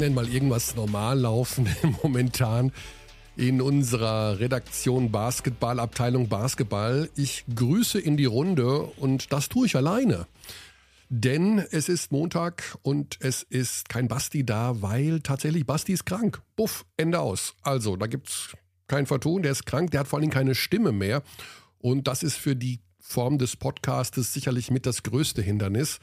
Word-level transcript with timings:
kann 0.00 0.06
denn 0.06 0.14
mal 0.14 0.32
irgendwas 0.32 0.76
normal 0.76 1.18
laufen 1.18 1.68
momentan 2.02 2.72
in 3.36 3.60
unserer 3.60 4.40
Redaktion 4.40 5.12
Basketball, 5.12 5.78
Abteilung 5.78 6.26
Basketball. 6.26 7.10
Ich 7.16 7.44
grüße 7.54 8.00
in 8.00 8.16
die 8.16 8.24
Runde 8.24 8.80
und 8.80 9.30
das 9.30 9.50
tue 9.50 9.66
ich 9.66 9.76
alleine. 9.76 10.26
Denn 11.10 11.58
es 11.58 11.90
ist 11.90 12.12
Montag 12.12 12.78
und 12.80 13.18
es 13.20 13.42
ist 13.42 13.90
kein 13.90 14.08
Basti 14.08 14.42
da, 14.42 14.80
weil 14.80 15.20
tatsächlich 15.20 15.66
Basti 15.66 15.92
ist 15.92 16.06
krank. 16.06 16.40
Buff, 16.56 16.86
Ende 16.96 17.20
aus. 17.20 17.54
Also, 17.60 17.96
da 17.96 18.06
gibt 18.06 18.28
es 18.30 18.56
kein 18.86 19.04
Vertun, 19.04 19.42
der 19.42 19.52
ist 19.52 19.66
krank, 19.66 19.90
der 19.90 20.00
hat 20.00 20.08
vor 20.08 20.18
allem 20.18 20.30
keine 20.30 20.54
Stimme 20.54 20.92
mehr. 20.92 21.22
Und 21.76 22.08
das 22.08 22.22
ist 22.22 22.36
für 22.36 22.56
die 22.56 22.80
Form 23.00 23.36
des 23.36 23.54
Podcastes 23.54 24.32
sicherlich 24.32 24.70
mit 24.70 24.86
das 24.86 25.02
größte 25.02 25.42
Hindernis. 25.42 26.00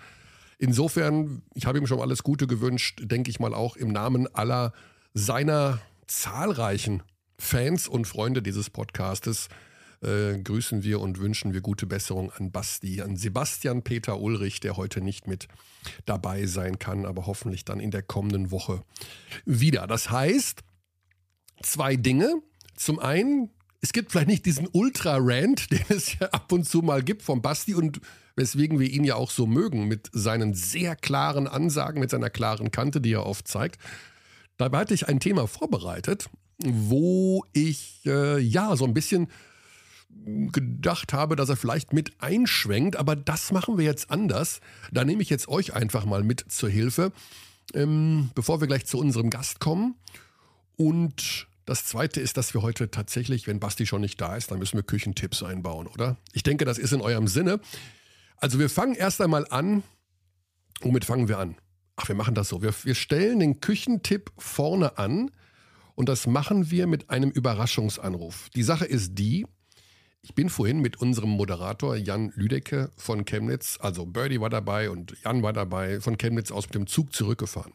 Insofern, 0.57 1.43
ich 1.53 1.65
habe 1.65 1.77
ihm 1.77 1.87
schon 1.87 2.01
alles 2.01 2.23
Gute 2.23 2.47
gewünscht, 2.47 3.01
denke 3.03 3.29
ich 3.29 3.39
mal 3.39 3.53
auch 3.53 3.75
im 3.75 3.91
Namen 3.91 4.27
aller 4.33 4.73
seiner 5.13 5.79
zahlreichen 6.07 7.03
Fans 7.37 7.87
und 7.87 8.05
Freunde 8.05 8.41
dieses 8.41 8.69
Podcastes 8.69 9.49
äh, 10.01 10.37
grüßen 10.39 10.83
wir 10.83 10.99
und 10.99 11.19
wünschen 11.19 11.53
wir 11.53 11.61
gute 11.61 11.85
Besserung 11.85 12.31
an 12.31 12.51
Basti, 12.51 13.01
an 13.01 13.15
Sebastian 13.15 13.83
Peter 13.83 14.19
Ulrich, 14.19 14.59
der 14.59 14.77
heute 14.77 15.01
nicht 15.01 15.27
mit 15.27 15.47
dabei 16.05 16.45
sein 16.45 16.79
kann, 16.79 17.05
aber 17.05 17.25
hoffentlich 17.25 17.65
dann 17.65 17.79
in 17.79 17.91
der 17.91 18.03
kommenden 18.03 18.51
Woche 18.51 18.83
wieder. 19.45 19.87
Das 19.87 20.09
heißt, 20.09 20.63
zwei 21.61 21.95
Dinge. 21.95 22.41
Zum 22.75 22.99
einen, 22.99 23.49
es 23.81 23.91
gibt 23.91 24.11
vielleicht 24.11 24.27
nicht 24.27 24.45
diesen 24.45 24.67
Ultra-Rant, 24.71 25.71
den 25.71 25.85
es 25.89 26.17
ja 26.19 26.27
ab 26.27 26.51
und 26.51 26.65
zu 26.65 26.81
mal 26.81 27.03
gibt 27.03 27.23
vom 27.23 27.41
Basti 27.41 27.73
und 27.73 27.99
weswegen 28.37 28.79
wir 28.79 28.89
ihn 28.89 29.03
ja 29.03 29.15
auch 29.15 29.31
so 29.31 29.45
mögen, 29.45 29.87
mit 29.87 30.09
seinen 30.13 30.53
sehr 30.53 30.95
klaren 30.95 31.47
Ansagen, 31.47 31.99
mit 31.99 32.11
seiner 32.11 32.29
klaren 32.29 32.71
Kante, 32.71 33.01
die 33.01 33.13
er 33.13 33.25
oft 33.25 33.47
zeigt. 33.47 33.81
Dabei 34.57 34.79
hatte 34.79 34.93
ich 34.93 35.07
ein 35.07 35.19
Thema 35.19 35.47
vorbereitet, 35.47 36.29
wo 36.63 37.43
ich 37.51 38.01
äh, 38.05 38.39
ja 38.39 38.75
so 38.75 38.85
ein 38.85 38.93
bisschen 38.93 39.27
gedacht 40.51 41.13
habe, 41.13 41.35
dass 41.35 41.49
er 41.49 41.57
vielleicht 41.57 41.93
mit 41.93 42.21
einschwenkt, 42.21 42.95
aber 42.95 43.15
das 43.15 43.51
machen 43.51 43.77
wir 43.77 43.85
jetzt 43.85 44.09
anders. 44.09 44.61
Da 44.91 45.03
nehme 45.03 45.21
ich 45.21 45.29
jetzt 45.29 45.47
euch 45.47 45.73
einfach 45.73 46.05
mal 46.05 46.23
mit 46.23 46.45
zur 46.47 46.69
Hilfe, 46.69 47.11
ähm, 47.73 48.29
bevor 48.35 48.61
wir 48.61 48.67
gleich 48.67 48.85
zu 48.85 48.97
unserem 48.97 49.29
Gast 49.29 49.59
kommen. 49.59 49.95
Und 50.75 51.47
das 51.65 51.85
Zweite 51.85 52.21
ist, 52.21 52.37
dass 52.37 52.53
wir 52.53 52.61
heute 52.61 52.89
tatsächlich, 52.89 53.47
wenn 53.47 53.59
Basti 53.59 53.85
schon 53.85 54.01
nicht 54.01 54.21
da 54.21 54.35
ist, 54.35 54.51
dann 54.51 54.59
müssen 54.59 54.77
wir 54.77 54.83
Küchentipps 54.83 55.43
einbauen, 55.43 55.87
oder? 55.87 56.17
Ich 56.33 56.43
denke, 56.43 56.65
das 56.65 56.77
ist 56.77 56.93
in 56.93 57.01
eurem 57.01 57.27
Sinne. 57.27 57.59
Also 58.37 58.59
wir 58.59 58.69
fangen 58.69 58.95
erst 58.95 59.21
einmal 59.21 59.45
an. 59.49 59.83
Womit 60.81 61.05
fangen 61.05 61.27
wir 61.27 61.39
an? 61.39 61.55
Ach, 61.95 62.07
wir 62.07 62.15
machen 62.15 62.35
das 62.35 62.49
so. 62.49 62.61
Wir, 62.61 62.73
wir 62.83 62.95
stellen 62.95 63.39
den 63.39 63.59
Küchentipp 63.59 64.31
vorne 64.37 64.97
an 64.99 65.31
und 65.95 66.07
das 66.07 66.27
machen 66.27 66.69
wir 66.69 66.85
mit 66.85 67.09
einem 67.09 67.31
Überraschungsanruf. 67.31 68.49
Die 68.51 68.61
Sache 68.61 68.85
ist 68.85 69.15
die, 69.15 69.47
ich 70.21 70.35
bin 70.35 70.49
vorhin 70.49 70.79
mit 70.79 70.97
unserem 70.97 71.31
Moderator 71.31 71.95
Jan 71.95 72.31
Lüdecke 72.35 72.91
von 72.95 73.25
Chemnitz, 73.25 73.77
also 73.81 74.05
Birdie 74.05 74.39
war 74.39 74.51
dabei 74.51 74.91
und 74.91 75.15
Jan 75.23 75.41
war 75.41 75.53
dabei, 75.53 75.99
von 75.99 76.17
Chemnitz 76.17 76.51
aus 76.51 76.65
mit 76.65 76.75
dem 76.75 76.85
Zug 76.85 77.13
zurückgefahren. 77.13 77.73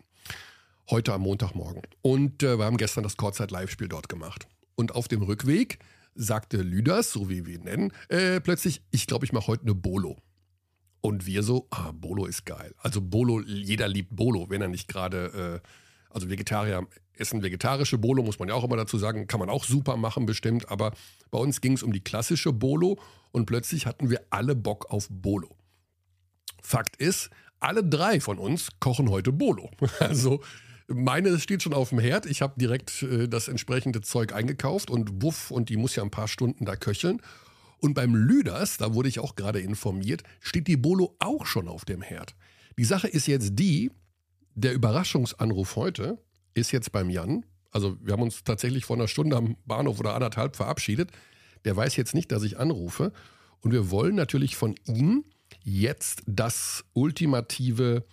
Heute 0.88 1.12
am 1.14 1.22
Montagmorgen. 1.22 1.82
Und 2.02 2.42
äh, 2.42 2.58
wir 2.58 2.64
haben 2.64 2.76
gestern 2.76 3.02
das 3.02 3.16
Kurzzeit-Live-Spiel 3.16 3.88
dort 3.88 4.08
gemacht. 4.08 4.46
Und 4.76 4.94
auf 4.94 5.08
dem 5.08 5.22
Rückweg 5.22 5.78
sagte 6.14 6.58
Lüders, 6.58 7.10
so 7.10 7.28
wie 7.28 7.46
wir 7.46 7.54
ihn 7.54 7.64
nennen, 7.64 7.92
äh, 8.08 8.40
plötzlich, 8.40 8.82
ich 8.90 9.06
glaube, 9.06 9.24
ich 9.24 9.32
mache 9.32 9.46
heute 9.46 9.62
eine 9.62 9.74
Bolo. 9.74 10.18
Und 11.02 11.26
wir 11.26 11.42
so, 11.42 11.66
ah, 11.70 11.90
Bolo 11.92 12.24
ist 12.26 12.46
geil. 12.46 12.74
Also 12.78 13.00
Bolo, 13.02 13.40
jeder 13.40 13.88
liebt 13.88 14.14
Bolo, 14.16 14.48
wenn 14.48 14.62
er 14.62 14.68
nicht 14.68 14.88
gerade, 14.88 15.60
äh, 15.62 15.68
also 16.08 16.30
Vegetarier 16.30 16.86
essen 17.16 17.42
vegetarische 17.42 17.98
Bolo, 17.98 18.22
muss 18.22 18.38
man 18.38 18.48
ja 18.48 18.54
auch 18.54 18.64
immer 18.64 18.76
dazu 18.76 18.98
sagen, 18.98 19.26
kann 19.26 19.40
man 19.40 19.50
auch 19.50 19.64
super 19.64 19.96
machen 19.96 20.26
bestimmt, 20.26 20.70
aber 20.70 20.92
bei 21.30 21.38
uns 21.38 21.60
ging 21.60 21.72
es 21.72 21.82
um 21.82 21.92
die 21.92 22.00
klassische 22.00 22.52
Bolo 22.52 22.98
und 23.32 23.46
plötzlich 23.46 23.86
hatten 23.86 24.10
wir 24.10 24.22
alle 24.30 24.54
Bock 24.54 24.90
auf 24.90 25.08
Bolo. 25.10 25.56
Fakt 26.62 26.96
ist, 26.96 27.30
alle 27.60 27.84
drei 27.84 28.20
von 28.20 28.38
uns 28.38 28.68
kochen 28.80 29.10
heute 29.10 29.32
Bolo. 29.32 29.70
Also 29.98 30.40
meine 30.88 31.38
steht 31.38 31.62
schon 31.62 31.74
auf 31.74 31.90
dem 31.90 31.98
Herd. 31.98 32.26
Ich 32.26 32.42
habe 32.42 32.54
direkt 32.58 33.02
äh, 33.02 33.28
das 33.28 33.48
entsprechende 33.48 34.00
Zeug 34.02 34.32
eingekauft 34.34 34.90
und 34.90 35.22
wuff, 35.22 35.50
und 35.50 35.68
die 35.68 35.76
muss 35.76 35.96
ja 35.96 36.02
ein 36.02 36.10
paar 36.10 36.28
Stunden 36.28 36.64
da 36.64 36.76
köcheln. 36.76 37.20
Und 37.82 37.94
beim 37.94 38.14
Lüders, 38.14 38.76
da 38.76 38.94
wurde 38.94 39.08
ich 39.08 39.18
auch 39.18 39.34
gerade 39.34 39.58
informiert, 39.58 40.22
steht 40.38 40.68
die 40.68 40.76
Bolo 40.76 41.16
auch 41.18 41.46
schon 41.46 41.66
auf 41.66 41.84
dem 41.84 42.00
Herd. 42.00 42.36
Die 42.78 42.84
Sache 42.84 43.08
ist 43.08 43.26
jetzt 43.26 43.58
die, 43.58 43.90
der 44.54 44.72
Überraschungsanruf 44.72 45.74
heute 45.74 46.22
ist 46.54 46.70
jetzt 46.70 46.92
beim 46.92 47.10
Jan. 47.10 47.44
Also 47.72 47.96
wir 48.00 48.12
haben 48.12 48.22
uns 48.22 48.44
tatsächlich 48.44 48.84
vor 48.84 48.94
einer 48.94 49.08
Stunde 49.08 49.36
am 49.36 49.56
Bahnhof 49.66 49.98
oder 49.98 50.14
anderthalb 50.14 50.54
verabschiedet. 50.54 51.10
Der 51.64 51.74
weiß 51.76 51.96
jetzt 51.96 52.14
nicht, 52.14 52.30
dass 52.30 52.44
ich 52.44 52.56
anrufe. 52.56 53.12
Und 53.60 53.72
wir 53.72 53.90
wollen 53.90 54.14
natürlich 54.14 54.54
von 54.54 54.76
ihm 54.86 55.24
jetzt 55.64 56.22
das 56.26 56.84
ultimative 56.92 58.04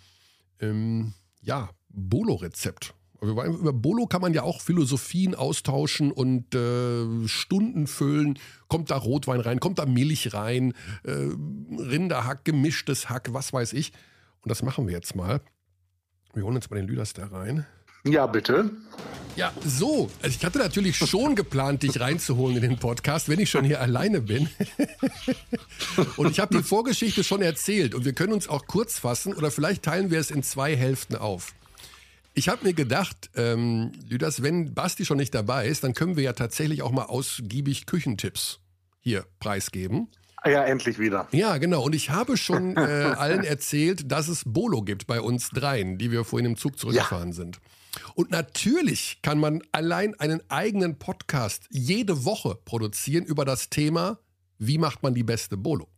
ähm, 0.58 1.14
ja, 1.42 1.70
Bolo-Rezept 1.90 2.94
über 3.22 3.72
Bolo 3.72 4.06
kann 4.06 4.22
man 4.22 4.32
ja 4.32 4.42
auch 4.42 4.60
Philosophien 4.60 5.34
austauschen 5.34 6.10
und 6.10 6.54
äh, 6.54 7.28
Stunden 7.28 7.86
füllen. 7.86 8.38
Kommt 8.68 8.90
da 8.90 8.96
Rotwein 8.96 9.40
rein, 9.40 9.60
kommt 9.60 9.78
da 9.78 9.86
Milch 9.86 10.32
rein, 10.32 10.74
äh, 11.04 11.12
Rinderhack, 11.12 12.44
gemischtes 12.44 13.10
Hack, 13.10 13.32
was 13.32 13.52
weiß 13.52 13.72
ich. 13.74 13.92
Und 14.42 14.50
das 14.50 14.62
machen 14.62 14.86
wir 14.86 14.94
jetzt 14.94 15.14
mal. 15.14 15.40
Wir 16.32 16.44
holen 16.44 16.56
uns 16.56 16.70
mal 16.70 16.76
den 16.76 16.86
Lüders 16.86 17.12
da 17.12 17.26
rein. 17.26 17.66
Ja, 18.04 18.26
bitte. 18.26 18.70
Ja, 19.36 19.52
so. 19.64 20.10
Also 20.22 20.36
ich 20.38 20.44
hatte 20.44 20.58
natürlich 20.58 20.96
schon 20.96 21.34
geplant, 21.34 21.82
dich 21.82 22.00
reinzuholen 22.00 22.56
in 22.56 22.62
den 22.62 22.78
Podcast, 22.78 23.28
wenn 23.28 23.38
ich 23.38 23.50
schon 23.50 23.64
hier 23.64 23.80
alleine 23.80 24.22
bin. 24.22 24.48
und 26.16 26.30
ich 26.30 26.40
habe 26.40 26.56
die 26.56 26.62
Vorgeschichte 26.62 27.22
schon 27.24 27.42
erzählt 27.42 27.94
und 27.94 28.06
wir 28.06 28.14
können 28.14 28.32
uns 28.32 28.48
auch 28.48 28.66
kurz 28.66 28.98
fassen 28.98 29.34
oder 29.34 29.50
vielleicht 29.50 29.82
teilen 29.82 30.10
wir 30.10 30.18
es 30.18 30.30
in 30.30 30.42
zwei 30.42 30.74
Hälften 30.74 31.16
auf. 31.16 31.54
Ich 32.40 32.48
habe 32.48 32.64
mir 32.64 32.72
gedacht, 32.72 33.28
ähm, 33.36 33.92
Lüders, 34.08 34.42
wenn 34.42 34.72
Basti 34.72 35.04
schon 35.04 35.18
nicht 35.18 35.34
dabei 35.34 35.66
ist, 35.66 35.84
dann 35.84 35.92
können 35.92 36.16
wir 36.16 36.22
ja 36.22 36.32
tatsächlich 36.32 36.80
auch 36.80 36.90
mal 36.90 37.04
ausgiebig 37.04 37.84
Küchentipps 37.84 38.60
hier 38.98 39.26
preisgeben. 39.40 40.08
Ah 40.38 40.48
ja, 40.48 40.64
endlich 40.64 40.98
wieder. 40.98 41.28
Ja, 41.32 41.58
genau. 41.58 41.82
Und 41.82 41.94
ich 41.94 42.08
habe 42.08 42.38
schon 42.38 42.78
äh, 42.78 42.80
allen 43.18 43.44
erzählt, 43.44 44.10
dass 44.10 44.28
es 44.28 44.44
Bolo 44.46 44.80
gibt 44.80 45.06
bei 45.06 45.20
uns 45.20 45.50
dreien, 45.50 45.98
die 45.98 46.10
wir 46.10 46.24
vorhin 46.24 46.52
im 46.52 46.56
Zug 46.56 46.78
zurückgefahren 46.78 47.28
ja. 47.28 47.34
sind. 47.34 47.60
Und 48.14 48.30
natürlich 48.30 49.18
kann 49.20 49.38
man 49.38 49.60
allein 49.72 50.18
einen 50.18 50.40
eigenen 50.48 50.98
Podcast 50.98 51.66
jede 51.68 52.24
Woche 52.24 52.56
produzieren 52.64 53.26
über 53.26 53.44
das 53.44 53.68
Thema, 53.68 54.18
wie 54.56 54.78
macht 54.78 55.02
man 55.02 55.12
die 55.12 55.24
beste 55.24 55.58
Bolo. 55.58 55.88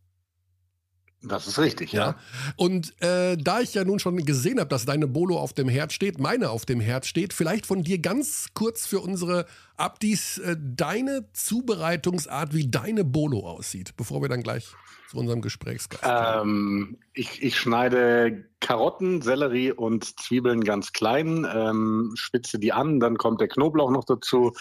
Das 1.23 1.47
ist 1.47 1.57
richtig, 1.57 1.93
ja. 1.93 2.07
ja. 2.07 2.15
Und 2.57 3.01
äh, 3.01 3.37
da 3.37 3.61
ich 3.61 3.73
ja 3.73 3.85
nun 3.85 3.99
schon 3.99 4.17
gesehen 4.25 4.59
habe, 4.59 4.69
dass 4.69 4.85
deine 4.85 5.07
Bolo 5.07 5.37
auf 5.37 5.53
dem 5.53 5.69
Herd 5.69 5.93
steht, 5.93 6.19
meine 6.19 6.49
auf 6.49 6.65
dem 6.65 6.81
Herd 6.81 7.05
steht, 7.05 7.33
vielleicht 7.33 7.65
von 7.65 7.83
dir 7.83 7.99
ganz 7.99 8.47
kurz 8.53 8.85
für 8.85 8.99
unsere 8.99 9.45
Abdis 9.77 10.37
äh, 10.39 10.57
deine 10.59 11.25
Zubereitungsart, 11.31 12.53
wie 12.53 12.69
deine 12.69 13.05
Bolo 13.05 13.47
aussieht, 13.47 13.95
bevor 13.95 14.21
wir 14.21 14.27
dann 14.27 14.43
gleich 14.43 14.67
zu 15.09 15.17
unserem 15.17 15.41
Gesprächsgast 15.41 16.03
ähm, 16.05 16.97
ich, 17.13 17.41
ich, 17.41 17.57
schneide 17.57 18.45
Karotten, 18.59 19.21
Sellerie 19.21 19.71
und 19.71 20.19
Zwiebeln 20.19 20.61
ganz 20.61 20.91
klein, 20.91 21.47
ähm, 21.53 22.11
spitze 22.15 22.59
die 22.59 22.73
an, 22.73 22.99
dann 22.99 23.17
kommt 23.17 23.39
der 23.39 23.47
Knoblauch 23.47 23.91
noch 23.91 24.05
dazu, 24.05 24.53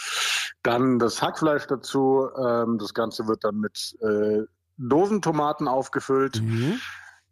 dann 0.62 0.98
das 0.98 1.22
Hackfleisch 1.22 1.66
dazu. 1.66 2.28
Ähm, 2.36 2.78
das 2.78 2.94
Ganze 2.94 3.26
wird 3.26 3.44
dann 3.44 3.60
mit 3.60 3.96
äh, 4.00 4.42
Dosentomaten 4.76 5.68
aufgefüllt. 5.68 6.42
Mhm. 6.42 6.80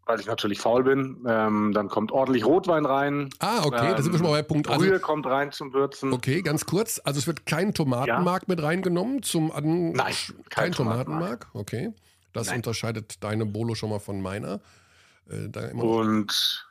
Weil 0.06 0.18
ich 0.18 0.26
natürlich 0.26 0.60
faul 0.60 0.82
bin. 0.82 1.24
Ähm, 1.28 1.72
dann 1.72 1.88
kommt 1.88 2.10
ordentlich 2.10 2.44
Rotwein 2.44 2.84
rein. 2.84 3.30
Ah, 3.38 3.64
okay, 3.64 3.90
ähm, 3.90 3.96
da 3.96 4.02
sind 4.02 4.12
wir 4.12 4.18
schon 4.18 4.26
mal 4.26 4.32
bei 4.32 4.42
Punkt. 4.42 4.68
Also, 4.68 4.80
Brühe 4.84 4.98
kommt 4.98 5.26
rein 5.26 5.52
zum 5.52 5.72
Würzen. 5.72 6.12
Okay, 6.12 6.42
ganz 6.42 6.66
kurz. 6.66 7.00
Also 7.04 7.18
es 7.18 7.26
wird 7.26 7.46
kein 7.46 7.74
Tomatenmark 7.74 8.42
ja. 8.42 8.46
mit 8.48 8.62
reingenommen 8.62 9.22
zum 9.22 9.52
An 9.52 9.92
Nein, 9.92 10.14
kein, 10.14 10.46
kein 10.48 10.72
Tomatenmark. 10.72 11.48
Okay, 11.52 11.92
das 12.32 12.48
Nein. 12.48 12.56
unterscheidet 12.56 13.22
deine 13.22 13.46
Bolo 13.46 13.74
schon 13.74 13.90
mal 13.90 14.00
von 14.00 14.20
meiner. 14.20 14.60
Äh, 15.28 15.72
Und 15.74 16.66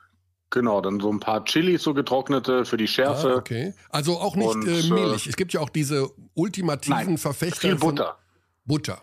Genau, 0.50 0.80
dann 0.80 0.98
so 0.98 1.12
ein 1.12 1.20
paar 1.20 1.44
Chilis, 1.44 1.84
so 1.84 1.94
getrocknete 1.94 2.64
für 2.64 2.76
die 2.76 2.88
Schärfe. 2.88 3.34
Ah, 3.34 3.36
okay. 3.36 3.72
Also 3.88 4.18
auch 4.18 4.34
nicht 4.34 4.48
und, 4.48 4.66
äh, 4.66 4.82
Milch. 4.90 5.28
Es 5.28 5.36
gibt 5.36 5.52
ja 5.52 5.60
auch 5.60 5.68
diese 5.68 6.10
ultimativen 6.34 6.96
nein, 6.96 7.18
Verfechter. 7.18 7.60
Viel 7.60 7.76
Butter. 7.76 8.18
Butter. 8.64 9.00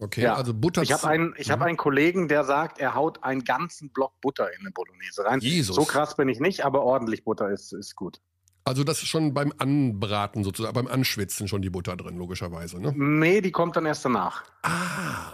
Okay, 0.00 0.22
ja. 0.22 0.34
also 0.34 0.54
Butter. 0.54 0.82
Ich 0.82 0.92
habe 0.92 1.06
einen, 1.06 1.34
ich 1.36 1.50
hab 1.50 1.60
einen 1.60 1.76
Kollegen, 1.76 2.26
der 2.26 2.44
sagt, 2.44 2.78
er 2.78 2.94
haut 2.94 3.22
einen 3.22 3.44
ganzen 3.44 3.90
Block 3.90 4.18
Butter 4.22 4.50
in 4.52 4.60
eine 4.60 4.70
Bolognese 4.70 5.24
rein. 5.24 5.40
Jesus. 5.40 5.76
So 5.76 5.84
krass 5.84 6.16
bin 6.16 6.28
ich 6.28 6.40
nicht, 6.40 6.64
aber 6.64 6.82
ordentlich 6.82 7.22
Butter 7.22 7.50
ist, 7.50 7.72
ist 7.72 7.96
gut. 7.96 8.20
Also 8.64 8.82
das 8.82 9.02
ist 9.02 9.08
schon 9.08 9.34
beim 9.34 9.52
Anbraten 9.58 10.42
sozusagen, 10.42 10.74
beim 10.74 10.86
Anschwitzen 10.86 11.48
schon 11.48 11.60
die 11.60 11.70
Butter 11.70 11.96
drin, 11.96 12.16
logischerweise, 12.16 12.80
ne? 12.80 12.92
Nee, 12.96 13.40
die 13.42 13.52
kommt 13.52 13.76
dann 13.76 13.84
erst 13.84 14.04
danach. 14.04 14.44
Ah. 14.62 15.32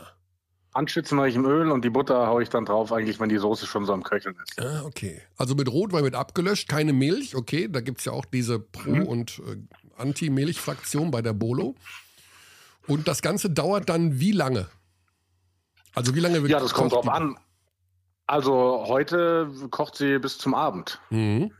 Anschützen 0.72 1.16
mache 1.16 1.28
ich 1.28 1.36
im 1.36 1.46
Öl 1.46 1.70
und 1.70 1.84
die 1.84 1.90
Butter 1.90 2.26
haue 2.26 2.42
ich 2.42 2.50
dann 2.50 2.66
drauf, 2.66 2.92
eigentlich, 2.92 3.18
wenn 3.18 3.28
die 3.28 3.38
Soße 3.38 3.66
schon 3.66 3.86
so 3.86 3.92
am 3.92 4.02
Köcheln 4.02 4.36
ist. 4.44 4.60
Ah, 4.60 4.82
okay. 4.84 5.22
Also 5.36 5.54
mit 5.54 5.70
Rotwein 5.70 6.04
wird 6.04 6.14
abgelöscht, 6.14 6.68
keine 6.68 6.92
Milch, 6.92 7.34
okay. 7.34 7.68
Da 7.70 7.80
gibt 7.80 8.00
es 8.00 8.04
ja 8.04 8.12
auch 8.12 8.24
diese 8.24 8.58
Pro- 8.58 8.90
mhm. 8.90 9.06
und 9.06 9.38
äh, 9.38 9.56
Anti-Milch-Fraktion 9.96 11.10
bei 11.10 11.22
der 11.22 11.32
Bolo. 11.32 11.76
Und 12.86 13.08
das 13.08 13.22
Ganze 13.22 13.50
dauert 13.50 13.88
dann 13.88 14.20
wie 14.20 14.32
lange? 14.32 14.66
Also 15.94 16.14
wie 16.14 16.20
lange 16.20 16.42
wird 16.42 16.50
Ja, 16.50 16.60
das 16.60 16.74
kommt 16.74 16.92
drauf 16.92 17.08
an. 17.08 17.38
Also 18.26 18.84
heute 18.86 19.50
kocht 19.70 19.96
sie 19.96 20.18
bis 20.18 20.38
zum 20.38 20.54
Abend. 20.54 21.00
Mhm. 21.10 21.52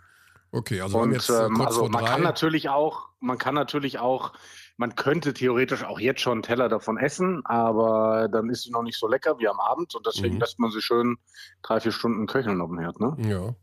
Okay, 0.53 0.81
also 0.81 0.99
und, 0.99 1.13
jetzt 1.13 1.31
äh, 1.31 1.47
ähm, 1.47 1.61
also 1.61 1.89
man 1.89 2.05
drei. 2.05 2.11
kann 2.11 2.23
natürlich 2.23 2.69
auch, 2.69 3.09
man 3.21 3.39
kann 3.39 3.55
natürlich 3.55 3.99
auch 3.99 4.33
man 4.77 4.95
könnte 4.95 5.33
theoretisch 5.33 5.85
auch 5.85 5.99
jetzt 5.99 6.21
schon 6.21 6.35
einen 6.35 6.43
Teller 6.43 6.69
davon 6.69 6.99
essen, 6.99 7.45
aber 7.47 8.29
dann 8.31 8.51
ist 8.51 8.65
sie 8.65 8.71
noch 8.71 8.83
nicht 8.83 8.99
so 8.99 9.09
lecker 9.09 9.39
wie 9.39 9.49
am 9.49 9.59
Abend 9.59 9.95
und 9.95 10.07
deswegen 10.07 10.35
mhm. 10.35 10.41
lässt 10.41 10.59
man 10.59 10.71
sie 10.71 10.83
schön 10.83 11.17
drei, 11.63 11.81
vier 11.81 11.93
Stunden 11.93 12.27
köcheln 12.27 12.61
auf 12.61 12.69
dem 12.69 12.79
Herd. 12.79 13.01
Ne? 13.01 13.17
Ja. 13.29 13.55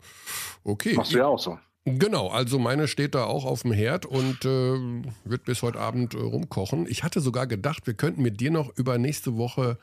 Okay. 0.63 0.95
Machst 0.95 1.13
du 1.13 1.19
ja 1.19 1.27
auch 1.27 1.39
so. 1.39 1.59
Genau, 1.85 2.29
also 2.29 2.59
meine 2.59 2.87
steht 2.87 3.13
da 3.13 3.25
auch 3.25 3.43
auf 3.43 3.63
dem 3.63 3.73
Herd 3.73 4.05
und 4.05 4.45
äh, 4.45 5.03
wird 5.25 5.43
bis 5.43 5.61
heute 5.61 5.79
Abend 5.79 6.13
äh, 6.13 6.17
rumkochen. 6.17 6.85
Ich 6.87 7.03
hatte 7.03 7.19
sogar 7.19 7.45
gedacht, 7.45 7.87
wir 7.87 7.93
könnten 7.93 8.21
mit 8.21 8.39
dir 8.39 8.51
noch 8.51 8.75
über 8.77 8.97
nächste 8.97 9.35
Woche 9.35 9.77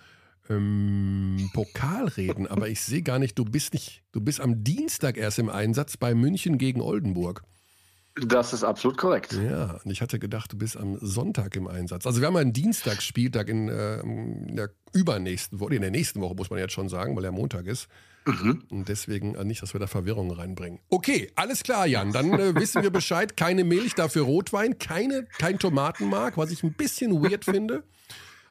ähm, 0.49 1.51
Pokal 1.53 2.09
reden, 2.09 2.47
aber 2.47 2.69
ich 2.69 2.81
sehe 2.81 3.03
gar 3.03 3.19
nicht, 3.19 3.39
du 3.39 3.45
bist 3.45 3.75
nicht, 3.75 4.03
du 4.13 4.21
bist 4.23 4.41
am 4.41 4.65
Dienstag 4.65 5.19
erst 5.19 5.39
im 5.39 5.51
Einsatz 5.51 5.99
bei 5.99 6.15
München 6.15 6.57
gegen 6.57 6.81
Oldenburg. 6.81 7.43
Das 8.17 8.53
ist 8.53 8.65
absolut 8.65 8.99
korrekt. 8.99 9.33
Ja, 9.33 9.79
und 9.85 9.91
ich 9.91 10.01
hatte 10.01 10.19
gedacht, 10.19 10.53
du 10.53 10.59
bist 10.59 10.77
am 10.77 10.99
Sonntag 11.01 11.55
im 11.55 11.69
Einsatz. 11.69 12.07
Also 12.07 12.21
wir 12.21 12.27
haben 12.27 12.37
einen 12.37 12.53
Dienstagsspieltag 12.53 13.49
in, 13.49 13.69
äh, 13.69 14.01
in 14.01 14.57
der 14.57 14.71
übernächsten 14.93 15.61
Woche, 15.61 15.75
in 15.75 15.83
der 15.83 15.91
nächsten 15.91 16.21
Woche 16.21 16.35
muss 16.35 16.51
man 16.51 16.59
jetzt 16.59 16.73
schon 16.73 16.89
sagen, 16.89 17.15
weil 17.15 17.25
er 17.25 17.33
Montag 17.33 17.67
ist. 17.67 17.89
Mhm. 18.33 18.65
Und 18.71 18.89
deswegen 18.89 19.35
äh, 19.35 19.45
nicht, 19.45 19.63
dass 19.63 19.75
wir 19.75 19.81
da 19.81 19.87
Verwirrung 19.87 20.31
reinbringen. 20.31 20.81
Okay, 20.89 21.31
alles 21.37 21.63
klar, 21.63 21.87
Jan. 21.87 22.13
Dann 22.13 22.33
äh, 22.33 22.55
wissen 22.61 22.83
wir 22.83 22.91
Bescheid. 22.91 23.37
Keine 23.37 23.65
Milch, 23.65 23.95
dafür 23.95 24.23
Rotwein, 24.23 24.79
keine, 24.79 25.27
kein 25.39 25.59
Tomatenmark, 25.59 26.37
was 26.37 26.51
ich 26.51 26.63
ein 26.63 26.73
bisschen 26.73 27.23
weird 27.23 27.45
finde. 27.45 27.85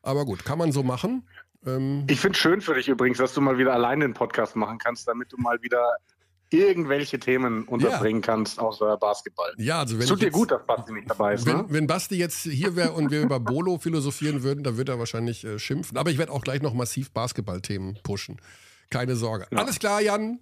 Aber 0.01 0.25
gut, 0.25 0.45
kann 0.45 0.57
man 0.57 0.71
so 0.71 0.83
machen. 0.83 1.27
Ähm, 1.65 2.05
ich 2.09 2.19
finde 2.19 2.35
es 2.35 2.41
schön 2.41 2.61
für 2.61 2.73
dich 2.73 2.87
übrigens, 2.87 3.17
dass 3.17 3.33
du 3.33 3.41
mal 3.41 3.57
wieder 3.57 3.73
alleine 3.73 4.05
den 4.05 4.13
Podcast 4.13 4.55
machen 4.55 4.77
kannst, 4.77 5.07
damit 5.07 5.31
du 5.31 5.37
mal 5.37 5.61
wieder 5.61 5.97
irgendwelche 6.51 7.19
Themen 7.19 7.63
unterbringen 7.65 8.21
ja. 8.21 8.25
kannst, 8.25 8.59
außer 8.59 8.97
Basketball. 8.97 9.53
Ja, 9.57 9.79
also 9.79 9.99
wenn 9.99 10.07
Tut 10.07 10.21
dir 10.21 10.25
jetzt, 10.25 10.33
gut, 10.33 10.51
dass 10.51 10.65
Basti 10.65 10.93
nicht 10.93 11.09
dabei 11.09 11.35
ist. 11.35 11.45
Wenn, 11.45 11.57
ne? 11.57 11.65
wenn 11.69 11.87
Basti 11.87 12.15
jetzt 12.15 12.41
hier 12.43 12.75
wäre 12.75 12.93
und 12.93 13.11
wir 13.11 13.21
über 13.21 13.39
Bolo 13.39 13.77
philosophieren 13.77 14.43
würden, 14.43 14.63
dann 14.63 14.77
würde 14.77 14.93
er 14.93 14.99
wahrscheinlich 14.99 15.43
äh, 15.43 15.59
schimpfen. 15.59 15.97
Aber 15.97 16.09
ich 16.09 16.17
werde 16.17 16.31
auch 16.31 16.41
gleich 16.41 16.61
noch 16.61 16.73
massiv 16.73 17.11
Basketball-Themen 17.11 17.99
pushen. 18.03 18.37
Keine 18.89 19.15
Sorge. 19.15 19.47
Ja. 19.51 19.59
Alles 19.59 19.79
klar, 19.79 20.01
Jan. 20.01 20.39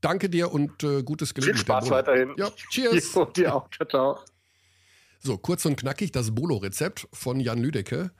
Danke 0.00 0.30
dir 0.30 0.50
und 0.52 0.82
äh, 0.82 1.02
gutes 1.02 1.34
Gelingen. 1.34 1.56
Viel 1.56 1.62
Spaß 1.62 1.90
weiterhin. 1.90 2.32
Ja, 2.36 2.50
cheers. 2.70 3.14
Jo, 3.14 3.26
dir 3.26 3.54
auch. 3.54 3.70
Ciao, 3.70 3.88
ciao. 3.88 4.18
So, 5.18 5.36
kurz 5.36 5.66
und 5.66 5.76
knackig 5.76 6.12
das 6.12 6.34
Bolo-Rezept 6.34 7.06
von 7.12 7.38
Jan 7.40 7.58
Lüdecke. 7.58 8.10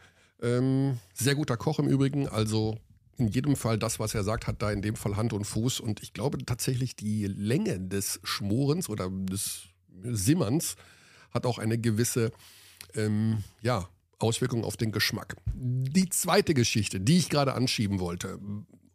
Ähm, 0.43 0.99
sehr 1.15 1.35
guter 1.35 1.56
Koch 1.56 1.79
im 1.79 1.88
Übrigen, 1.88 2.29
also 2.29 2.79
in 3.17 3.29
jedem 3.29 3.56
Fall 3.56 3.79
das, 3.79 3.99
was 3.99 4.15
er 4.15 4.25
sagt, 4.25 4.47
hat 4.47 4.62
da 4.62 4.71
in 4.71 4.82
dem 4.82 4.97
Fall 4.97 5.17
Hand 5.17 5.32
und 5.32 5.44
Fuß. 5.44 5.81
Und 5.81 6.03
ich 6.03 6.12
glaube 6.12 6.38
tatsächlich, 6.44 6.97
die 6.97 7.26
Länge 7.26 7.81
des 7.81 8.21
Schmorens 8.25 8.88
oder 8.88 9.11
des 9.11 9.65
Simmerns 10.03 10.76
hat 11.31 11.47
auch 11.47 11.59
eine 11.59 11.79
gewisse 11.79 12.33
ähm, 12.94 13.44
ja, 13.62 13.88
Auswirkung 14.19 14.65
auf 14.65 14.76
den 14.76 14.93
Geschmack. 14.93 15.37
Die 15.55 16.09
zweite 16.09 16.55
Geschichte, 16.55 17.00
die 17.00 17.19
ich 17.19 17.29
gerade 17.29 17.55
anschieben 17.55 18.00
wollte, 18.00 18.38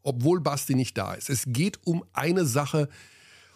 obwohl 0.05 0.39
Basti 0.41 0.75
nicht 0.75 0.97
da 0.97 1.13
ist. 1.13 1.29
Es 1.29 1.45
geht 1.47 1.79
um 1.85 2.03
eine 2.13 2.45
Sache, 2.45 2.89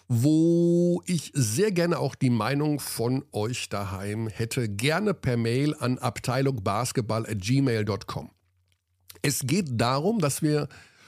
wo 0.08 1.04
ich 1.06 1.32
sehr 1.36 1.72
gerne 1.72 2.00
auch 2.00 2.16
die 2.16 2.32
Meinung 2.32 2.80
von 2.80 3.24
euch 3.32 3.70
daheim 3.70 4.28
hätte. 4.28 4.68
Gerne 4.68 5.14
per 5.14 5.38
Mail 5.38 5.76
an 5.76 6.00
abteilungbasketball.gmail.com. 6.00 8.32
Es 9.22 9.42
geht 9.46 9.68
darum, 9.72 10.18
dass 10.20 10.42
wir 10.42 10.68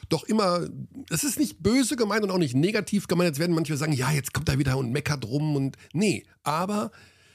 doch 0.09 0.25
immer, 0.25 0.67
es 1.09 1.23
ist 1.23 1.39
nicht 1.39 1.63
böse 1.63 1.95
gemeint 1.95 2.23
und 2.23 2.29
auch 2.31 2.38
nicht 2.38 2.55
negativ 2.55 3.07
gemeint. 3.07 3.29
Jetzt 3.29 3.39
werden 3.39 3.55
manche 3.55 3.77
sagen, 3.77 3.93
ja, 3.93 4.11
jetzt 4.11 4.33
kommt 4.33 4.49
er 4.49 4.59
wieder 4.59 4.77
und 4.77 4.91
meckert 4.91 5.25
rum 5.25 5.55
und 5.55 5.77
nee, 5.93 6.25
aber 6.43 6.91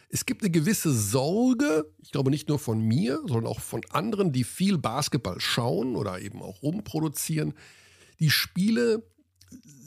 es 0.08 0.24
gibt 0.24 0.42
eine 0.42 0.50
gewisse 0.50 0.92
Sorge, 0.92 1.90
ich 2.02 2.12
glaube 2.12 2.30
nicht 2.30 2.48
nur 2.48 2.58
von 2.58 2.80
mir, 2.80 3.20
sondern 3.26 3.46
auch 3.46 3.60
von 3.60 3.82
anderen, 3.90 4.32
die 4.32 4.44
viel 4.44 4.78
Basketball 4.78 5.40
schauen 5.40 5.96
oder 5.96 6.20
eben 6.20 6.42
auch 6.42 6.62
rumproduzieren. 6.62 7.54
Die 8.20 8.30
Spiele 8.30 9.02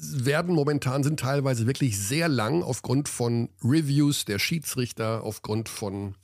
werden 0.01 0.55
momentan, 0.55 1.03
sind 1.03 1.19
teilweise 1.19 1.67
wirklich 1.67 1.99
sehr 1.99 2.29
lang 2.29 2.63
aufgrund 2.63 3.09
von 3.09 3.49
Reviews 3.63 4.25
der 4.25 4.39
Schiedsrichter, 4.39 5.23
aufgrund 5.23 5.69
von 5.69 6.15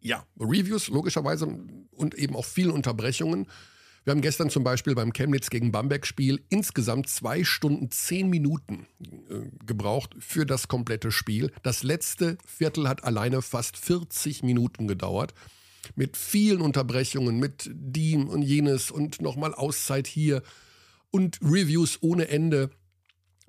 ja, 0.00 0.24
Reviews 0.38 0.88
logischerweise 0.88 1.46
und 1.90 2.14
eben 2.14 2.34
auch 2.34 2.44
vielen 2.44 2.70
Unterbrechungen. 2.70 3.46
Wir 4.04 4.12
haben 4.12 4.22
gestern 4.22 4.48
zum 4.48 4.64
Beispiel 4.64 4.94
beim 4.94 5.12
Chemnitz 5.12 5.50
gegen 5.50 5.72
Bamberg-Spiel 5.72 6.42
insgesamt 6.48 7.08
zwei 7.08 7.44
Stunden 7.44 7.90
zehn 7.90 8.30
Minuten 8.30 8.86
äh, 9.28 9.50
gebraucht 9.66 10.16
für 10.18 10.46
das 10.46 10.68
komplette 10.68 11.12
Spiel. 11.12 11.52
Das 11.62 11.82
letzte 11.82 12.38
Viertel 12.46 12.88
hat 12.88 13.04
alleine 13.04 13.42
fast 13.42 13.76
40 13.76 14.42
Minuten 14.42 14.88
gedauert. 14.88 15.34
Mit 15.96 16.16
vielen 16.16 16.62
Unterbrechungen, 16.62 17.38
mit 17.38 17.70
dem 17.72 18.28
und 18.28 18.40
jenes 18.40 18.90
und 18.90 19.20
nochmal 19.20 19.54
Auszeit 19.54 20.06
hier 20.06 20.42
und 21.10 21.38
Reviews 21.42 21.98
ohne 22.02 22.28
Ende. 22.28 22.70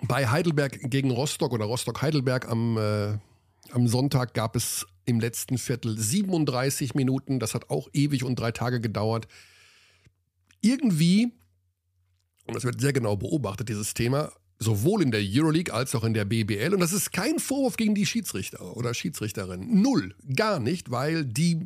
Bei 0.08 0.28
Heidelberg 0.28 0.90
gegen 0.90 1.12
Rostock 1.12 1.54
oder 1.54 1.66
Rostock-Heidelberg 1.66 2.50
am, 2.50 2.78
äh, 2.78 3.18
am 3.72 3.88
Sonntag 3.88 4.34
gab 4.34 4.56
es 4.56 4.86
im 5.06 5.19
letzten 5.19 5.58
Viertel 5.58 5.98
37 5.98 6.96
Minuten. 6.96 7.40
Das 7.40 7.54
hat 7.54 7.69
auch 7.69 7.88
ewig 7.94 8.24
und 8.24 8.40
drei 8.40 8.52
Tage 8.52 8.81
gedauert. 8.81 9.28
Irgendwie, 10.62 11.31
und 12.46 12.56
das 12.56 12.63
wird 12.63 12.81
sehr 12.81 12.94
genau 12.94 13.16
beobachtet, 13.16 13.69
dieses 13.69 13.94
Thema, 13.94 14.31
sowohl 14.60 15.02
in 15.02 15.12
der 15.12 15.22
Euroleague 15.24 15.74
als 15.74 15.96
auch 15.96 16.04
in 16.04 16.13
der 16.13 16.25
BBL. 16.25 16.74
Und 16.74 16.80
das 16.80 16.94
ist 16.94 17.12
kein 17.12 17.40
Vorwurf 17.40 17.78
gegen 17.78 17.96
die 17.96 18.06
Schiedsrichter 18.06 18.78
oder 18.78 18.94
Schiedsrichterinnen. 18.94 19.81
Null. 19.81 20.16
Gar 20.36 20.60
nicht, 20.60 20.92
weil 20.92 21.25
die 21.25 21.60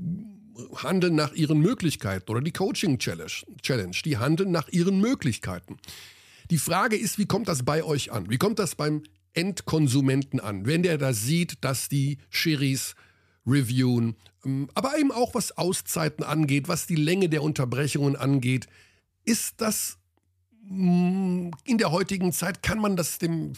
handeln 0.75 1.16
nach 1.16 1.34
ihren 1.34 1.60
Möglichkeiten 1.60 2.31
oder 2.31 2.42
die 2.42 2.54
Coaching 2.54 2.97
Challenge, 3.00 3.95
die 4.06 4.18
handeln 4.18 4.52
nach 4.52 4.69
ihren 4.69 5.00
Möglichkeiten. 5.00 5.78
Die 6.52 6.57
Frage 6.57 6.95
ist, 6.95 7.18
wie 7.18 7.26
kommt 7.26 7.47
das 7.47 7.64
bei 7.64 7.83
euch 7.83 8.12
an? 8.12 8.30
Wie 8.30 8.38
kommt 8.38 8.59
das 8.59 8.76
beim 8.76 9.04
Endkonsumenten 9.33 10.40
an, 10.40 10.66
wenn 10.66 10.83
der 10.83 10.97
da 10.97 11.14
sieht, 11.14 11.64
dass 11.64 11.90
die 11.90 12.18
Schiris 12.30 12.95
reviewen, 13.45 14.16
ähm, 14.45 14.69
aber 14.74 14.97
eben 14.97 15.12
auch 15.12 15.35
was 15.35 15.57
Auszeiten 15.57 16.24
angeht, 16.24 16.68
was 16.68 16.88
die 16.88 16.95
Länge 16.95 17.30
der 17.30 17.44
Unterbrechungen 17.44 18.16
angeht. 18.16 18.68
Ist 19.24 19.62
das 19.62 19.97
in 20.68 21.78
der 21.78 21.92
heutigen 21.92 22.31
Zeit, 22.34 22.64
kann 22.64 22.80
man 22.80 22.95
das 22.95 23.19
dem 23.19 23.54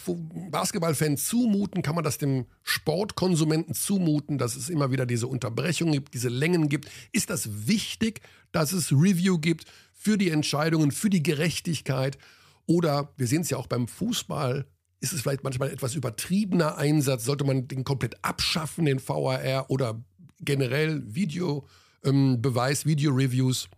Basketballfan 0.52 1.16
zumuten, 1.16 1.82
kann 1.82 1.96
man 1.96 2.04
das 2.04 2.18
dem 2.18 2.46
Sportkonsumenten 2.64 3.74
zumuten, 3.74 4.38
dass 4.38 4.56
es 4.56 4.68
immer 4.68 4.92
wieder 4.92 5.06
diese 5.06 5.28
Unterbrechungen 5.28 5.94
gibt, 5.94 6.14
diese 6.14 6.28
Längen 6.28 6.68
gibt? 6.68 6.90
Ist 7.14 7.30
das 7.30 7.68
wichtig, 7.68 8.22
dass 8.52 8.74
es 8.74 8.92
Review 8.92 9.38
gibt 9.40 9.66
für 9.94 10.18
die 10.18 10.30
Entscheidungen, 10.30 10.92
für 10.92 11.10
die 11.10 11.24
Gerechtigkeit? 11.24 12.18
Oder 12.66 13.14
wir 13.16 13.28
sehen 13.28 13.42
es 13.42 13.50
ja 13.50 13.58
auch 13.58 13.68
beim 13.68 13.88
Fußball, 13.88 14.66
ist 15.00 15.14
es 15.14 15.22
vielleicht 15.22 15.44
manchmal 15.44 15.72
etwas 15.72 15.96
übertriebener 15.96 16.78
Einsatz? 16.78 17.24
Sollte 17.24 17.46
man 17.46 17.68
den 17.68 17.84
komplett 17.84 18.22
abschaffen, 18.24 18.86
den 18.86 19.00
VAR 19.00 19.70
oder 19.70 20.04
generell 20.42 21.04
Videobeweis, 21.06 22.84
ähm, 22.84 22.90
Video-Reviews, 22.90 23.70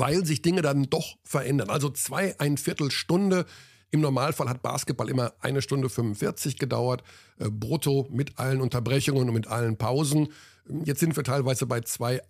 weil 0.00 0.26
sich 0.26 0.42
Dinge 0.42 0.62
dann 0.62 0.84
doch 0.84 1.16
verändern? 1.22 1.70
Also 1.70 1.90
zwei, 1.90 2.34
ein 2.40 2.56
Viertelstunde. 2.56 3.46
Im 3.92 4.00
Normalfall 4.00 4.48
hat 4.48 4.62
Basketball 4.62 5.08
immer 5.08 5.34
eine 5.40 5.62
Stunde 5.62 5.88
45 5.88 6.58
gedauert, 6.58 7.02
äh, 7.38 7.50
brutto 7.50 8.08
mit 8.10 8.38
allen 8.38 8.60
Unterbrechungen 8.60 9.28
und 9.28 9.34
mit 9.34 9.46
allen 9.46 9.76
Pausen. 9.76 10.28
Jetzt 10.84 11.00
sind 11.00 11.16
wir 11.16 11.24
teilweise 11.24 11.66
bei 11.66 11.80
zwei, 11.80 12.20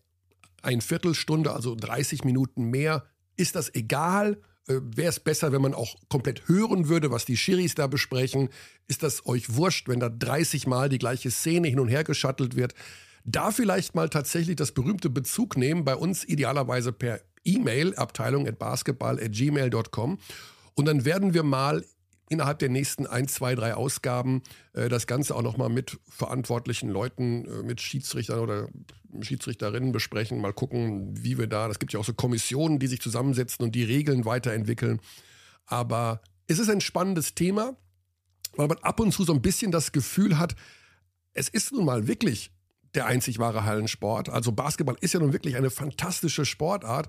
ein 0.63 0.81
Viertelstunde, 0.81 1.53
also 1.53 1.75
30 1.75 2.25
Minuten 2.25 2.65
mehr. 2.65 3.05
Ist 3.37 3.57
das 3.57 3.75
egal? 3.75 4.41
Äh, 4.67 4.81
Wäre 4.83 5.11
es 5.11 5.21
besser, 5.21 5.53
wenn 5.53 5.63
man 5.63 5.75
auch 5.75 5.97
komplett 6.09 6.49
hören 6.49 6.89
würde, 6.89 7.11
was 7.11 7.25
die 7.25 7.37
Schiris 7.37 7.75
da 7.75 7.87
besprechen? 7.87 8.49
Ist 8.89 9.03
das 9.03 9.27
euch 9.27 9.55
wurscht, 9.55 9.89
wenn 9.89 10.01
da 10.01 10.09
30 10.09 10.67
Mal 10.67 10.89
die 10.89 10.99
gleiche 10.99 11.31
Szene 11.31 11.69
hin 11.69 11.81
und 11.81 11.89
her 11.89 12.05
geschattelt 12.05 12.57
wird? 12.57 12.75
Da 13.25 13.51
vielleicht 13.51 13.95
mal 13.95 14.09
tatsächlich 14.09 14.57
das 14.57 14.73
berühmte 14.73 15.11
Bezug 15.11 15.57
nehmen, 15.57 15.85
bei 15.85 15.95
uns 15.95 16.25
idealerweise 16.25 16.93
per 16.93 17.21
E-Mail, 17.45 17.95
Abteilung 17.97 18.47
at 18.47 18.59
basketball 18.59 19.19
at 19.19 19.33
gmail.com. 19.33 20.19
Und 20.75 20.85
dann 20.87 21.05
werden 21.05 21.35
wir 21.35 21.43
mal 21.43 21.85
innerhalb 22.31 22.61
der 22.61 22.69
nächsten 22.69 23.07
ein, 23.07 23.29
zwei, 23.29 23.55
drei 23.55 23.75
Ausgaben 23.75 24.43
äh, 24.73 24.89
das 24.89 25.07
Ganze 25.07 25.35
auch 25.35 25.43
nochmal 25.43 25.69
mit 25.69 25.99
verantwortlichen 26.09 26.89
Leuten, 26.89 27.45
äh, 27.45 27.63
mit 27.65 27.81
Schiedsrichtern 27.81 28.39
oder 28.39 28.69
Schiedsrichterinnen 29.21 29.93
besprechen, 29.93 30.41
mal 30.41 30.53
gucken, 30.53 31.13
wie 31.23 31.37
wir 31.37 31.49
da, 31.49 31.67
das 31.67 31.81
gibt 31.81 31.93
ja 31.93 31.99
auch 31.99 32.05
so 32.05 32.15
Kommissionen, 32.15 32.79
die 32.79 32.87
sich 32.87 33.01
zusammensetzen 33.01 33.65
und 33.65 33.75
die 33.75 33.83
Regeln 33.83 34.25
weiterentwickeln. 34.25 35.01
Aber 35.67 36.23
es 36.47 36.61
ist 36.61 36.71
ein 36.71 36.81
spannendes 36.81 37.35
Thema, 37.35 37.77
weil 38.57 38.69
man 38.69 38.79
ab 38.79 39.01
und 39.01 39.13
zu 39.13 39.25
so 39.25 39.33
ein 39.33 39.43
bisschen 39.43 39.73
das 39.73 39.93
Gefühl 39.93 40.39
hat, 40.39 40.55
es 41.35 41.49
ist 41.49 41.73
nun 41.73 41.85
mal 41.85 42.07
wirklich 42.07 42.53
der 42.95 43.07
einzig 43.07 43.39
wahre 43.39 43.65
Hallensport. 43.65 44.29
Also 44.29 44.53
Basketball 44.53 44.97
ist 45.01 45.15
ja 45.15 45.21
nun 45.21 45.33
wirklich 45.33 45.57
eine 45.57 45.71
fantastische 45.71 46.45
Sportart. 46.45 47.09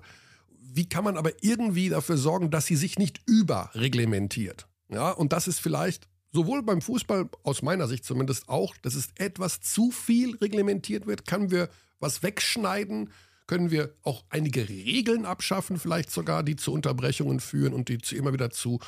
Wie 0.74 0.88
kann 0.88 1.04
man 1.04 1.16
aber 1.16 1.32
irgendwie 1.42 1.88
dafür 1.88 2.16
sorgen, 2.16 2.50
dass 2.50 2.66
sie 2.66 2.76
sich 2.76 2.98
nicht 2.98 3.20
überreglementiert? 3.26 4.66
Ja, 4.88 5.10
und 5.10 5.32
das 5.32 5.48
ist 5.48 5.60
vielleicht 5.60 6.08
sowohl 6.32 6.62
beim 6.62 6.80
Fußball 6.80 7.28
aus 7.42 7.62
meiner 7.62 7.88
Sicht 7.88 8.04
zumindest 8.04 8.48
auch, 8.48 8.76
dass 8.78 8.94
es 8.94 9.10
etwas 9.16 9.60
zu 9.60 9.90
viel 9.90 10.36
reglementiert 10.36 11.06
wird. 11.06 11.26
Können 11.26 11.50
wir 11.50 11.68
was 12.00 12.22
wegschneiden? 12.22 13.10
Können 13.46 13.70
wir 13.70 13.94
auch 14.02 14.24
einige 14.30 14.68
Regeln 14.68 15.26
abschaffen, 15.26 15.78
vielleicht 15.78 16.10
sogar, 16.10 16.42
die 16.42 16.56
zu 16.56 16.72
Unterbrechungen 16.72 17.40
führen 17.40 17.74
und 17.74 17.88
die 17.88 17.98
zu 17.98 18.16
immer 18.16 18.32
wieder 18.32 18.50
zu 18.50 18.80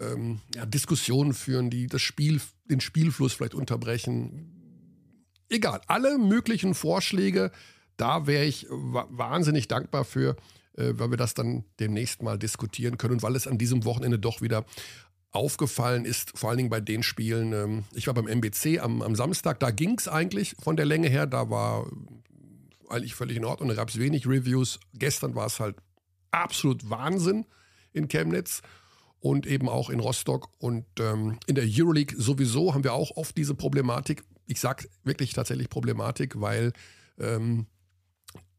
ähm, 0.00 0.40
ja, 0.54 0.66
Diskussionen 0.66 1.34
führen, 1.34 1.70
die 1.70 1.86
das 1.86 2.02
Spiel, 2.02 2.40
den 2.64 2.80
Spielfluss 2.80 3.34
vielleicht 3.34 3.54
unterbrechen? 3.54 4.56
Egal, 5.48 5.80
alle 5.86 6.18
möglichen 6.18 6.74
Vorschläge, 6.74 7.52
da 7.96 8.26
wäre 8.26 8.44
ich 8.44 8.66
wahnsinnig 8.70 9.68
dankbar 9.68 10.04
für, 10.04 10.36
äh, 10.76 10.92
weil 10.94 11.10
wir 11.10 11.16
das 11.16 11.34
dann 11.34 11.64
demnächst 11.78 12.22
mal 12.22 12.38
diskutieren 12.38 12.98
können 12.98 13.14
und 13.14 13.22
weil 13.22 13.36
es 13.36 13.46
an 13.46 13.58
diesem 13.58 13.84
Wochenende 13.84 14.18
doch 14.18 14.40
wieder 14.42 14.64
aufgefallen 15.32 16.04
ist, 16.04 16.36
vor 16.36 16.50
allen 16.50 16.58
Dingen 16.58 16.70
bei 16.70 16.80
den 16.80 17.02
Spielen. 17.02 17.52
Ähm, 17.52 17.84
ich 17.94 18.06
war 18.06 18.14
beim 18.14 18.26
MBC 18.26 18.80
am, 18.80 19.02
am 19.02 19.14
Samstag, 19.14 19.60
da 19.60 19.70
ging 19.70 19.96
es 19.98 20.08
eigentlich 20.08 20.56
von 20.60 20.76
der 20.76 20.86
Länge 20.86 21.08
her, 21.08 21.26
da 21.26 21.50
war 21.50 21.86
eigentlich 22.88 23.14
völlig 23.14 23.36
in 23.36 23.44
Ordnung, 23.44 23.68
da 23.68 23.74
gab 23.74 23.88
es 23.88 23.98
wenig 23.98 24.26
Reviews. 24.26 24.80
Gestern 24.94 25.34
war 25.34 25.46
es 25.46 25.60
halt 25.60 25.76
absolut 26.32 26.90
Wahnsinn 26.90 27.46
in 27.92 28.08
Chemnitz 28.08 28.62
und 29.20 29.46
eben 29.46 29.68
auch 29.68 29.90
in 29.90 30.00
Rostock. 30.00 30.48
Und 30.58 30.86
ähm, 30.98 31.38
in 31.46 31.54
der 31.54 31.66
Euroleague 31.66 32.20
sowieso 32.20 32.74
haben 32.74 32.84
wir 32.84 32.94
auch 32.94 33.16
oft 33.16 33.36
diese 33.36 33.54
Problematik. 33.54 34.24
Ich 34.46 34.60
sage 34.60 34.88
wirklich 35.04 35.32
tatsächlich 35.32 35.68
Problematik, 35.68 36.40
weil 36.40 36.72
ähm, 37.18 37.66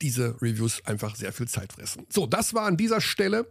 diese 0.01 0.41
Reviews 0.41 0.85
einfach 0.85 1.15
sehr 1.15 1.31
viel 1.33 1.47
Zeit 1.47 1.73
fressen. 1.73 2.05
So, 2.09 2.25
das 2.25 2.53
war 2.53 2.65
an 2.65 2.77
dieser 2.77 3.01
Stelle 3.01 3.47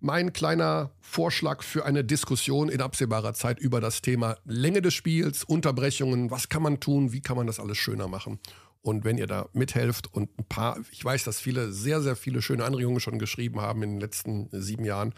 mein 0.00 0.32
kleiner 0.32 0.90
Vorschlag 1.00 1.62
für 1.62 1.84
eine 1.84 2.02
Diskussion 2.02 2.68
in 2.68 2.80
absehbarer 2.80 3.34
Zeit 3.34 3.60
über 3.60 3.80
das 3.80 4.02
Thema 4.02 4.36
Länge 4.44 4.82
des 4.82 4.94
Spiels, 4.94 5.44
Unterbrechungen, 5.44 6.30
was 6.30 6.48
kann 6.48 6.62
man 6.62 6.80
tun, 6.80 7.12
wie 7.12 7.20
kann 7.20 7.36
man 7.36 7.46
das 7.46 7.60
alles 7.60 7.78
schöner 7.78 8.08
machen. 8.08 8.40
Und 8.82 9.04
wenn 9.04 9.16
ihr 9.16 9.28
da 9.28 9.48
mithelft 9.52 10.12
und 10.12 10.36
ein 10.40 10.44
paar, 10.44 10.76
ich 10.90 11.04
weiß, 11.04 11.22
dass 11.22 11.38
viele 11.38 11.72
sehr, 11.72 12.02
sehr 12.02 12.16
viele 12.16 12.42
schöne 12.42 12.64
Anregungen 12.64 12.98
schon 12.98 13.20
geschrieben 13.20 13.60
haben 13.60 13.84
in 13.84 13.90
den 13.90 14.00
letzten 14.00 14.48
sieben 14.50 14.84
Jahren, 14.84 15.14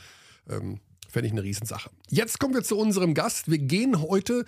ähm, 0.50 0.80
fände 1.08 1.28
ich 1.28 1.32
eine 1.32 1.42
Riesensache. 1.42 1.88
Jetzt 2.10 2.38
kommen 2.38 2.52
wir 2.52 2.62
zu 2.62 2.76
unserem 2.76 3.14
Gast. 3.14 3.50
Wir 3.50 3.58
gehen 3.58 4.02
heute 4.02 4.44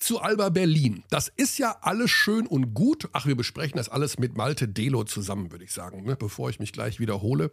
zu 0.00 0.20
Alba 0.20 0.48
Berlin. 0.48 1.04
Das 1.10 1.28
ist 1.28 1.58
ja 1.58 1.76
alles 1.82 2.10
schön 2.10 2.46
und 2.46 2.74
gut. 2.74 3.08
Ach, 3.12 3.26
wir 3.26 3.36
besprechen 3.36 3.76
das 3.76 3.88
alles 3.88 4.18
mit 4.18 4.36
Malte 4.36 4.66
Delo 4.66 5.04
zusammen, 5.04 5.52
würde 5.52 5.64
ich 5.64 5.72
sagen, 5.72 6.02
ne? 6.04 6.16
bevor 6.16 6.50
ich 6.50 6.58
mich 6.58 6.72
gleich 6.72 6.98
wiederhole 6.98 7.50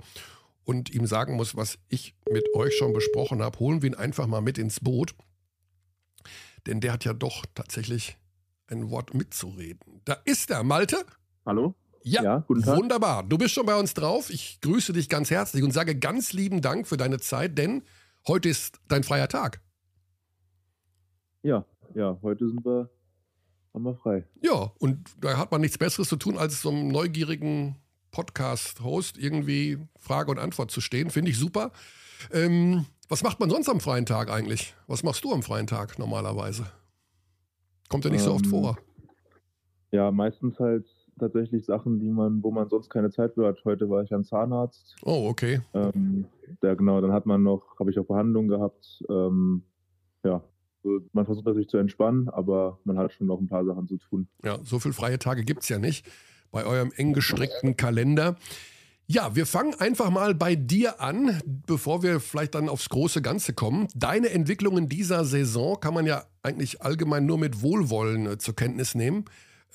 und 0.64 0.94
ihm 0.94 1.06
sagen 1.06 1.36
muss, 1.36 1.56
was 1.56 1.78
ich 1.90 2.16
mit 2.30 2.54
euch 2.56 2.76
schon 2.76 2.94
besprochen 2.94 3.42
habe, 3.42 3.60
holen 3.60 3.82
wir 3.82 3.90
ihn 3.90 3.96
einfach 3.96 4.28
mal 4.28 4.42
mit 4.42 4.58
ins 4.58 4.80
Boot. 4.80 5.14
Denn 6.66 6.82
der 6.82 6.94
hat 6.94 7.06
ja 7.06 7.14
doch 7.14 7.46
tatsächlich 7.54 8.18
ein 8.68 8.90
Wort 8.90 9.14
mitzureden. 9.14 10.02
Da 10.06 10.14
ist 10.26 10.50
er, 10.50 10.64
Malte. 10.64 11.06
Hallo. 11.46 11.76
Ja, 12.04 12.24
ja 12.24 12.46
wunderbar. 12.48 13.24
Du 13.24 13.38
bist 13.38 13.54
schon 13.54 13.66
bei 13.66 13.76
uns 13.76 13.94
drauf. 13.94 14.30
Ich 14.30 14.60
grüße 14.62 14.94
dich 14.94 15.10
ganz 15.10 15.30
herzlich 15.30 15.64
und 15.64 15.72
sage 15.72 15.98
ganz 15.98 16.34
lieben 16.34 16.62
Dank 16.62 16.88
für 16.88 16.98
deine 16.98 17.20
Zeit, 17.20 17.58
denn 17.58 17.84
heute 18.28 18.50
ist 18.50 18.80
dein 18.88 19.04
freier 19.04 19.28
Tag. 19.28 19.62
Ja, 21.44 21.66
ja, 21.94 22.18
heute 22.22 22.48
sind 22.48 22.66
wir, 22.66 22.90
haben 23.74 23.84
wir 23.84 23.96
frei. 23.96 24.26
Ja, 24.42 24.72
und 24.80 25.00
da 25.22 25.38
hat 25.38 25.52
man 25.52 25.62
nichts 25.62 25.78
Besseres 25.78 26.10
zu 26.10 26.16
tun, 26.16 26.38
als 26.38 26.62
so 26.62 26.70
einem 26.70 26.88
neugierigen 26.90 27.76
Podcast-Host 28.12 29.18
irgendwie 29.18 29.78
Frage 30.00 30.32
und 30.32 30.40
Antwort 30.40 30.72
zu 30.72 30.82
stehen. 30.82 31.10
Finde 31.10 31.32
ich 31.32 31.38
super. 31.38 31.72
Ähm, 32.32 32.86
was 33.10 33.24
macht 33.24 33.40
man 33.40 33.50
sonst 33.50 33.70
am 33.70 33.80
freien 33.80 34.06
Tag 34.06 34.30
eigentlich? 34.30 34.76
Was 34.88 35.04
machst 35.04 35.24
du 35.24 35.32
am 35.32 35.44
freien 35.44 35.68
Tag 35.68 36.00
normalerweise? 36.00 36.66
Kommt 37.90 38.06
ja 38.06 38.12
nicht 38.12 38.22
ähm, 38.22 38.26
so 38.26 38.34
oft 38.34 38.46
ähm, 38.46 38.52
vor. 38.52 38.78
Ja, 39.92 40.12
meistens 40.12 40.60
halt 40.60 40.86
tatsächlich 41.20 41.66
Sachen, 41.66 42.00
die 42.00 42.10
man, 42.10 42.44
wo 42.44 42.52
man 42.52 42.70
sonst 42.70 42.90
keine 42.90 43.10
Zeit 43.10 43.34
für 43.34 43.48
hat. 43.48 43.64
Heute 43.66 43.90
war 43.90 44.04
ich 44.04 44.14
am 44.14 44.24
Zahnarzt. 44.24 44.96
Oh, 45.04 45.28
okay. 45.30 45.62
Ähm, 45.74 46.26
ja, 46.62 46.74
genau, 46.76 47.02
dann 47.02 47.12
hat 47.12 47.26
man 47.26 47.44
noch, 47.44 47.80
habe 47.80 47.92
ich 47.92 48.00
auch 48.00 48.06
Behandlungen 48.06 48.50
gehabt. 48.50 49.04
Ähm, 49.10 49.64
ja, 50.24 50.44
man 51.14 51.26
versucht 51.26 51.46
natürlich 51.46 51.70
zu 51.70 51.78
entspannen, 51.78 52.30
aber 52.30 52.80
man 52.84 52.98
hat 52.98 53.14
schon 53.14 53.28
noch 53.28 53.40
ein 53.40 53.48
paar 53.48 53.66
Sachen 53.66 53.88
zu 53.88 53.98
tun. 53.98 54.28
Ja, 54.44 54.60
so 54.64 54.80
viele 54.80 54.94
freie 54.94 55.20
Tage 55.20 55.44
gibt 55.44 55.64
es 55.64 55.70
ja 55.70 55.80
nicht 55.80 56.06
bei 56.52 56.66
eurem 56.66 56.92
eng 56.96 57.14
gestrickten 57.14 57.78
Kalender. 57.78 58.38
Ja, 59.10 59.36
wir 59.36 59.46
fangen 59.46 59.74
einfach 59.76 60.10
mal 60.10 60.36
bei 60.36 60.56
dir 60.56 61.00
an, 61.00 61.42
bevor 61.66 62.04
wir 62.04 62.20
vielleicht 62.20 62.56
dann 62.56 62.68
aufs 62.68 62.90
große 62.90 63.22
Ganze 63.22 63.54
kommen. 63.54 63.88
Deine 63.96 64.32
Entwicklung 64.32 64.78
in 64.78 64.90
dieser 64.90 65.24
Saison 65.24 65.80
kann 65.80 65.94
man 65.94 66.06
ja 66.06 66.26
eigentlich 66.44 66.82
allgemein 66.82 67.26
nur 67.26 67.38
mit 67.38 67.62
Wohlwollen 67.62 68.26
äh, 68.26 68.38
zur 68.38 68.56
Kenntnis 68.56 68.96
nehmen. 68.96 69.24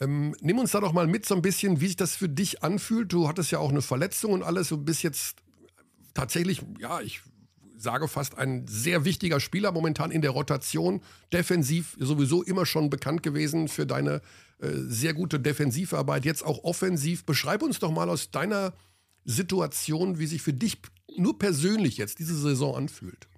Ähm, 0.00 0.34
nimm 0.40 0.58
uns 0.58 0.72
da 0.72 0.80
doch 0.80 0.92
mal 0.92 1.06
mit 1.06 1.24
so 1.24 1.34
ein 1.34 1.40
bisschen, 1.40 1.80
wie 1.80 1.86
sich 1.86 1.96
das 1.96 2.14
für 2.14 2.28
dich 2.28 2.62
anfühlt. 2.62 3.10
Du 3.12 3.26
hattest 3.26 3.50
ja 3.50 3.58
auch 3.58 3.70
eine 3.70 3.80
Verletzung 3.80 4.32
und 4.32 4.42
alles. 4.42 4.68
Du 4.68 4.76
bist 4.76 5.02
jetzt 5.02 5.36
tatsächlich, 6.12 6.62
ja, 6.78 7.00
ich 7.00 7.22
sage 7.82 8.08
fast 8.08 8.38
ein 8.38 8.66
sehr 8.66 9.04
wichtiger 9.04 9.40
Spieler 9.40 9.72
momentan 9.72 10.10
in 10.10 10.22
der 10.22 10.30
Rotation. 10.30 11.02
Defensiv 11.32 11.96
sowieso 11.98 12.42
immer 12.42 12.66
schon 12.66 12.90
bekannt 12.90 13.22
gewesen 13.22 13.68
für 13.68 13.86
deine 13.86 14.22
äh, 14.58 14.68
sehr 14.72 15.14
gute 15.14 15.40
Defensivarbeit, 15.40 16.24
jetzt 16.24 16.44
auch 16.44 16.64
offensiv. 16.64 17.24
Beschreib 17.26 17.62
uns 17.62 17.78
doch 17.78 17.90
mal 17.90 18.08
aus 18.08 18.30
deiner 18.30 18.72
Situation, 19.24 20.18
wie 20.18 20.26
sich 20.26 20.42
für 20.42 20.52
dich 20.52 20.78
nur 21.16 21.38
persönlich 21.38 21.96
jetzt 21.96 22.18
diese 22.18 22.36
Saison 22.36 22.76
anfühlt. 22.76 23.28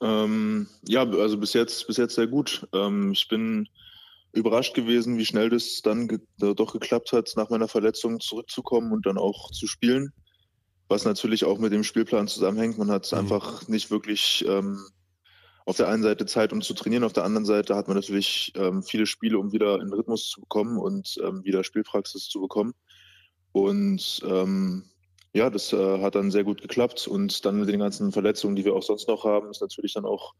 Ähm, 0.00 0.66
ja, 0.86 1.02
also 1.02 1.38
bis 1.38 1.52
jetzt, 1.52 1.86
bis 1.86 1.96
jetzt 1.96 2.14
sehr 2.14 2.26
gut. 2.26 2.66
Ähm, 2.72 3.12
ich 3.12 3.28
bin 3.28 3.68
überrascht 4.32 4.74
gewesen, 4.74 5.18
wie 5.18 5.26
schnell 5.26 5.50
das 5.50 5.82
dann 5.82 6.08
ge 6.08 6.18
doch 6.38 6.72
geklappt 6.72 7.12
hat, 7.12 7.32
nach 7.36 7.50
meiner 7.50 7.68
Verletzung 7.68 8.18
zurückzukommen 8.18 8.92
und 8.92 9.06
dann 9.06 9.18
auch 9.18 9.50
zu 9.50 9.66
spielen 9.66 10.12
was 10.88 11.04
natürlich 11.04 11.44
auch 11.44 11.58
mit 11.58 11.72
dem 11.72 11.84
Spielplan 11.84 12.28
zusammenhängt. 12.28 12.78
Man 12.78 12.90
hat 12.90 13.10
mhm. 13.12 13.18
einfach 13.18 13.68
nicht 13.68 13.90
wirklich 13.90 14.44
ähm, 14.48 14.84
auf 15.64 15.76
der 15.76 15.88
einen 15.88 16.02
Seite 16.02 16.26
Zeit, 16.26 16.52
um 16.52 16.60
zu 16.60 16.74
trainieren, 16.74 17.04
auf 17.04 17.12
der 17.12 17.24
anderen 17.24 17.44
Seite 17.44 17.76
hat 17.76 17.88
man 17.88 17.96
natürlich 17.96 18.52
ähm, 18.56 18.82
viele 18.82 19.06
Spiele, 19.06 19.38
um 19.38 19.52
wieder 19.52 19.80
in 19.80 19.92
Rhythmus 19.92 20.28
zu 20.28 20.40
bekommen 20.40 20.78
und 20.78 21.18
ähm, 21.22 21.44
wieder 21.44 21.62
Spielpraxis 21.64 22.28
zu 22.28 22.40
bekommen. 22.40 22.74
Und 23.52 24.20
ähm, 24.24 24.84
ja, 25.34 25.48
das 25.50 25.72
äh, 25.72 26.02
hat 26.02 26.14
dann 26.14 26.30
sehr 26.30 26.44
gut 26.44 26.60
geklappt. 26.60 27.06
Und 27.06 27.44
dann 27.44 27.60
mit 27.60 27.68
den 27.68 27.80
ganzen 27.80 28.12
Verletzungen, 28.12 28.56
die 28.56 28.64
wir 28.64 28.74
auch 28.74 28.82
sonst 28.82 29.08
noch 29.08 29.24
haben, 29.24 29.50
ist 29.50 29.60
natürlich 29.60 29.94
dann 29.94 30.04
auch 30.04 30.34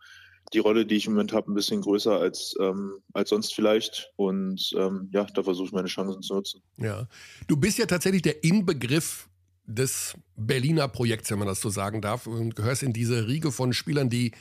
die 0.52 0.58
Rolle, 0.58 0.84
die 0.84 0.96
ich 0.96 1.06
im 1.06 1.12
Moment 1.12 1.32
habe, 1.32 1.50
ein 1.50 1.54
bisschen 1.54 1.80
größer 1.80 2.18
als, 2.18 2.54
ähm, 2.60 2.98
als 3.12 3.30
sonst 3.30 3.54
vielleicht. 3.54 4.10
Und 4.16 4.72
ähm, 4.76 5.08
ja, 5.12 5.24
da 5.24 5.42
versuche 5.42 5.66
ich 5.66 5.72
meine 5.72 5.88
Chancen 5.88 6.20
zu 6.22 6.34
nutzen. 6.34 6.62
Ja, 6.78 7.08
du 7.46 7.56
bist 7.56 7.78
ja 7.78 7.86
tatsächlich 7.86 8.22
der 8.22 8.42
Inbegriff 8.44 9.28
des 9.66 10.14
Berliner 10.36 10.88
Projekts, 10.88 11.30
wenn 11.30 11.38
man 11.38 11.48
das 11.48 11.60
so 11.60 11.70
sagen 11.70 12.00
darf, 12.00 12.26
und 12.26 12.56
gehörst 12.56 12.82
in 12.82 12.92
diese 12.92 13.28
Riege 13.28 13.52
von 13.52 13.72
Spielern, 13.72 14.10
die 14.10 14.32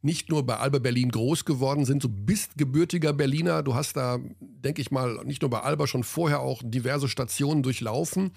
nicht 0.00 0.30
nur 0.30 0.46
bei 0.46 0.56
Alba 0.58 0.78
Berlin 0.78 1.10
groß 1.10 1.44
geworden 1.44 1.84
sind, 1.84 2.04
du 2.04 2.08
bist 2.08 2.56
gebürtiger 2.56 3.12
Berliner, 3.12 3.62
du 3.62 3.74
hast 3.74 3.96
da, 3.96 4.18
denke 4.40 4.80
ich 4.80 4.90
mal, 4.90 5.24
nicht 5.24 5.42
nur 5.42 5.50
bei 5.50 5.60
Alba 5.60 5.86
schon 5.86 6.04
vorher 6.04 6.40
auch 6.40 6.62
diverse 6.64 7.08
Stationen 7.08 7.62
durchlaufen. 7.62 8.30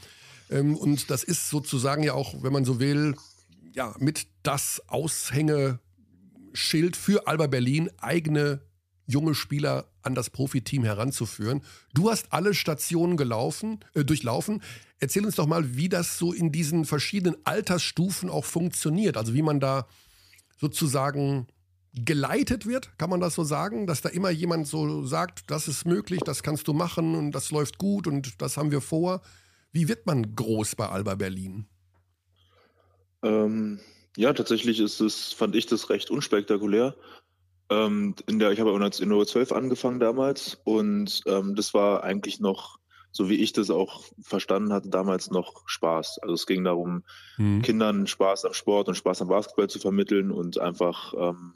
Ähm, 0.49 0.75
und 0.75 1.11
das 1.11 1.23
ist 1.23 1.49
sozusagen 1.49 2.03
ja 2.03 2.13
auch, 2.13 2.41
wenn 2.41 2.53
man 2.53 2.65
so 2.65 2.79
will, 2.79 3.15
ja, 3.73 3.95
mit 3.99 4.27
das 4.43 4.81
Aushängeschild 4.87 5.77
für 6.95 7.27
Alba 7.27 7.47
Berlin, 7.47 7.89
eigene 7.99 8.61
junge 9.11 9.35
Spieler 9.35 9.85
an 10.01 10.15
das 10.15 10.29
Profiteam 10.29 10.83
heranzuführen. 10.83 11.61
Du 11.93 12.09
hast 12.09 12.33
alle 12.33 12.53
Stationen 12.53 13.17
gelaufen, 13.17 13.79
äh, 13.93 14.03
durchlaufen. 14.03 14.61
Erzähl 14.99 15.25
uns 15.25 15.35
doch 15.35 15.47
mal, 15.47 15.75
wie 15.75 15.89
das 15.89 16.17
so 16.17 16.33
in 16.33 16.51
diesen 16.51 16.85
verschiedenen 16.85 17.35
Altersstufen 17.43 18.29
auch 18.29 18.45
funktioniert. 18.45 19.17
Also 19.17 19.33
wie 19.33 19.41
man 19.41 19.59
da 19.59 19.87
sozusagen 20.59 21.47
geleitet 21.93 22.65
wird, 22.65 22.97
kann 22.97 23.09
man 23.09 23.19
das 23.19 23.35
so 23.35 23.43
sagen, 23.43 23.85
dass 23.85 24.01
da 24.01 24.09
immer 24.09 24.29
jemand 24.29 24.67
so 24.67 25.05
sagt, 25.05 25.51
das 25.51 25.67
ist 25.67 25.85
möglich, 25.85 26.21
das 26.23 26.41
kannst 26.41 26.67
du 26.67 26.73
machen 26.73 27.15
und 27.15 27.31
das 27.31 27.51
läuft 27.51 27.77
gut 27.77 28.07
und 28.07 28.41
das 28.41 28.57
haben 28.57 28.71
wir 28.71 28.81
vor. 28.81 29.21
Wie 29.73 29.87
wird 29.87 30.05
man 30.05 30.35
groß 30.35 30.75
bei 30.75 30.87
Alba 30.87 31.15
Berlin? 31.15 31.65
Ähm, 33.23 33.79
Ja, 34.17 34.33
tatsächlich 34.33 34.79
ist 34.79 34.99
es, 34.99 35.31
fand 35.31 35.55
ich 35.55 35.67
das 35.67 35.89
recht 35.89 36.11
unspektakulär. 36.11 36.95
Ähm, 37.71 38.15
in 38.27 38.37
der, 38.37 38.51
ich 38.51 38.59
habe 38.59 38.71
in 38.71 39.09
der 39.09 39.25
12 39.25 39.53
angefangen 39.53 40.01
damals 40.01 40.59
und 40.65 41.21
ähm, 41.25 41.55
das 41.55 41.73
war 41.73 42.03
eigentlich 42.03 42.41
noch, 42.41 42.79
so 43.11 43.29
wie 43.29 43.35
ich 43.35 43.53
das 43.53 43.69
auch 43.69 44.03
verstanden 44.21 44.73
hatte, 44.73 44.89
damals 44.89 45.31
noch 45.31 45.63
Spaß. 45.67 46.19
Also 46.21 46.33
es 46.33 46.45
ging 46.45 46.65
darum, 46.65 47.03
mhm. 47.37 47.61
Kindern 47.61 48.07
Spaß 48.07 48.43
am 48.43 48.53
Sport 48.53 48.89
und 48.89 48.95
Spaß 48.95 49.21
am 49.21 49.29
Basketball 49.29 49.69
zu 49.69 49.79
vermitteln 49.79 50.31
und 50.31 50.59
einfach 50.59 51.13
ähm, 51.17 51.53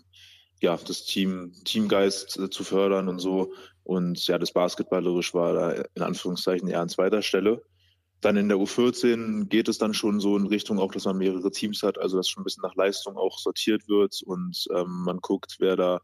ja, 0.62 0.78
das 0.78 1.04
Team, 1.04 1.52
Teamgeist 1.66 2.40
äh, 2.40 2.50
zu 2.50 2.64
fördern 2.64 3.10
und 3.10 3.20
so. 3.20 3.54
Und 3.84 4.26
ja, 4.28 4.38
das 4.38 4.54
Basketballerisch 4.54 5.34
war 5.34 5.54
da 5.54 5.72
in 5.96 6.02
Anführungszeichen 6.02 6.70
eher 6.70 6.82
an 6.82 6.90
zweiter 6.90 7.22
Stelle. 7.22 7.62
Dann 8.22 8.38
in 8.38 8.50
der 8.50 8.58
U14 8.58 9.46
geht 9.46 9.68
es 9.68 9.78
dann 9.78 9.94
schon 9.94 10.20
so 10.20 10.36
in 10.38 10.48
Richtung 10.48 10.80
auch, 10.80 10.92
dass 10.92 11.06
man 11.06 11.18
mehrere 11.18 11.52
Teams 11.52 11.84
hat, 11.84 12.00
also 12.00 12.18
dass 12.18 12.30
schon 12.30 12.42
ein 12.42 12.46
bisschen 12.46 12.64
nach 12.64 12.76
Leistung 12.76 13.18
auch 13.18 13.38
sortiert 13.38 13.88
wird 13.88 14.22
und 14.26 14.66
ähm, 14.76 15.04
man 15.06 15.18
guckt, 15.18 15.58
wer 15.60 15.76
da 15.76 16.02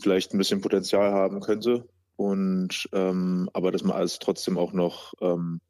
vielleicht 0.00 0.32
ein 0.32 0.38
bisschen 0.38 0.60
Potenzial 0.60 1.12
haben 1.12 1.40
könnte. 1.40 1.88
Und 2.16 2.88
ähm, 2.92 3.50
aber 3.52 3.72
dass 3.72 3.84
man 3.84 3.96
alles 3.96 4.18
trotzdem 4.18 4.56
auch 4.56 4.72
noch 4.72 5.12
ähm, 5.20 5.60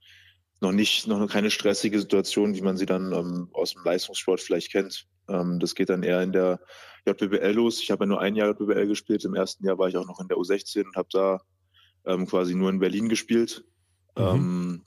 noch 0.61 0.73
nicht, 0.73 1.07
noch 1.07 1.27
keine 1.29 1.51
stressige 1.51 2.01
Situation, 2.01 2.55
wie 2.55 2.63
man 2.63 2.77
sie 2.77 2.87
dann 2.87 3.13
ähm, 3.13 3.49
aus 3.53 3.75
dem 3.75 3.85
Leistungssport 3.85 4.41
vielleicht 4.41 4.73
kennt. 4.73 5.07
Ähm, 5.29 5.59
das 5.59 5.75
geht 5.75 5.91
dann 5.91 6.03
eher 6.03 6.23
in 6.23 6.33
der 6.33 6.61
JBL 7.07 7.53
los. 7.53 7.83
Ich 7.83 7.91
habe 7.91 8.05
ja 8.05 8.09
nur 8.09 8.21
ein 8.21 8.37
Jahr 8.37 8.49
JBL 8.49 8.87
gespielt. 8.87 9.25
Im 9.25 9.35
ersten 9.35 9.67
Jahr 9.67 9.79
war 9.79 9.89
ich 9.89 9.97
auch 9.97 10.07
noch 10.07 10.21
in 10.21 10.29
der 10.29 10.39
U16 10.39 10.85
und 10.85 10.97
habe 10.97 11.09
da 11.13 11.41
ähm, 12.05 12.27
quasi 12.27 12.55
nur 12.55 12.71
in 12.71 12.79
Berlin 12.79 13.09
gespielt. 13.09 13.65
Mhm. 14.19 14.83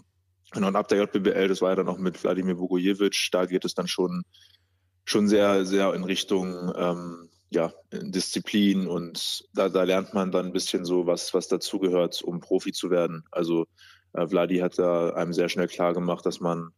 Ähm, 0.56 0.64
und 0.64 0.76
ab 0.76 0.88
der 0.88 1.00
JBL, 1.00 1.48
das 1.48 1.62
war 1.62 1.70
ja 1.70 1.76
dann 1.76 1.90
auch 1.90 1.98
mit 1.98 2.22
Wladimir 2.24 2.56
Bogojevic, 2.56 3.30
da 3.32 3.46
geht 3.46 3.66
es 3.66 3.74
dann 3.74 3.88
schon, 3.88 4.24
schon 5.06 5.28
sehr, 5.28 5.66
sehr 5.66 5.94
in 5.94 6.04
Richtung 6.04 6.74
ähm, 6.76 7.30
ja, 7.52 7.74
Disziplin 7.92 8.88
und 8.88 9.44
da, 9.54 9.70
da 9.70 9.84
lernt 9.84 10.14
man 10.14 10.32
dann 10.32 10.48
ein 10.48 10.54
bisschen 10.54 10.86
so, 10.86 11.08
was, 11.08 11.34
was 11.34 11.48
dazugehört, 11.48 12.22
um 12.22 12.40
Profi 12.40 12.72
zu 12.72 12.92
werden. 12.92 13.24
Also 13.32 13.66
äh, 14.14 14.28
Vladi 14.28 14.58
hat 14.60 14.78
da 14.78 15.12
einem 15.12 15.34
sehr 15.34 15.50
schnell 15.50 15.68
klar 15.68 15.94
gemacht, 15.94 16.26
dass 16.26 16.40
man 16.40 16.72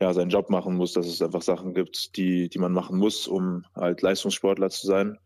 ja, 0.00 0.12
seinen 0.14 0.30
Job 0.30 0.48
machen 0.50 0.76
muss, 0.76 0.92
dass 0.94 1.06
es 1.06 1.20
einfach 1.20 1.42
Sachen 1.42 1.74
gibt, 1.74 2.16
die, 2.16 2.48
die 2.48 2.58
man 2.58 2.72
machen 2.72 2.98
muss, 2.98 3.26
um 3.26 3.64
halt 3.74 4.00
Leistungssportler 4.02 4.70
zu 4.70 4.86
sein. 4.86 5.18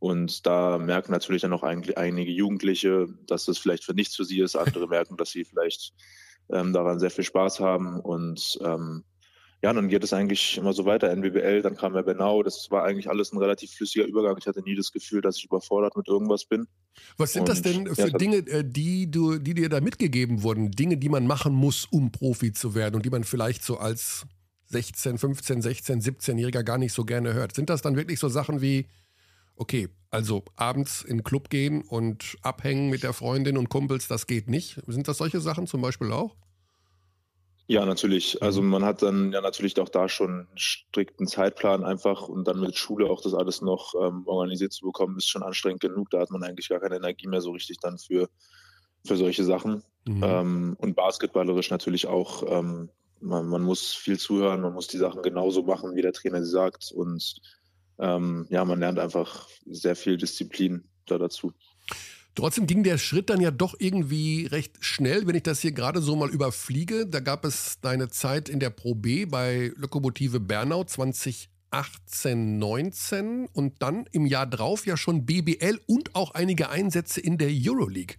Und 0.00 0.46
da 0.46 0.78
merken 0.78 1.12
natürlich 1.12 1.42
dann 1.42 1.52
auch 1.52 1.62
eigentlich 1.62 1.98
einige 1.98 2.30
Jugendliche, 2.30 3.06
dass 3.26 3.46
das 3.46 3.58
vielleicht 3.58 3.84
für 3.84 3.94
nichts 3.94 4.16
für 4.16 4.24
sie 4.24 4.40
ist. 4.40 4.54
Andere 4.54 4.86
merken, 4.88 5.16
dass 5.16 5.30
sie 5.30 5.44
vielleicht 5.44 5.92
ähm, 6.50 6.72
daran 6.72 6.98
sehr 6.98 7.10
viel 7.10 7.24
Spaß 7.24 7.60
haben. 7.60 8.00
Und 8.00 8.58
ähm, 8.62 9.04
ja, 9.62 9.72
dann 9.72 9.88
geht 9.88 10.04
es 10.04 10.12
eigentlich 10.12 10.56
immer 10.56 10.72
so 10.72 10.84
weiter. 10.84 11.10
NBBL, 11.10 11.62
dann 11.62 11.76
kam 11.76 11.94
ja 11.94 12.02
Bernau. 12.02 12.42
Das 12.42 12.70
war 12.70 12.84
eigentlich 12.84 13.10
alles 13.10 13.32
ein 13.32 13.38
relativ 13.38 13.72
flüssiger 13.72 14.06
Übergang. 14.06 14.36
Ich 14.38 14.46
hatte 14.46 14.62
nie 14.62 14.76
das 14.76 14.92
Gefühl, 14.92 15.20
dass 15.20 15.36
ich 15.36 15.46
überfordert 15.46 15.96
mit 15.96 16.06
irgendwas 16.06 16.44
bin. 16.44 16.68
Was 17.16 17.32
sind 17.32 17.42
Und, 17.42 17.48
das 17.48 17.62
denn 17.62 17.92
für 17.94 18.08
ja, 18.08 18.18
Dinge, 18.18 18.36
äh, 18.36 18.64
die, 18.64 19.10
du, 19.10 19.38
die 19.38 19.54
dir 19.54 19.68
da 19.68 19.80
mitgegeben 19.80 20.42
wurden? 20.42 20.70
Dinge, 20.70 20.96
die 20.96 21.08
man 21.08 21.26
machen 21.26 21.54
muss, 21.54 21.86
um 21.90 22.12
Profi 22.12 22.52
zu 22.52 22.74
werden 22.76 22.94
und 22.94 23.04
die 23.04 23.10
man 23.10 23.24
vielleicht 23.24 23.64
so 23.64 23.78
als 23.78 24.26
16, 24.66 25.18
15, 25.18 25.62
16, 25.62 26.02
17-Jähriger 26.02 26.62
gar 26.62 26.78
nicht 26.78 26.92
so 26.92 27.04
gerne 27.04 27.34
hört. 27.34 27.54
Sind 27.54 27.68
das 27.68 27.82
dann 27.82 27.96
wirklich 27.96 28.20
so 28.20 28.28
Sachen 28.28 28.60
wie, 28.60 28.86
okay, 29.58 29.88
also 30.10 30.44
abends 30.56 31.02
in 31.02 31.18
den 31.18 31.24
Club 31.24 31.50
gehen 31.50 31.82
und 31.82 32.36
abhängen 32.42 32.88
mit 32.88 33.02
der 33.02 33.12
Freundin 33.12 33.58
und 33.58 33.68
Kumpels, 33.68 34.08
das 34.08 34.26
geht 34.26 34.48
nicht? 34.48 34.80
Sind 34.86 35.06
das 35.08 35.18
solche 35.18 35.40
Sachen 35.40 35.66
zum 35.66 35.82
Beispiel 35.82 36.12
auch? 36.12 36.34
Ja, 37.70 37.84
natürlich. 37.84 38.42
Also 38.42 38.62
mhm. 38.62 38.70
man 38.70 38.84
hat 38.84 39.02
dann 39.02 39.30
ja 39.30 39.42
natürlich 39.42 39.78
auch 39.78 39.90
da 39.90 40.08
schon 40.08 40.30
einen 40.30 40.58
strikten 40.58 41.26
Zeitplan 41.26 41.84
einfach 41.84 42.26
und 42.26 42.48
dann 42.48 42.60
mit 42.60 42.76
Schule 42.76 43.10
auch 43.10 43.20
das 43.20 43.34
alles 43.34 43.60
noch 43.60 43.94
ähm, 43.94 44.22
organisiert 44.26 44.72
zu 44.72 44.86
bekommen, 44.86 45.18
ist 45.18 45.28
schon 45.28 45.42
anstrengend 45.42 45.82
genug. 45.82 46.08
Da 46.08 46.20
hat 46.20 46.30
man 46.30 46.42
eigentlich 46.42 46.70
gar 46.70 46.80
keine 46.80 46.96
Energie 46.96 47.26
mehr 47.26 47.42
so 47.42 47.50
richtig 47.50 47.76
dann 47.80 47.98
für, 47.98 48.30
für 49.04 49.16
solche 49.16 49.44
Sachen. 49.44 49.82
Mhm. 50.06 50.22
Ähm, 50.24 50.76
und 50.78 50.96
basketballerisch 50.96 51.70
natürlich 51.70 52.06
auch. 52.06 52.42
Ähm, 52.48 52.88
man, 53.20 53.46
man, 53.46 53.62
muss 53.62 53.92
viel 53.92 54.18
zuhören, 54.18 54.62
man 54.62 54.72
muss 54.72 54.88
die 54.88 54.96
Sachen 54.96 55.22
genauso 55.22 55.62
machen, 55.62 55.94
wie 55.94 56.02
der 56.02 56.14
Trainer 56.14 56.42
sie 56.42 56.50
sagt. 56.50 56.90
Und 56.90 57.42
ähm, 57.98 58.46
ja, 58.50 58.64
man 58.64 58.80
lernt 58.80 58.98
einfach 58.98 59.48
sehr 59.66 59.96
viel 59.96 60.16
Disziplin 60.16 60.84
da 61.06 61.18
dazu. 61.18 61.52
Trotzdem 62.34 62.68
ging 62.68 62.84
der 62.84 62.98
Schritt 62.98 63.30
dann 63.30 63.40
ja 63.40 63.50
doch 63.50 63.74
irgendwie 63.80 64.46
recht 64.46 64.76
schnell, 64.78 65.26
wenn 65.26 65.34
ich 65.34 65.42
das 65.42 65.60
hier 65.60 65.72
gerade 65.72 66.00
so 66.00 66.14
mal 66.14 66.30
überfliege. 66.30 67.04
Da 67.04 67.18
gab 67.18 67.44
es 67.44 67.80
deine 67.80 68.10
Zeit 68.10 68.48
in 68.48 68.60
der 68.60 68.70
Pro 68.70 68.94
B 68.94 69.24
bei 69.24 69.72
Lokomotive 69.74 70.38
Bernau 70.38 70.84
2018, 70.84 72.58
19 72.58 73.48
und 73.52 73.82
dann 73.82 74.06
im 74.12 74.24
Jahr 74.24 74.46
drauf 74.46 74.86
ja 74.86 74.96
schon 74.96 75.26
BBL 75.26 75.80
und 75.86 76.14
auch 76.14 76.30
einige 76.30 76.70
Einsätze 76.70 77.20
in 77.20 77.38
der 77.38 77.50
Euroleague. 77.50 78.18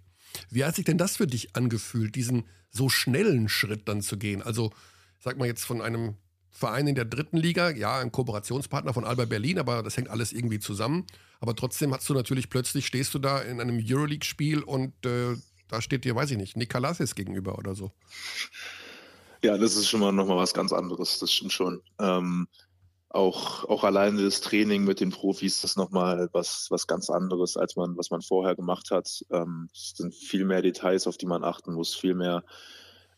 Wie 0.49 0.65
hat 0.65 0.75
sich 0.75 0.83
denn 0.83 0.97
das 0.97 1.15
für 1.15 1.27
dich 1.27 1.55
angefühlt, 1.55 2.15
diesen 2.15 2.43
so 2.71 2.89
schnellen 2.89 3.47
Schritt 3.47 3.87
dann 3.87 4.01
zu 4.01 4.17
gehen? 4.17 4.41
Also, 4.41 4.71
sag 5.19 5.37
mal 5.37 5.47
jetzt 5.47 5.63
von 5.63 5.81
einem 5.81 6.15
Verein 6.59 6.87
in 6.87 6.95
der 6.95 7.05
dritten 7.05 7.37
Liga, 7.37 7.71
ja, 7.71 7.99
ein 7.99 8.11
Kooperationspartner 8.11 8.93
von 8.93 9.05
Alba 9.05 9.25
Berlin, 9.25 9.59
aber 9.59 9.81
das 9.81 9.97
hängt 9.97 10.09
alles 10.09 10.33
irgendwie 10.33 10.59
zusammen. 10.59 11.07
Aber 11.39 11.55
trotzdem 11.55 11.93
hast 11.93 12.07
du 12.09 12.13
natürlich 12.13 12.49
plötzlich, 12.49 12.85
stehst 12.85 13.13
du 13.13 13.19
da 13.19 13.39
in 13.39 13.61
einem 13.61 13.81
Euroleague-Spiel 13.83 14.61
und 14.63 14.93
äh, 15.05 15.35
da 15.69 15.81
steht 15.81 16.03
dir, 16.03 16.15
weiß 16.15 16.31
ich 16.31 16.37
nicht, 16.37 16.57
Nikolasis 16.57 17.15
gegenüber 17.15 17.57
oder 17.57 17.75
so. 17.75 17.91
Ja, 19.41 19.57
das 19.57 19.77
ist 19.77 19.87
schon 19.87 20.01
mal 20.01 20.11
nochmal 20.11 20.37
was 20.37 20.53
ganz 20.53 20.73
anderes, 20.73 21.19
das 21.19 21.31
stimmt 21.31 21.53
schon. 21.53 21.81
Ähm, 21.99 22.47
auch, 23.07 23.63
auch 23.65 23.83
alleine 23.83 24.21
das 24.21 24.41
Training 24.41 24.83
mit 24.83 24.99
den 24.99 25.09
Profis 25.09 25.63
ist 25.63 25.77
nochmal 25.77 26.29
was, 26.33 26.67
was 26.69 26.85
ganz 26.85 27.09
anderes, 27.09 27.57
als 27.57 27.75
man, 27.75 27.97
was 27.97 28.11
man 28.11 28.21
vorher 28.21 28.55
gemacht 28.55 28.91
hat. 28.91 29.23
Ähm, 29.31 29.69
es 29.73 29.93
sind 29.95 30.13
viel 30.13 30.45
mehr 30.45 30.61
Details, 30.61 31.07
auf 31.07 31.17
die 31.17 31.25
man 31.25 31.43
achten 31.43 31.73
muss, 31.73 31.95
viel 31.95 32.13
mehr, 32.13 32.43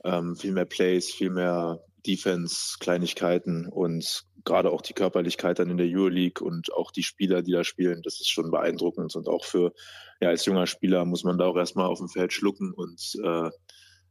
ähm, 0.06 0.36
viel 0.36 0.52
mehr 0.54 0.66
Plays, 0.66 1.12
viel 1.12 1.32
mehr 1.32 1.80
Defense, 2.06 2.78
Kleinigkeiten 2.80 3.68
und 3.68 4.26
gerade 4.44 4.72
auch 4.72 4.82
die 4.82 4.94
Körperlichkeit 4.94 5.60
dann 5.60 5.70
in 5.70 5.78
der 5.78 5.88
Euroleague 5.88 6.46
und 6.46 6.74
auch 6.74 6.92
die 6.92 7.04
Spieler, 7.04 7.42
die 7.42 7.52
da 7.52 7.64
spielen, 7.64 8.02
das 8.04 8.20
ist 8.20 8.30
schon 8.30 8.52
beeindruckend. 8.52 9.16
Und 9.16 9.28
auch 9.28 9.46
für, 9.46 9.74
ja, 10.20 10.30
als 10.30 10.46
junger 10.46 10.68
Spieler 10.68 11.06
muss 11.06 11.24
man 11.24 11.38
da 11.38 11.46
auch 11.46 11.58
erstmal 11.58 11.86
auf 11.86 12.00
dem 12.00 12.10
Feld 12.10 12.34
schlucken 12.34 12.74
und 12.74 13.18
äh, 13.24 13.50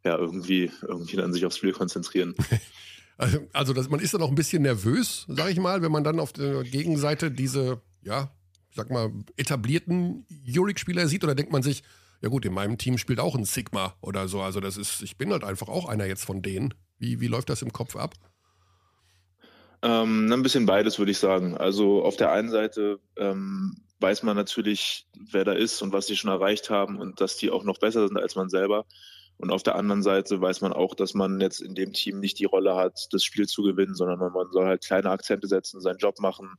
ja, 0.05 0.16
irgendwie, 0.16 0.70
irgendwie 0.83 1.16
dann 1.16 1.33
sich 1.33 1.44
aufs 1.44 1.59
Spiel 1.59 1.72
konzentrieren. 1.72 2.35
Also, 3.20 3.38
also 3.53 3.74
das, 3.74 3.90
man 3.90 4.00
ist 4.00 4.14
dann 4.14 4.22
auch 4.22 4.31
ein 4.31 4.35
bisschen 4.35 4.62
nervös, 4.62 5.26
sag 5.29 5.50
ich 5.50 5.59
mal, 5.59 5.83
wenn 5.83 5.92
man 5.92 6.05
dann 6.05 6.18
auf 6.18 6.33
der 6.33 6.62
Gegenseite 6.62 7.31
diese, 7.31 7.83
ja, 8.00 8.35
ich 8.70 8.76
sag 8.76 8.90
mal, 8.90 9.12
etablierten 9.37 10.24
Euroleague-Spieler 10.48 11.07
sieht, 11.07 11.22
oder 11.22 11.35
denkt 11.35 11.53
man 11.53 11.62
sich, 11.62 11.83
ja 12.22 12.31
gut, 12.31 12.46
in 12.46 12.55
meinem 12.55 12.79
Team 12.79 12.96
spielt 12.96 13.20
auch 13.20 13.35
ein 13.35 13.44
Sigma 13.44 13.94
oder 14.00 14.26
so. 14.26 14.40
Also 14.40 14.61
das 14.61 14.79
ist, 14.79 15.03
ich 15.03 15.18
bin 15.18 15.33
halt 15.33 15.44
einfach 15.44 15.68
auch 15.68 15.87
einer 15.87 16.07
jetzt 16.07 16.24
von 16.24 16.40
denen. 16.40 16.72
Wie, 17.01 17.19
wie 17.19 17.27
läuft 17.27 17.49
das 17.49 17.63
im 17.63 17.73
Kopf 17.73 17.97
ab? 17.97 18.15
Ähm, 19.83 20.31
ein 20.31 20.43
bisschen 20.43 20.67
beides, 20.67 20.99
würde 20.99 21.11
ich 21.11 21.19
sagen. 21.19 21.57
Also 21.57 22.05
auf 22.05 22.17
der 22.17 22.31
einen 22.31 22.51
Seite 22.51 23.01
ähm, 23.17 23.77
weiß 24.01 24.23
man 24.23 24.37
natürlich, 24.37 25.07
wer 25.33 25.45
da 25.45 25.53
ist 25.53 25.81
und 25.81 25.93
was 25.93 26.07
sie 26.07 26.17
schon 26.17 26.31
erreicht 26.31 26.69
haben 26.69 27.01
und 27.01 27.21
dass 27.21 27.39
die 27.39 27.51
auch 27.51 27.65
noch 27.65 27.79
besser 27.79 28.07
sind 28.07 28.19
als 28.19 28.37
man 28.37 28.51
selber. 28.51 28.85
Und 29.39 29.51
auf 29.51 29.63
der 29.63 29.77
anderen 29.77 30.03
Seite 30.03 30.39
weiß 30.39 30.61
man 30.61 30.75
auch, 30.75 30.95
dass 30.95 31.15
man 31.15 31.41
jetzt 31.41 31.61
in 31.63 31.75
dem 31.75 31.95
Team 31.95 32.21
nicht 32.21 32.39
die 32.39 32.45
Rolle 32.45 32.77
hat, 32.77 33.09
das 33.11 33.25
Spiel 33.25 33.47
zu 33.47 33.63
gewinnen, 33.63 33.95
sondern 33.95 34.19
man 34.19 34.53
soll 34.53 34.67
halt 34.67 34.85
kleine 34.85 35.09
Akzente 35.09 35.47
setzen, 35.47 35.81
seinen 35.81 35.97
Job 35.97 36.21
machen, 36.21 36.57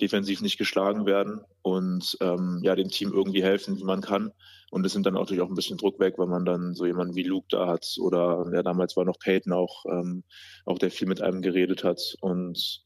defensiv 0.00 0.40
nicht 0.40 0.58
geschlagen 0.58 1.06
werden 1.06 1.42
und 1.62 2.18
ähm, 2.20 2.58
ja, 2.64 2.74
dem 2.74 2.88
Team 2.88 3.12
irgendwie 3.12 3.44
helfen, 3.44 3.78
wie 3.78 3.84
man 3.84 4.00
kann. 4.00 4.32
Und 4.70 4.84
es 4.84 4.92
sind 4.92 5.06
dann 5.06 5.14
natürlich 5.14 5.42
auch 5.42 5.48
ein 5.48 5.54
bisschen 5.54 5.78
Druck 5.78 6.00
weg, 6.00 6.14
wenn 6.18 6.28
man 6.28 6.44
dann 6.44 6.74
so 6.74 6.86
jemanden 6.86 7.14
wie 7.14 7.22
Luke 7.22 7.46
da 7.50 7.66
hat 7.66 7.96
oder 8.00 8.46
ja, 8.52 8.62
damals 8.62 8.96
war 8.96 9.04
noch 9.04 9.18
Peyton 9.18 9.52
auch, 9.52 9.84
ähm, 9.86 10.24
auch 10.64 10.78
der 10.78 10.90
viel 10.90 11.08
mit 11.08 11.20
einem 11.20 11.42
geredet 11.42 11.84
hat. 11.84 12.00
Und 12.20 12.84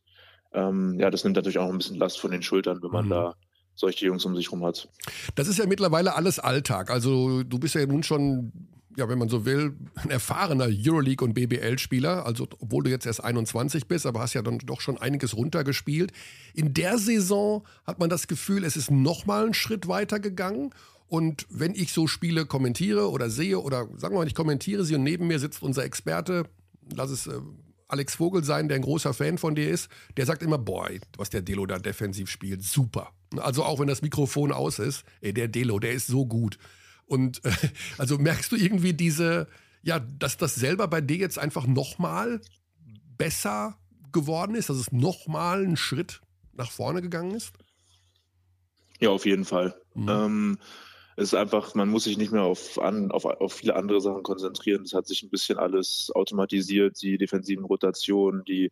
ähm, 0.53 0.99
ja, 0.99 1.11
das 1.11 1.25
nimmt 1.25 1.37
natürlich 1.37 1.59
auch 1.59 1.69
ein 1.69 1.79
bisschen 1.79 1.97
Last 1.97 2.19
von 2.21 2.31
den 2.31 2.43
Schultern, 2.43 2.83
wenn 2.83 2.91
man 2.91 3.07
mhm. 3.07 3.11
da 3.11 3.35
solche 3.79 4.07
Jungs 4.07 4.25
um 4.25 4.35
sich 4.35 4.51
rum 4.51 4.65
hat. 4.65 4.89
Das 5.37 5.47
ist 5.49 5.59
ja 5.59 5.67
mittlerweile 5.67 6.15
alles 6.15 6.39
Alltag. 6.39 6.91
Also 6.91 7.45
du 7.45 7.59
bist 7.59 7.75
ja 7.75 7.87
nun 7.87 8.03
schon, 8.03 8.53
ja, 8.97 9.09
wenn 9.09 9.19
man 9.19 9.29
so 9.29 9.45
will, 9.45 9.77
ein 9.95 10.11
erfahrener 10.11 10.67
Euroleague- 10.67 11.23
und 11.23 11.35
BBL-Spieler. 11.35 12.27
Also 12.27 12.49
obwohl 12.59 12.85
du 12.85 12.91
jetzt 12.91 13.07
erst 13.07 13.23
21 13.23 13.87
bist, 13.87 14.05
aber 14.05 14.21
hast 14.21 14.35
ja 14.35 14.43
dann 14.43 14.59
doch 14.59 14.81
schon 14.81 14.99
einiges 14.99 15.37
runtergespielt. 15.37 16.13
In 16.55 16.75
der 16.75 16.99
Saison 16.99 17.65
hat 17.85 18.01
man 18.01 18.11
das 18.11 18.27
Gefühl, 18.27 18.65
es 18.65 18.77
ist 18.77 18.91
nochmal 18.91 19.45
einen 19.45 19.55
Schritt 19.55 19.87
weiter 19.87 20.19
gegangen. 20.19 20.71
Und 21.09 21.47
wenn 21.49 21.75
ich 21.75 21.93
so 21.93 22.07
Spiele 22.07 22.45
kommentiere 22.45 23.11
oder 23.11 23.31
sehe 23.31 23.59
oder 23.59 23.89
sagen 23.97 24.15
wir 24.15 24.21
mal, 24.21 24.27
ich 24.27 24.35
kommentiere 24.35 24.85
sie 24.85 24.95
und 24.95 25.03
neben 25.03 25.27
mir 25.27 25.39
sitzt 25.39 25.63
unser 25.63 25.85
Experte, 25.85 26.45
lass 26.95 27.11
es 27.11 27.27
äh, 27.27 27.41
Alex 27.89 28.17
Vogel 28.17 28.45
sein, 28.45 28.69
der 28.69 28.77
ein 28.77 28.83
großer 28.83 29.15
Fan 29.15 29.39
von 29.39 29.55
dir 29.55 29.71
ist, 29.71 29.89
der 30.19 30.27
sagt 30.27 30.43
immer, 30.43 30.59
boy, 30.59 31.01
was 31.17 31.31
der 31.31 31.41
Delo 31.41 31.65
da 31.65 31.79
defensiv 31.79 32.29
spielt, 32.31 32.63
super. 32.63 33.13
Also 33.37 33.65
auch 33.65 33.81
wenn 33.81 33.89
das 33.89 34.03
Mikrofon 34.03 34.53
aus 34.53 34.79
ist, 34.79 35.05
ey, 35.23 35.33
der 35.33 35.49
Delo, 35.49 35.79
der 35.79 35.93
ist 35.93 36.07
so 36.07 36.27
gut. 36.27 36.59
Und 37.07 37.43
äh, 37.45 37.53
also 37.99 38.19
merkst 38.19 38.53
du 38.53 38.57
irgendwie 38.57 38.93
diese, 38.93 39.49
ja, 39.83 39.99
dass 40.01 40.37
das 40.37 40.55
selber 40.55 40.89
bei 40.89 41.01
dir 41.01 41.17
jetzt 41.17 41.39
einfach 41.39 41.67
nochmal 41.67 42.43
besser 43.17 43.79
geworden 44.13 44.55
ist, 44.55 44.69
dass 44.69 44.77
es 44.77 44.93
nochmal 44.93 45.65
einen 45.65 45.79
Schritt 45.79 46.21
nach 46.53 46.71
vorne 46.71 47.01
gegangen 47.01 47.35
ist? 47.35 47.53
Ja, 49.01 49.11
auf 49.11 49.25
jeden 49.25 49.45
Fall. 49.45 49.75
Mhm. 49.95 50.09
Ähm, 50.09 50.59
es 51.19 51.33
ist 51.33 51.35
einfach, 51.35 51.75
man 51.75 51.89
muss 51.89 52.05
sich 52.05 52.17
nicht 52.17 52.31
mehr 52.31 52.45
auf, 52.45 52.79
an, 52.81 53.11
auf, 53.11 53.25
auf 53.25 53.53
viele 53.53 53.75
andere 53.75 54.01
Sachen 54.01 54.23
konzentrieren. 54.23 54.83
Es 54.83 54.95
hat 54.95 55.09
sich 55.09 55.25
ein 55.25 55.31
bisschen 55.31 55.59
alles 55.59 56.13
automatisiert, 56.15 57.03
die 57.03 57.19
defensiven 57.19 57.65
Rotationen, 57.65 58.45
die 58.45 58.71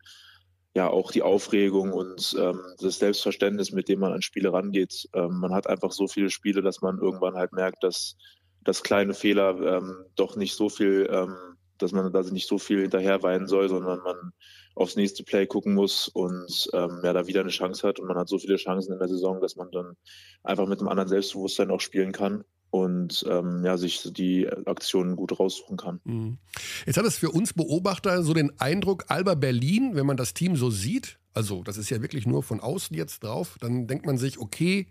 ja 0.73 0.87
auch 0.87 1.11
die 1.11 1.23
Aufregung 1.23 1.91
und 1.91 2.37
ähm, 2.39 2.61
das 2.79 2.99
Selbstverständnis, 2.99 3.73
mit 3.73 3.89
dem 3.89 3.99
man 3.99 4.13
an 4.13 4.21
Spiele 4.21 4.53
rangeht. 4.53 5.09
Ähm, 5.13 5.39
man 5.39 5.53
hat 5.53 5.67
einfach 5.67 5.91
so 5.91 6.07
viele 6.07 6.29
Spiele, 6.29 6.61
dass 6.61 6.81
man 6.81 6.99
irgendwann 6.99 7.35
halt 7.35 7.51
merkt, 7.51 7.83
dass, 7.83 8.15
dass 8.63 8.81
kleine 8.81 9.13
Fehler 9.13 9.59
ähm, 9.79 10.05
doch 10.15 10.37
nicht 10.37 10.55
so 10.55 10.69
viel, 10.69 11.05
ähm, 11.11 11.35
dass 11.79 11.91
man 11.91 12.13
da 12.13 12.21
nicht 12.21 12.47
so 12.47 12.57
viel 12.57 12.79
hinterher 12.79 13.23
weinen 13.23 13.47
soll, 13.47 13.67
sondern 13.67 13.99
man 14.03 14.31
aufs 14.77 14.95
nächste 14.95 15.23
Play 15.23 15.45
gucken 15.45 15.73
muss 15.73 16.07
und 16.07 16.69
ähm, 16.73 17.01
ja, 17.03 17.13
da 17.13 17.27
wieder 17.27 17.41
eine 17.41 17.49
Chance 17.49 17.87
hat. 17.87 17.99
Und 17.99 18.07
man 18.07 18.17
hat 18.17 18.29
so 18.29 18.37
viele 18.37 18.57
Chancen 18.57 18.93
in 18.93 18.99
der 18.99 19.07
Saison, 19.07 19.41
dass 19.41 19.55
man 19.55 19.71
dann 19.71 19.95
einfach 20.43 20.67
mit 20.67 20.79
einem 20.79 20.89
anderen 20.89 21.09
Selbstbewusstsein 21.09 21.71
auch 21.71 21.81
spielen 21.81 22.11
kann 22.11 22.43
und 22.69 23.25
ähm, 23.29 23.63
ja, 23.65 23.77
sich 23.77 24.11
die 24.13 24.47
Aktionen 24.65 25.15
gut 25.15 25.39
raussuchen 25.39 25.77
kann. 25.77 25.99
Mhm. 26.03 26.37
Jetzt 26.85 26.97
hat 26.97 27.05
es 27.05 27.17
für 27.17 27.31
uns 27.31 27.53
Beobachter 27.53 28.23
so 28.23 28.33
den 28.33 28.59
Eindruck, 28.59 29.05
Alba 29.07 29.35
Berlin, 29.35 29.95
wenn 29.95 30.05
man 30.05 30.17
das 30.17 30.33
Team 30.33 30.55
so 30.55 30.69
sieht, 30.69 31.19
also 31.33 31.63
das 31.63 31.77
ist 31.77 31.89
ja 31.89 32.01
wirklich 32.01 32.25
nur 32.25 32.43
von 32.43 32.59
außen 32.59 32.95
jetzt 32.95 33.23
drauf, 33.23 33.57
dann 33.59 33.87
denkt 33.87 34.05
man 34.05 34.17
sich, 34.17 34.39
okay, 34.39 34.87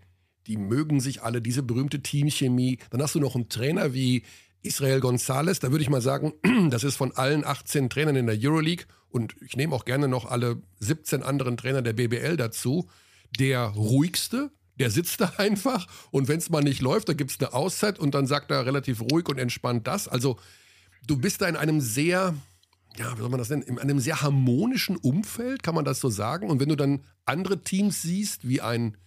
die 0.47 0.57
mögen 0.57 0.99
sich 0.99 1.21
alle, 1.21 1.41
diese 1.41 1.61
berühmte 1.61 2.01
Teamchemie. 2.01 2.79
Dann 2.89 3.01
hast 3.01 3.15
du 3.15 3.19
noch 3.19 3.35
einen 3.35 3.49
Trainer 3.49 3.93
wie 3.93 4.23
Israel 4.61 4.99
González, 4.99 5.59
da 5.59 5.71
würde 5.71 5.83
ich 5.83 5.89
mal 5.89 6.01
sagen, 6.01 6.33
das 6.69 6.83
ist 6.83 6.95
von 6.95 7.11
allen 7.15 7.45
18 7.45 7.89
Trainern 7.89 8.15
in 8.15 8.27
der 8.27 8.37
Euroleague. 8.39 8.85
Und 9.09 9.35
ich 9.41 9.55
nehme 9.55 9.73
auch 9.73 9.85
gerne 9.85 10.07
noch 10.07 10.25
alle 10.25 10.61
17 10.79 11.23
anderen 11.23 11.57
Trainer 11.57 11.81
der 11.81 11.93
BBL 11.93 12.37
dazu, 12.37 12.89
der 13.39 13.61
ruhigste, 13.67 14.51
der 14.79 14.91
sitzt 14.91 15.21
da 15.21 15.33
einfach. 15.37 15.87
Und 16.11 16.27
wenn 16.27 16.39
es 16.39 16.49
mal 16.49 16.63
nicht 16.63 16.81
läuft, 16.81 17.09
dann 17.09 17.17
gibt 17.17 17.31
es 17.31 17.39
eine 17.39 17.53
Auszeit 17.53 17.99
und 17.99 18.13
dann 18.13 18.27
sagt 18.27 18.51
er 18.51 18.65
relativ 18.65 19.01
ruhig 19.01 19.27
und 19.29 19.37
entspannt 19.37 19.87
das. 19.87 20.07
Also 20.07 20.37
du 21.05 21.17
bist 21.17 21.41
da 21.41 21.47
in 21.47 21.55
einem 21.55 21.81
sehr, 21.81 22.35
ja, 22.97 23.15
wie 23.15 23.21
soll 23.21 23.29
man 23.29 23.39
das 23.39 23.49
nennen, 23.49 23.63
in 23.63 23.79
einem 23.79 23.99
sehr 23.99 24.21
harmonischen 24.21 24.97
Umfeld, 24.97 25.63
kann 25.63 25.75
man 25.75 25.85
das 25.85 25.99
so 25.99 26.09
sagen. 26.09 26.49
Und 26.49 26.59
wenn 26.59 26.69
du 26.69 26.75
dann 26.75 27.03
andere 27.25 27.63
Teams 27.63 28.01
siehst, 28.01 28.47
wie 28.47 28.61
ein, 28.61 28.97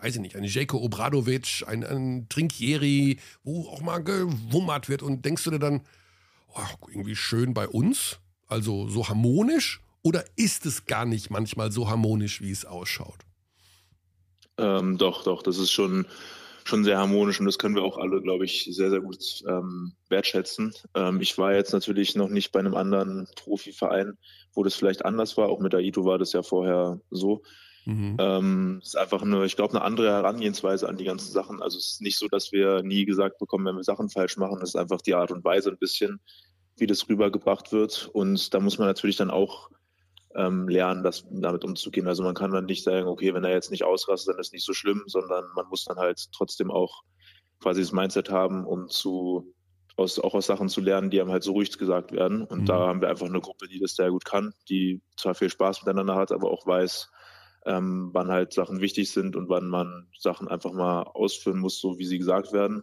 weiß 0.00 0.16
ich 0.16 0.20
nicht, 0.20 0.36
ein 0.36 0.44
Jeko 0.44 0.78
Obradovic, 0.78 1.64
ein, 1.66 1.84
ein 1.84 2.28
Trinkieri, 2.28 3.18
wo 3.44 3.68
auch 3.68 3.80
mal 3.80 4.02
gewummert 4.02 4.88
wird 4.88 5.02
und 5.02 5.24
denkst 5.24 5.44
du 5.44 5.50
dir 5.50 5.58
dann, 5.58 5.82
oh, 6.54 6.88
irgendwie 6.88 7.16
schön 7.16 7.54
bei 7.54 7.68
uns, 7.68 8.18
also 8.46 8.88
so 8.88 9.08
harmonisch, 9.08 9.80
oder 10.02 10.24
ist 10.36 10.66
es 10.66 10.86
gar 10.86 11.04
nicht 11.04 11.30
manchmal 11.30 11.72
so 11.72 11.88
harmonisch, 11.88 12.40
wie 12.40 12.52
es 12.52 12.64
ausschaut? 12.64 13.18
Ähm, 14.58 14.98
doch, 14.98 15.24
doch, 15.24 15.42
das 15.42 15.58
ist 15.58 15.72
schon, 15.72 16.06
schon 16.64 16.84
sehr 16.84 16.98
harmonisch 16.98 17.40
und 17.40 17.46
das 17.46 17.58
können 17.58 17.74
wir 17.74 17.82
auch 17.82 17.98
alle, 17.98 18.22
glaube 18.22 18.44
ich, 18.44 18.68
sehr, 18.70 18.90
sehr 18.90 19.00
gut 19.00 19.42
ähm, 19.48 19.92
wertschätzen. 20.08 20.74
Ähm, 20.94 21.20
ich 21.20 21.36
war 21.38 21.54
jetzt 21.54 21.72
natürlich 21.72 22.14
noch 22.14 22.28
nicht 22.28 22.52
bei 22.52 22.60
einem 22.60 22.74
anderen 22.74 23.28
Profiverein, 23.34 24.16
wo 24.52 24.62
das 24.62 24.74
vielleicht 24.74 25.04
anders 25.04 25.36
war. 25.36 25.48
Auch 25.48 25.60
mit 25.60 25.74
Aito 25.74 26.04
war 26.04 26.18
das 26.18 26.32
ja 26.32 26.42
vorher 26.42 27.00
so. 27.10 27.42
Mhm. 27.86 28.16
Ähm, 28.18 28.78
es 28.82 28.88
ist 28.88 28.96
einfach 28.96 29.22
eine, 29.22 29.44
ich 29.44 29.56
glaube, 29.56 29.74
eine 29.74 29.82
andere 29.82 30.10
Herangehensweise 30.10 30.88
an 30.88 30.96
die 30.96 31.04
ganzen 31.04 31.32
Sachen. 31.32 31.62
Also 31.62 31.78
es 31.78 31.92
ist 31.92 32.02
nicht 32.02 32.18
so, 32.18 32.26
dass 32.28 32.52
wir 32.52 32.82
nie 32.82 33.04
gesagt 33.04 33.38
bekommen, 33.38 33.64
wenn 33.64 33.76
wir 33.76 33.84
Sachen 33.84 34.10
falsch 34.10 34.36
machen. 34.36 34.60
Es 34.60 34.70
ist 34.70 34.76
einfach 34.76 35.00
die 35.00 35.14
Art 35.14 35.30
und 35.30 35.44
Weise 35.44 35.70
ein 35.70 35.78
bisschen, 35.78 36.20
wie 36.76 36.88
das 36.88 37.08
rübergebracht 37.08 37.72
wird. 37.72 38.10
Und 38.12 38.52
da 38.52 38.60
muss 38.60 38.78
man 38.78 38.88
natürlich 38.88 39.16
dann 39.16 39.30
auch 39.30 39.70
ähm, 40.34 40.68
lernen, 40.68 41.04
das, 41.04 41.24
damit 41.30 41.64
umzugehen. 41.64 42.08
Also 42.08 42.24
man 42.24 42.34
kann 42.34 42.50
dann 42.50 42.66
nicht 42.66 42.82
sagen, 42.82 43.06
okay, 43.06 43.32
wenn 43.32 43.44
er 43.44 43.52
jetzt 43.52 43.70
nicht 43.70 43.84
ausrastet, 43.84 44.34
dann 44.34 44.40
ist 44.40 44.52
nicht 44.52 44.66
so 44.66 44.72
schlimm, 44.72 45.04
sondern 45.06 45.44
man 45.54 45.66
muss 45.68 45.84
dann 45.84 45.96
halt 45.96 46.26
trotzdem 46.32 46.72
auch 46.72 47.02
quasi 47.60 47.80
das 47.80 47.92
Mindset 47.92 48.30
haben, 48.30 48.66
um 48.66 48.88
zu 48.88 49.54
aus, 49.96 50.18
auch 50.18 50.34
aus 50.34 50.46
Sachen 50.46 50.68
zu 50.68 50.80
lernen, 50.80 51.10
die 51.10 51.20
einem 51.20 51.30
halt 51.30 51.42
so 51.42 51.52
ruhig 51.52 51.76
gesagt 51.78 52.12
werden. 52.12 52.42
Und 52.42 52.62
mhm. 52.62 52.66
da 52.66 52.86
haben 52.86 53.00
wir 53.00 53.08
einfach 53.08 53.26
eine 53.26 53.40
Gruppe, 53.40 53.66
die 53.68 53.78
das 53.78 53.94
sehr 53.94 54.10
gut 54.10 54.24
kann, 54.24 54.52
die 54.68 55.00
zwar 55.16 55.34
viel 55.34 55.48
Spaß 55.48 55.82
miteinander 55.82 56.16
hat, 56.16 56.32
aber 56.32 56.50
auch 56.50 56.66
weiß, 56.66 57.10
ähm, 57.66 58.10
wann 58.12 58.28
halt 58.28 58.52
Sachen 58.52 58.80
wichtig 58.80 59.10
sind 59.10 59.36
und 59.36 59.48
wann 59.48 59.68
man 59.68 60.06
Sachen 60.18 60.48
einfach 60.48 60.72
mal 60.72 61.02
ausführen 61.02 61.58
muss, 61.58 61.80
so 61.80 61.98
wie 61.98 62.06
sie 62.06 62.18
gesagt 62.18 62.52
werden. 62.52 62.82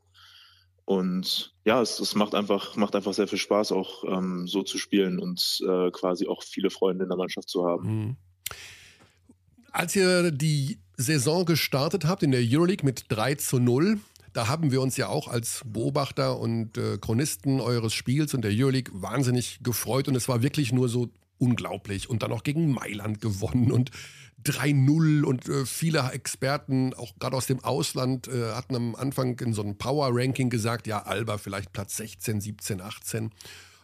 Und 0.86 1.56
ja, 1.64 1.82
es, 1.82 2.00
es 2.00 2.14
macht 2.14 2.36
einfach, 2.36 2.76
macht 2.76 2.96
einfach 2.96 3.14
sehr 3.14 3.28
viel 3.28 3.38
Spaß, 3.38 3.72
auch 3.72 4.04
ähm, 4.04 4.48
so 4.48 4.64
zu 4.64 4.78
spielen 4.78 5.18
und 5.20 5.62
äh, 5.66 5.92
quasi 5.92 6.28
auch 6.28 6.44
viele 6.44 6.70
Freunde 6.70 7.04
in 7.04 7.10
der 7.10 7.18
Mannschaft 7.18 7.50
zu 7.50 7.66
haben. 7.66 7.88
Mhm. 7.88 8.16
Als 9.72 9.96
ihr 9.96 10.32
die 10.32 10.80
Saison 10.98 11.46
gestartet 11.46 12.06
habt 12.06 12.22
in 12.22 12.32
der 12.32 12.42
Euroleague 12.44 12.86
mit 12.86 13.06
3 13.10 13.36
zu 13.36 13.60
0, 13.60 13.98
da 14.34 14.48
haben 14.48 14.72
wir 14.72 14.82
uns 14.82 14.98
ja 14.98 15.08
auch 15.08 15.28
als 15.28 15.62
Beobachter 15.66 16.40
und 16.40 16.78
äh, 16.78 16.98
Chronisten 16.98 17.62
eures 17.62 17.94
Spiels 17.94 18.34
und 18.34 18.42
der 18.42 18.52
Euroleague 18.54 18.92
wahnsinnig 18.94 19.60
gefreut 19.64 20.08
und 20.08 20.16
es 20.16 20.28
war 20.28 20.44
wirklich 20.44 20.74
nur 20.74 20.90
so 20.90 21.10
unglaublich 21.44 22.10
und 22.10 22.24
dann 22.24 22.32
auch 22.32 22.44
gegen 22.44 22.72
Mailand 22.72 23.22
gewonnen 23.22 23.72
und 23.72 23.92
3-0 24.46 25.24
und 25.24 25.48
äh, 25.48 25.66
viele 25.66 26.12
Experten, 26.12 26.94
auch 26.94 27.14
gerade 27.20 27.38
aus 27.38 27.48
dem 27.48 27.64
Ausland, 27.64 28.28
äh, 28.28 28.54
hatten 28.54 28.76
am 28.76 28.96
Anfang 28.96 29.40
in 29.40 29.54
so 29.54 29.62
einem 29.62 29.78
Power-Ranking 29.78 30.50
gesagt, 30.50 30.88
ja, 30.88 31.04
Alba 31.04 31.38
vielleicht 31.38 31.72
Platz 31.72 31.98
16, 31.98 32.42
17, 32.42 32.82
18. 32.82 33.32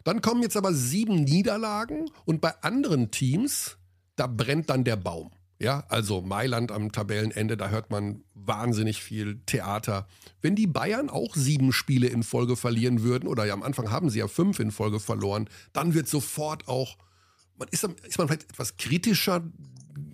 Dann 0.03 0.21
kommen 0.21 0.41
jetzt 0.41 0.57
aber 0.57 0.73
sieben 0.73 1.23
Niederlagen 1.23 2.09
und 2.25 2.41
bei 2.41 2.53
anderen 2.61 3.11
Teams, 3.11 3.77
da 4.15 4.27
brennt 4.27 4.69
dann 4.69 4.83
der 4.83 4.95
Baum. 4.95 5.31
Ja, 5.61 5.83
also 5.89 6.21
Mailand 6.21 6.71
am 6.71 6.93
Tabellenende, 6.93 7.57
da 7.57 7.67
hört 7.67 7.91
man 7.91 8.23
wahnsinnig 8.33 9.01
viel 9.01 9.41
Theater. 9.45 10.07
Wenn 10.41 10.55
die 10.55 10.67
Bayern 10.67 11.09
auch 11.09 11.35
sieben 11.35 11.73
Spiele 11.73 12.07
in 12.07 12.23
Folge 12.23 12.55
verlieren 12.55 13.03
würden, 13.03 13.27
oder 13.27 13.45
ja 13.45 13.53
am 13.53 13.63
Anfang 13.63 13.91
haben 13.91 14.09
sie 14.09 14.19
ja 14.19 14.29
fünf 14.29 14.59
in 14.59 14.71
Folge 14.71 15.01
verloren, 15.01 15.49
dann 15.73 15.93
wird 15.93 16.07
sofort 16.07 16.69
auch, 16.69 16.97
man 17.59 17.67
ist, 17.69 17.83
ist 17.83 18.17
man 18.17 18.27
vielleicht 18.27 18.49
etwas 18.49 18.77
kritischer 18.77 19.43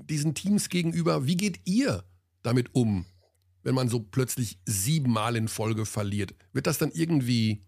diesen 0.09 0.33
Teams 0.35 0.69
gegenüber. 0.69 1.25
Wie 1.25 1.37
geht 1.37 1.61
ihr 1.65 2.03
damit 2.43 2.73
um, 2.73 3.05
wenn 3.63 3.75
man 3.75 3.89
so 3.89 3.99
plötzlich 3.99 4.59
siebenmal 4.65 5.35
in 5.35 5.47
Folge 5.47 5.85
verliert? 5.85 6.35
Wird 6.53 6.67
das 6.67 6.77
dann 6.77 6.91
irgendwie, 6.91 7.63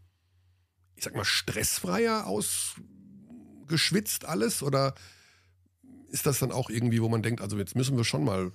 ich 0.96 1.04
sag 1.04 1.16
mal, 1.16 1.26
stressfreier 1.26 2.28
ausgeschwitzt 2.28 4.26
alles? 4.26 4.62
Oder 4.64 4.94
ist 6.10 6.26
das 6.26 6.40
dann 6.40 6.52
auch 6.52 6.70
irgendwie, 6.70 7.02
wo 7.02 7.10
man 7.10 7.24
denkt, 7.24 7.42
also 7.42 7.58
jetzt 7.58 7.76
müssen 7.76 7.98
wir 7.98 8.04
schon 8.04 8.24
mal 8.26 8.52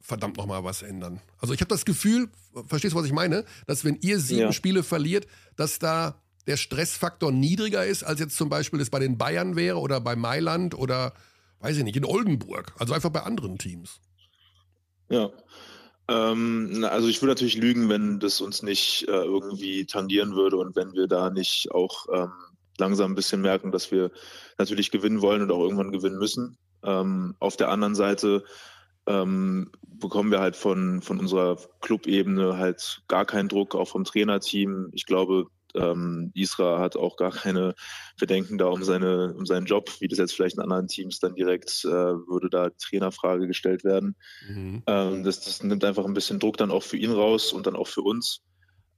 verdammt 0.00 0.36
nochmal 0.36 0.64
was 0.64 0.82
ändern? 0.82 1.20
Also 1.38 1.52
ich 1.52 1.60
habe 1.60 1.68
das 1.68 1.84
Gefühl, 1.84 2.30
verstehst 2.66 2.94
du, 2.94 2.98
was 2.98 3.06
ich 3.06 3.12
meine? 3.12 3.44
Dass 3.66 3.84
wenn 3.84 3.98
ihr 4.00 4.20
sieben 4.20 4.40
ja. 4.40 4.52
Spiele 4.52 4.82
verliert, 4.82 5.26
dass 5.56 5.78
da 5.78 6.22
der 6.46 6.56
Stressfaktor 6.56 7.32
niedriger 7.32 7.84
ist, 7.84 8.02
als 8.02 8.20
jetzt 8.20 8.36
zum 8.36 8.48
Beispiel 8.48 8.80
es 8.80 8.90
bei 8.90 8.98
den 8.98 9.18
Bayern 9.18 9.56
wäre 9.56 9.78
oder 9.78 10.00
bei 10.00 10.16
Mailand 10.16 10.76
oder 10.76 11.12
weiß 11.60 11.76
ich 11.78 11.84
nicht, 11.84 11.96
in 11.96 12.04
Oldenburg, 12.04 12.72
also 12.78 12.94
einfach 12.94 13.10
bei 13.10 13.22
anderen 13.22 13.58
Teams. 13.58 14.00
Ja. 15.08 15.30
Ähm, 16.08 16.86
also 16.88 17.08
ich 17.08 17.20
würde 17.20 17.32
natürlich 17.32 17.56
lügen, 17.56 17.88
wenn 17.88 18.20
das 18.20 18.40
uns 18.40 18.62
nicht 18.62 19.06
äh, 19.08 19.24
irgendwie 19.24 19.86
tangieren 19.86 20.34
würde 20.34 20.56
und 20.58 20.76
wenn 20.76 20.92
wir 20.92 21.08
da 21.08 21.30
nicht 21.30 21.72
auch 21.72 22.06
ähm, 22.12 22.30
langsam 22.78 23.12
ein 23.12 23.16
bisschen 23.16 23.40
merken, 23.40 23.72
dass 23.72 23.90
wir 23.90 24.10
natürlich 24.58 24.90
gewinnen 24.90 25.22
wollen 25.22 25.42
und 25.42 25.50
auch 25.50 25.60
irgendwann 25.60 25.92
gewinnen 25.92 26.18
müssen. 26.18 26.58
Ähm, 26.84 27.34
auf 27.40 27.56
der 27.56 27.70
anderen 27.70 27.94
Seite 27.94 28.44
ähm, 29.06 29.70
bekommen 29.82 30.30
wir 30.30 30.40
halt 30.40 30.56
von, 30.56 31.00
von 31.02 31.18
unserer 31.18 31.58
Clubebene 31.80 32.56
halt 32.56 33.02
gar 33.08 33.24
keinen 33.24 33.48
Druck, 33.48 33.74
auch 33.74 33.88
vom 33.88 34.04
Trainerteam. 34.04 34.90
Ich 34.92 35.06
glaube, 35.06 35.46
ähm, 35.76 36.30
Isra 36.34 36.78
hat 36.78 36.96
auch 36.96 37.16
gar 37.16 37.32
keine 37.32 37.74
Bedenken 38.18 38.58
da 38.58 38.66
um, 38.66 38.82
seine, 38.82 39.34
um 39.34 39.46
seinen 39.46 39.66
Job, 39.66 39.90
wie 40.00 40.08
das 40.08 40.18
jetzt 40.18 40.34
vielleicht 40.34 40.56
in 40.56 40.62
anderen 40.62 40.88
Teams 40.88 41.20
dann 41.20 41.34
direkt 41.34 41.84
äh, 41.84 41.88
würde 41.88 42.48
da 42.50 42.70
Trainerfrage 42.70 43.46
gestellt 43.46 43.84
werden. 43.84 44.16
Mhm. 44.48 44.82
Ähm, 44.86 45.24
das, 45.24 45.40
das, 45.40 45.62
nimmt 45.62 45.84
einfach 45.84 46.04
ein 46.04 46.14
bisschen 46.14 46.38
Druck 46.38 46.56
dann 46.56 46.70
auch 46.70 46.82
für 46.82 46.96
ihn 46.96 47.12
raus 47.12 47.52
und 47.52 47.66
dann 47.66 47.76
auch 47.76 47.88
für 47.88 48.02
uns. 48.02 48.42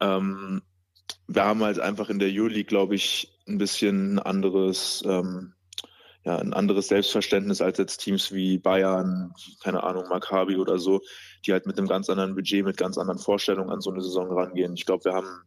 Ähm, 0.01 0.62
wir 1.27 1.45
haben 1.45 1.62
halt 1.62 1.79
einfach 1.79 2.11
in 2.11 2.19
der 2.19 2.31
Euroleague, 2.31 2.64
glaube 2.64 2.95
ich, 2.95 3.38
ein 3.47 3.59
bisschen 3.59 4.14
ein 4.14 4.19
anderes, 4.19 5.03
ähm, 5.07 5.55
ja, 6.25 6.37
ein 6.37 6.53
anderes 6.53 6.88
Selbstverständnis 6.88 7.61
als 7.61 7.79
jetzt 7.79 7.99
Teams 7.99 8.33
wie 8.33 8.59
Bayern, 8.59 9.33
keine 9.62 9.83
Ahnung, 9.83 10.09
Maccabi 10.09 10.57
oder 10.57 10.79
so, 10.79 11.01
die 11.47 11.53
halt 11.53 11.67
mit 11.67 11.79
einem 11.79 11.88
ganz 11.88 12.11
anderen 12.11 12.35
Budget, 12.35 12.64
mit 12.64 12.77
ganz 12.77 12.99
anderen 12.99 13.19
Vorstellungen 13.19 13.71
an 13.71 13.81
so 13.81 13.91
eine 13.91 14.03
Saison 14.03 14.31
rangehen. 14.31 14.75
Ich 14.75 14.85
glaube, 14.85 15.05
wir 15.07 15.12
haben 15.12 15.43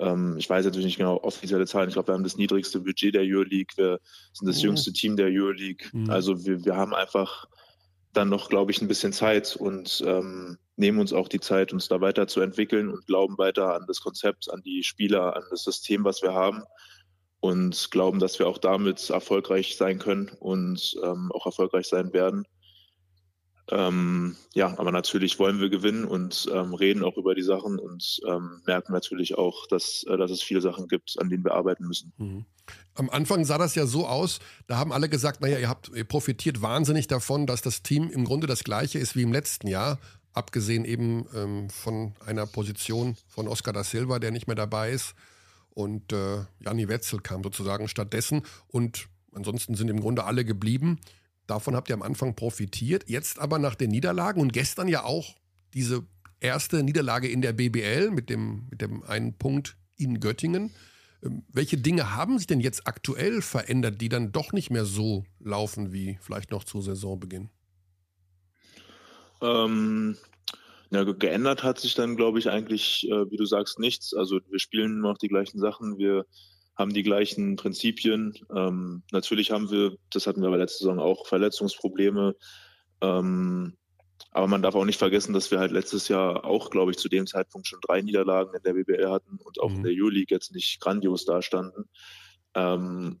ähm, 0.00 0.36
ich 0.38 0.48
weiß 0.48 0.64
natürlich 0.64 0.86
nicht 0.86 0.98
genau 0.98 1.18
offizielle 1.22 1.66
Zahlen. 1.66 1.88
Ich 1.88 1.94
glaube, 1.94 2.08
wir 2.08 2.14
haben 2.14 2.24
das 2.24 2.36
niedrigste 2.36 2.80
Budget 2.80 3.14
der 3.14 3.22
Euroleague. 3.22 3.76
Wir 3.76 4.00
sind 4.32 4.48
das 4.48 4.58
mhm. 4.58 4.64
jüngste 4.64 4.92
Team 4.92 5.16
der 5.16 5.26
Euroleague. 5.26 5.88
Mhm. 5.92 6.10
Also 6.10 6.44
wir, 6.44 6.64
wir 6.64 6.76
haben 6.76 6.94
einfach 6.94 7.46
dann 8.12 8.28
noch, 8.28 8.48
glaube 8.48 8.70
ich, 8.70 8.80
ein 8.80 8.88
bisschen 8.88 9.12
Zeit 9.12 9.56
und 9.56 10.02
ähm, 10.06 10.58
nehmen 10.76 10.98
uns 10.98 11.12
auch 11.12 11.28
die 11.28 11.40
Zeit, 11.40 11.72
uns 11.72 11.88
da 11.88 12.00
weiterzuentwickeln 12.00 12.88
und 12.88 13.06
glauben 13.06 13.36
weiter 13.38 13.74
an 13.74 13.84
das 13.86 14.00
Konzept, 14.00 14.50
an 14.50 14.62
die 14.62 14.82
Spieler, 14.82 15.36
an 15.36 15.44
das 15.50 15.64
System, 15.64 16.04
was 16.04 16.22
wir 16.22 16.32
haben 16.32 16.62
und 17.40 17.90
glauben, 17.90 18.18
dass 18.18 18.38
wir 18.38 18.48
auch 18.48 18.58
damit 18.58 19.10
erfolgreich 19.10 19.76
sein 19.76 19.98
können 19.98 20.30
und 20.40 20.96
ähm, 21.02 21.30
auch 21.32 21.46
erfolgreich 21.46 21.86
sein 21.86 22.12
werden. 22.12 22.46
Ähm, 23.70 24.36
ja, 24.54 24.78
aber 24.78 24.92
natürlich 24.92 25.38
wollen 25.38 25.60
wir 25.60 25.68
gewinnen 25.68 26.04
und 26.04 26.48
ähm, 26.52 26.72
reden 26.74 27.02
auch 27.02 27.16
über 27.16 27.34
die 27.34 27.42
Sachen 27.42 27.78
und 27.78 28.20
ähm, 28.28 28.62
merken 28.64 28.92
natürlich 28.92 29.36
auch, 29.36 29.66
dass, 29.66 30.04
äh, 30.08 30.16
dass 30.16 30.30
es 30.30 30.42
viele 30.42 30.60
Sachen 30.60 30.86
gibt, 30.86 31.16
an 31.20 31.28
denen 31.28 31.44
wir 31.44 31.54
arbeiten 31.54 31.86
müssen. 31.86 32.12
Mhm. 32.16 32.44
Am 32.94 33.10
Anfang 33.10 33.44
sah 33.44 33.58
das 33.58 33.74
ja 33.74 33.86
so 33.86 34.06
aus, 34.06 34.38
da 34.68 34.78
haben 34.78 34.92
alle 34.92 35.08
gesagt, 35.08 35.40
naja, 35.40 35.58
ihr 35.58 35.68
habt 35.68 35.90
ihr 35.94 36.04
profitiert 36.04 36.62
wahnsinnig 36.62 37.08
davon, 37.08 37.46
dass 37.46 37.60
das 37.60 37.82
Team 37.82 38.10
im 38.10 38.24
Grunde 38.24 38.46
das 38.46 38.64
gleiche 38.64 38.98
ist 38.98 39.16
wie 39.16 39.22
im 39.22 39.32
letzten 39.32 39.66
Jahr, 39.68 39.98
abgesehen 40.32 40.84
eben 40.84 41.26
ähm, 41.34 41.70
von 41.70 42.14
einer 42.24 42.46
Position 42.46 43.16
von 43.26 43.48
Oscar 43.48 43.72
da 43.72 43.82
Silva, 43.82 44.18
der 44.18 44.30
nicht 44.30 44.46
mehr 44.46 44.56
dabei 44.56 44.92
ist. 44.92 45.14
Und 45.70 46.12
äh, 46.12 46.44
Janni 46.60 46.88
Wetzel 46.88 47.20
kam 47.20 47.42
sozusagen 47.42 47.88
stattdessen. 47.88 48.42
Und 48.68 49.08
ansonsten 49.34 49.74
sind 49.74 49.88
im 49.88 50.00
Grunde 50.00 50.24
alle 50.24 50.44
geblieben. 50.44 51.00
Davon 51.46 51.76
habt 51.76 51.88
ihr 51.88 51.94
am 51.94 52.02
Anfang 52.02 52.34
profitiert. 52.34 53.08
Jetzt 53.08 53.38
aber 53.38 53.58
nach 53.58 53.74
den 53.74 53.90
Niederlagen 53.90 54.40
und 54.40 54.52
gestern 54.52 54.88
ja 54.88 55.04
auch 55.04 55.36
diese 55.74 56.04
erste 56.40 56.82
Niederlage 56.82 57.28
in 57.28 57.42
der 57.42 57.52
BBL 57.52 58.10
mit 58.10 58.30
dem, 58.30 58.66
mit 58.70 58.80
dem 58.80 59.02
einen 59.04 59.34
Punkt 59.34 59.76
in 59.96 60.20
Göttingen. 60.20 60.70
Ähm, 61.22 61.44
welche 61.52 61.78
Dinge 61.78 62.14
haben 62.14 62.38
sich 62.38 62.46
denn 62.46 62.60
jetzt 62.60 62.86
aktuell 62.86 63.42
verändert, 63.42 64.00
die 64.00 64.08
dann 64.08 64.32
doch 64.32 64.52
nicht 64.52 64.70
mehr 64.70 64.84
so 64.84 65.24
laufen 65.40 65.92
wie 65.92 66.18
vielleicht 66.20 66.50
noch 66.50 66.64
zu 66.64 66.80
Saisonbeginn? 66.80 67.50
Ähm, 69.40 70.16
ja, 70.90 71.04
geändert 71.04 71.62
hat 71.62 71.78
sich 71.80 71.94
dann, 71.94 72.16
glaube 72.16 72.38
ich, 72.38 72.48
eigentlich, 72.48 73.08
äh, 73.08 73.30
wie 73.30 73.36
du 73.36 73.44
sagst, 73.44 73.78
nichts. 73.78 74.14
Also 74.14 74.40
wir 74.48 74.58
spielen 74.58 75.00
noch 75.00 75.18
die 75.18 75.28
gleichen 75.28 75.58
Sachen. 75.58 75.98
Wir 75.98 76.26
haben 76.76 76.92
die 76.92 77.02
gleichen 77.02 77.56
Prinzipien. 77.56 78.34
Ähm, 78.54 79.02
natürlich 79.10 79.50
haben 79.50 79.70
wir, 79.70 79.96
das 80.10 80.26
hatten 80.26 80.42
wir 80.42 80.50
bei 80.50 80.58
letzter 80.58 80.84
Saison 80.84 80.98
auch, 80.98 81.26
Verletzungsprobleme. 81.26 82.36
Ähm, 83.00 83.76
aber 84.30 84.46
man 84.48 84.62
darf 84.62 84.74
auch 84.74 84.84
nicht 84.84 84.98
vergessen, 84.98 85.32
dass 85.32 85.50
wir 85.50 85.58
halt 85.58 85.72
letztes 85.72 86.08
Jahr 86.08 86.44
auch, 86.44 86.70
glaube 86.70 86.90
ich, 86.90 86.98
zu 86.98 87.08
dem 87.08 87.26
Zeitpunkt 87.26 87.66
schon 87.66 87.80
drei 87.80 88.02
Niederlagen 88.02 88.54
in 88.54 88.62
der 88.62 88.74
BBL 88.74 89.08
hatten 89.08 89.38
und 89.42 89.60
auch 89.60 89.70
mhm. 89.70 89.76
in 89.76 89.82
der 89.84 89.92
Euroleague 89.92 90.34
jetzt 90.34 90.54
nicht 90.54 90.80
grandios 90.80 91.24
dastanden. 91.24 91.88
Ähm, 92.54 93.20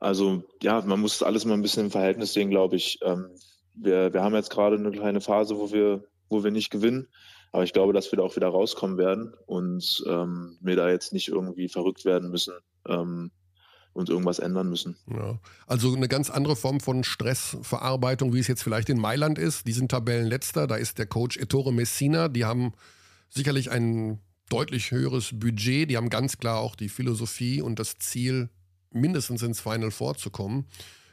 also 0.00 0.42
ja, 0.62 0.82
man 0.82 1.00
muss 1.00 1.22
alles 1.22 1.44
mal 1.44 1.54
ein 1.54 1.62
bisschen 1.62 1.86
im 1.86 1.90
Verhältnis 1.90 2.32
sehen, 2.32 2.50
glaube 2.50 2.76
ich. 2.76 2.98
Ähm, 3.02 3.28
wir, 3.74 4.12
wir 4.12 4.22
haben 4.22 4.34
jetzt 4.34 4.50
gerade 4.50 4.76
eine 4.76 4.90
kleine 4.90 5.20
Phase, 5.20 5.56
wo 5.58 5.72
wir, 5.72 6.04
wo 6.28 6.42
wir 6.42 6.50
nicht 6.50 6.70
gewinnen. 6.70 7.08
Aber 7.56 7.64
ich 7.64 7.72
glaube, 7.72 7.94
dass 7.94 8.12
wir 8.12 8.18
da 8.18 8.22
auch 8.22 8.36
wieder 8.36 8.48
rauskommen 8.48 8.98
werden 8.98 9.32
und 9.46 10.04
ähm, 10.06 10.58
wir 10.60 10.76
da 10.76 10.90
jetzt 10.90 11.14
nicht 11.14 11.28
irgendwie 11.28 11.70
verrückt 11.70 12.04
werden 12.04 12.30
müssen 12.30 12.52
ähm, 12.86 13.30
und 13.94 14.10
irgendwas 14.10 14.40
ändern 14.40 14.68
müssen. 14.68 14.98
Ja. 15.10 15.38
Also 15.66 15.94
eine 15.94 16.06
ganz 16.06 16.28
andere 16.28 16.54
Form 16.54 16.80
von 16.80 17.02
Stressverarbeitung, 17.02 18.34
wie 18.34 18.40
es 18.40 18.46
jetzt 18.46 18.62
vielleicht 18.62 18.90
in 18.90 19.00
Mailand 19.00 19.38
ist. 19.38 19.66
Die 19.66 19.72
sind 19.72 19.90
Tabellenletzter, 19.90 20.66
da 20.66 20.76
ist 20.76 20.98
der 20.98 21.06
Coach 21.06 21.38
Ettore 21.38 21.72
Messina. 21.72 22.28
Die 22.28 22.44
haben 22.44 22.74
sicherlich 23.30 23.70
ein 23.70 24.20
deutlich 24.50 24.90
höheres 24.90 25.30
Budget. 25.32 25.90
Die 25.90 25.96
haben 25.96 26.10
ganz 26.10 26.36
klar 26.36 26.60
auch 26.60 26.76
die 26.76 26.90
Philosophie 26.90 27.62
und 27.62 27.78
das 27.78 27.96
Ziel, 27.96 28.50
mindestens 28.90 29.40
ins 29.40 29.60
Final 29.60 29.92
vorzukommen. 29.92 30.66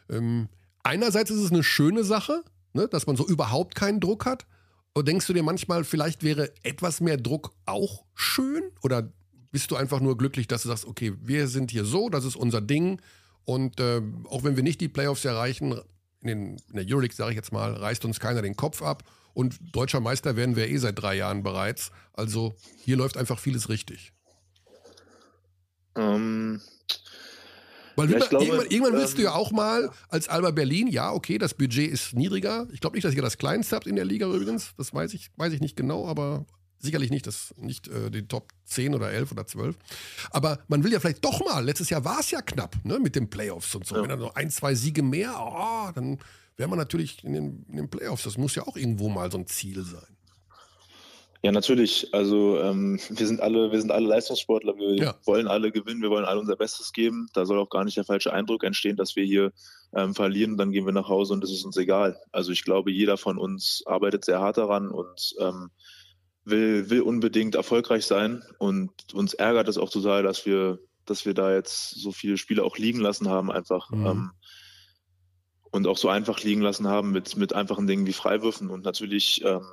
Ähm, 0.09 0.49
einerseits 0.83 1.31
ist 1.31 1.39
es 1.39 1.53
eine 1.53 1.63
schöne 1.63 2.03
Sache, 2.03 2.43
ne, 2.73 2.89
dass 2.89 3.07
man 3.07 3.15
so 3.15 3.25
überhaupt 3.25 3.75
keinen 3.75 4.01
Druck 4.01 4.25
hat. 4.25 4.45
Und 4.93 5.07
denkst 5.07 5.25
du 5.25 5.33
dir 5.33 5.43
manchmal, 5.43 5.83
vielleicht 5.83 6.23
wäre 6.23 6.51
etwas 6.63 7.01
mehr 7.01 7.17
Druck 7.17 7.53
auch 7.65 8.05
schön? 8.13 8.63
Oder 8.81 9.11
bist 9.51 9.71
du 9.71 9.75
einfach 9.75 9.99
nur 9.99 10.17
glücklich, 10.17 10.47
dass 10.47 10.63
du 10.63 10.69
sagst, 10.69 10.85
okay, 10.85 11.13
wir 11.19 11.47
sind 11.47 11.71
hier 11.71 11.85
so, 11.85 12.09
das 12.09 12.25
ist 12.25 12.35
unser 12.35 12.61
Ding. 12.61 13.01
Und 13.45 13.79
äh, 13.79 14.01
auch 14.29 14.43
wenn 14.43 14.55
wir 14.55 14.63
nicht 14.63 14.81
die 14.81 14.87
Playoffs 14.87 15.25
erreichen, 15.25 15.79
in, 16.21 16.27
den, 16.27 16.57
in 16.69 16.75
der 16.75 16.85
Euroleague 16.87 17.15
sage 17.15 17.31
ich 17.31 17.35
jetzt 17.35 17.51
mal, 17.51 17.73
reißt 17.73 18.05
uns 18.05 18.19
keiner 18.19 18.41
den 18.41 18.55
Kopf 18.55 18.81
ab. 18.81 19.03
Und 19.33 19.57
deutscher 19.75 19.99
Meister 19.99 20.35
werden 20.35 20.55
wir 20.55 20.69
eh 20.69 20.77
seit 20.77 21.01
drei 21.01 21.15
Jahren 21.15 21.41
bereits. 21.41 21.91
Also 22.13 22.55
hier 22.77 22.97
läuft 22.97 23.17
einfach 23.17 23.39
vieles 23.39 23.69
richtig. 23.69 24.13
Ähm, 25.95 26.61
weil 27.95 28.09
ja, 28.11 28.19
glaube, 28.19 28.45
irgendwann, 28.45 28.67
irgendwann 28.67 28.93
willst 28.93 29.13
ähm, 29.13 29.17
du 29.17 29.23
ja 29.23 29.33
auch 29.33 29.51
mal 29.51 29.91
als 30.09 30.27
Alba 30.27 30.51
Berlin, 30.51 30.87
ja, 30.87 31.11
okay, 31.11 31.37
das 31.37 31.53
Budget 31.53 31.91
ist 31.91 32.13
niedriger. 32.13 32.67
Ich 32.71 32.81
glaube 32.81 32.95
nicht, 32.95 33.05
dass 33.05 33.13
ihr 33.13 33.21
das 33.21 33.37
kleinste 33.37 33.75
habt 33.75 33.87
in 33.87 33.95
der 33.95 34.05
Liga 34.05 34.27
übrigens. 34.27 34.73
Das 34.77 34.93
weiß 34.93 35.13
ich, 35.13 35.29
weiß 35.37 35.53
ich 35.53 35.61
nicht 35.61 35.75
genau, 35.75 36.07
aber 36.07 36.45
sicherlich 36.79 37.09
nicht, 37.09 37.25
das, 37.25 37.53
nicht 37.57 37.87
äh, 37.87 38.11
die 38.11 38.27
Top 38.27 38.51
10 38.65 38.93
oder 38.93 39.11
11 39.11 39.31
oder 39.31 39.47
12. 39.47 39.77
Aber 40.31 40.59
man 40.67 40.83
will 40.83 40.91
ja 40.91 40.99
vielleicht 40.99 41.23
doch 41.23 41.43
mal, 41.45 41.63
letztes 41.63 41.89
Jahr 41.89 42.03
war 42.05 42.19
es 42.19 42.31
ja 42.31 42.41
knapp, 42.41 42.75
ne, 42.83 42.99
mit 42.99 43.15
den 43.15 43.29
Playoffs 43.29 43.73
und 43.75 43.85
so. 43.85 43.95
Ja. 43.95 44.01
Wenn 44.01 44.09
dann 44.09 44.19
noch 44.19 44.35
ein, 44.35 44.49
zwei 44.49 44.75
Siege 44.75 45.01
mehr, 45.01 45.33
oh, 45.39 45.91
dann 45.93 46.19
wäre 46.57 46.69
man 46.69 46.77
natürlich 46.77 47.23
in 47.23 47.33
den, 47.33 47.65
in 47.69 47.77
den 47.77 47.89
Playoffs. 47.89 48.23
Das 48.23 48.37
muss 48.37 48.55
ja 48.55 48.63
auch 48.63 48.75
irgendwo 48.75 49.09
mal 49.09 49.31
so 49.31 49.37
ein 49.37 49.47
Ziel 49.47 49.83
sein. 49.83 50.17
Ja, 51.45 51.51
natürlich. 51.51 52.07
Also 52.13 52.57
ähm, 52.61 53.01
wir 53.09 53.27
sind 53.27 53.41
alle, 53.41 53.69
wir 53.69 53.81
sind 53.81 53.91
alle 53.91 54.07
Leistungssportler. 54.07 54.77
Wir 54.77 54.95
ja. 54.95 55.15
wollen 55.25 55.49
alle 55.49 55.73
gewinnen. 55.73 56.01
Wir 56.01 56.09
wollen 56.09 56.23
alle 56.23 56.39
unser 56.39 56.55
Bestes 56.55 56.93
geben. 56.93 57.27
Da 57.33 57.45
soll 57.45 57.59
auch 57.59 57.69
gar 57.69 57.83
nicht 57.83 57.97
der 57.97 58.05
falsche 58.05 58.31
Eindruck 58.31 58.63
entstehen, 58.63 58.95
dass 58.95 59.17
wir 59.17 59.25
hier 59.25 59.51
ähm, 59.93 60.15
verlieren. 60.15 60.55
Dann 60.55 60.71
gehen 60.71 60.85
wir 60.85 60.93
nach 60.93 61.09
Hause 61.09 61.33
und 61.33 61.43
es 61.43 61.51
ist 61.51 61.65
uns 61.65 61.75
egal. 61.75 62.17
Also 62.31 62.53
ich 62.53 62.63
glaube, 62.63 62.91
jeder 62.91 63.17
von 63.17 63.37
uns 63.37 63.83
arbeitet 63.85 64.23
sehr 64.23 64.39
hart 64.39 64.57
daran 64.57 64.87
und 64.87 65.35
ähm, 65.37 65.69
will, 66.45 66.89
will 66.89 67.01
unbedingt 67.01 67.55
erfolgreich 67.55 68.05
sein. 68.05 68.41
Und 68.57 68.91
uns 69.13 69.33
ärgert 69.33 69.67
es 69.67 69.77
auch 69.77 69.89
total, 69.89 70.23
dass 70.23 70.45
wir, 70.45 70.79
dass 71.03 71.25
wir 71.25 71.33
da 71.33 71.53
jetzt 71.53 71.89
so 71.89 72.13
viele 72.13 72.37
Spiele 72.37 72.63
auch 72.63 72.77
liegen 72.77 73.01
lassen 73.01 73.27
haben, 73.27 73.51
einfach. 73.51 73.89
Mhm. 73.89 74.05
Ähm, 74.05 74.31
und 75.71 75.87
auch 75.87 75.97
so 75.97 76.07
einfach 76.07 76.41
liegen 76.41 76.61
lassen 76.61 76.87
haben 76.87 77.11
mit, 77.11 77.35
mit 77.35 77.51
einfachen 77.51 77.85
Dingen 77.85 78.05
wie 78.05 78.13
Freiwürfen. 78.13 78.69
Und 78.69 78.85
natürlich 78.85 79.43
ähm, 79.43 79.65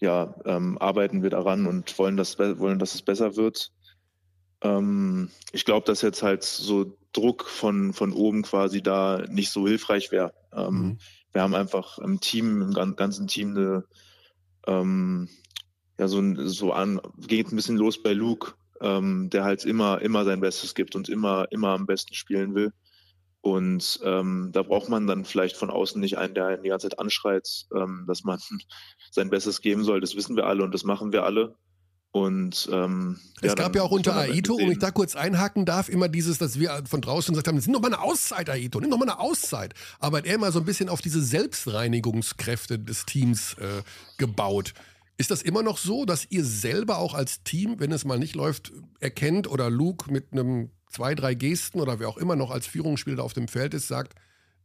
ja, 0.00 0.34
ähm, 0.46 0.78
arbeiten 0.78 1.22
wir 1.22 1.30
daran 1.30 1.66
und 1.66 1.96
wollen, 1.98 2.16
dass, 2.16 2.38
wollen, 2.38 2.78
dass 2.78 2.94
es 2.94 3.02
besser 3.02 3.36
wird. 3.36 3.70
Ähm, 4.62 5.30
ich 5.52 5.64
glaube, 5.64 5.86
dass 5.86 6.02
jetzt 6.02 6.22
halt 6.22 6.42
so 6.42 6.96
Druck 7.12 7.44
von, 7.44 7.92
von 7.92 8.12
oben 8.12 8.42
quasi 8.42 8.82
da 8.82 9.24
nicht 9.28 9.50
so 9.50 9.66
hilfreich 9.66 10.10
wäre. 10.10 10.32
Ähm, 10.52 10.74
mhm. 10.74 10.98
Wir 11.32 11.42
haben 11.42 11.54
einfach 11.54 11.98
im 11.98 12.20
Team, 12.20 12.62
im 12.62 12.96
ganzen 12.96 13.26
Team 13.26 13.56
eine, 13.56 13.84
ähm, 14.66 15.28
ja, 15.98 16.08
so, 16.08 16.22
so 16.46 16.72
an, 16.72 17.00
geht 17.18 17.52
ein 17.52 17.56
bisschen 17.56 17.76
los 17.76 18.02
bei 18.02 18.12
Luke, 18.12 18.54
ähm, 18.80 19.28
der 19.30 19.44
halt 19.44 19.64
immer, 19.64 20.00
immer 20.00 20.24
sein 20.24 20.40
Bestes 20.40 20.74
gibt 20.74 20.96
und 20.96 21.08
immer, 21.08 21.46
immer 21.50 21.68
am 21.68 21.86
besten 21.86 22.14
spielen 22.14 22.54
will. 22.54 22.72
Und 23.42 24.00
ähm, 24.04 24.50
da 24.52 24.62
braucht 24.62 24.90
man 24.90 25.06
dann 25.06 25.24
vielleicht 25.24 25.56
von 25.56 25.70
außen 25.70 26.00
nicht 26.00 26.18
einen, 26.18 26.34
der 26.34 26.46
einen 26.46 26.62
die 26.62 26.68
ganze 26.68 26.88
Zeit 26.88 26.98
anschreit, 26.98 27.48
ähm, 27.74 28.04
dass 28.06 28.22
man 28.24 28.38
sein 29.10 29.30
Bestes 29.30 29.62
geben 29.62 29.84
soll. 29.84 30.00
Das 30.00 30.14
wissen 30.14 30.36
wir 30.36 30.46
alle 30.46 30.62
und 30.62 30.74
das 30.74 30.84
machen 30.84 31.12
wir 31.12 31.24
alle. 31.24 31.54
Und 32.12 32.68
ähm, 32.72 33.20
es 33.40 33.50
ja, 33.50 33.54
gab 33.54 33.76
ja 33.76 33.82
auch 33.82 33.92
unter 33.92 34.16
Aito, 34.16 34.54
und 34.54 34.68
ich 34.70 34.80
da 34.80 34.90
kurz 34.90 35.14
einhaken 35.14 35.64
darf, 35.64 35.88
immer 35.88 36.08
dieses, 36.08 36.38
dass 36.38 36.58
wir 36.58 36.82
von 36.84 37.00
draußen 37.00 37.32
gesagt 37.32 37.46
haben, 37.46 37.56
nimm 37.56 37.72
doch 37.72 37.80
mal 37.80 37.86
eine 37.86 38.02
Auszeit, 38.02 38.50
Aito, 38.50 38.80
nimm 38.80 38.90
doch 38.90 38.98
mal 38.98 39.08
eine 39.08 39.20
Auszeit. 39.20 39.74
Aber 40.00 40.18
hat 40.18 40.26
er 40.26 40.34
immer 40.34 40.50
so 40.50 40.58
ein 40.58 40.64
bisschen 40.64 40.88
auf 40.88 41.00
diese 41.00 41.22
Selbstreinigungskräfte 41.22 42.80
des 42.80 43.06
Teams 43.06 43.54
äh, 43.54 43.82
gebaut. 44.18 44.74
Ist 45.18 45.30
das 45.30 45.42
immer 45.42 45.62
noch 45.62 45.78
so, 45.78 46.04
dass 46.04 46.26
ihr 46.30 46.44
selber 46.44 46.98
auch 46.98 47.14
als 47.14 47.44
Team, 47.44 47.76
wenn 47.78 47.92
es 47.92 48.04
mal 48.04 48.18
nicht 48.18 48.34
läuft, 48.34 48.72
erkennt 48.98 49.48
oder 49.48 49.70
Luke 49.70 50.12
mit 50.12 50.32
einem 50.32 50.70
zwei, 50.90 51.14
drei 51.14 51.34
Gesten 51.34 51.80
oder 51.80 51.98
wer 51.98 52.08
auch 52.08 52.18
immer 52.18 52.36
noch 52.36 52.50
als 52.50 52.66
Führungsspieler 52.66 53.24
auf 53.24 53.32
dem 53.32 53.48
Feld 53.48 53.74
ist, 53.74 53.88
sagt, 53.88 54.14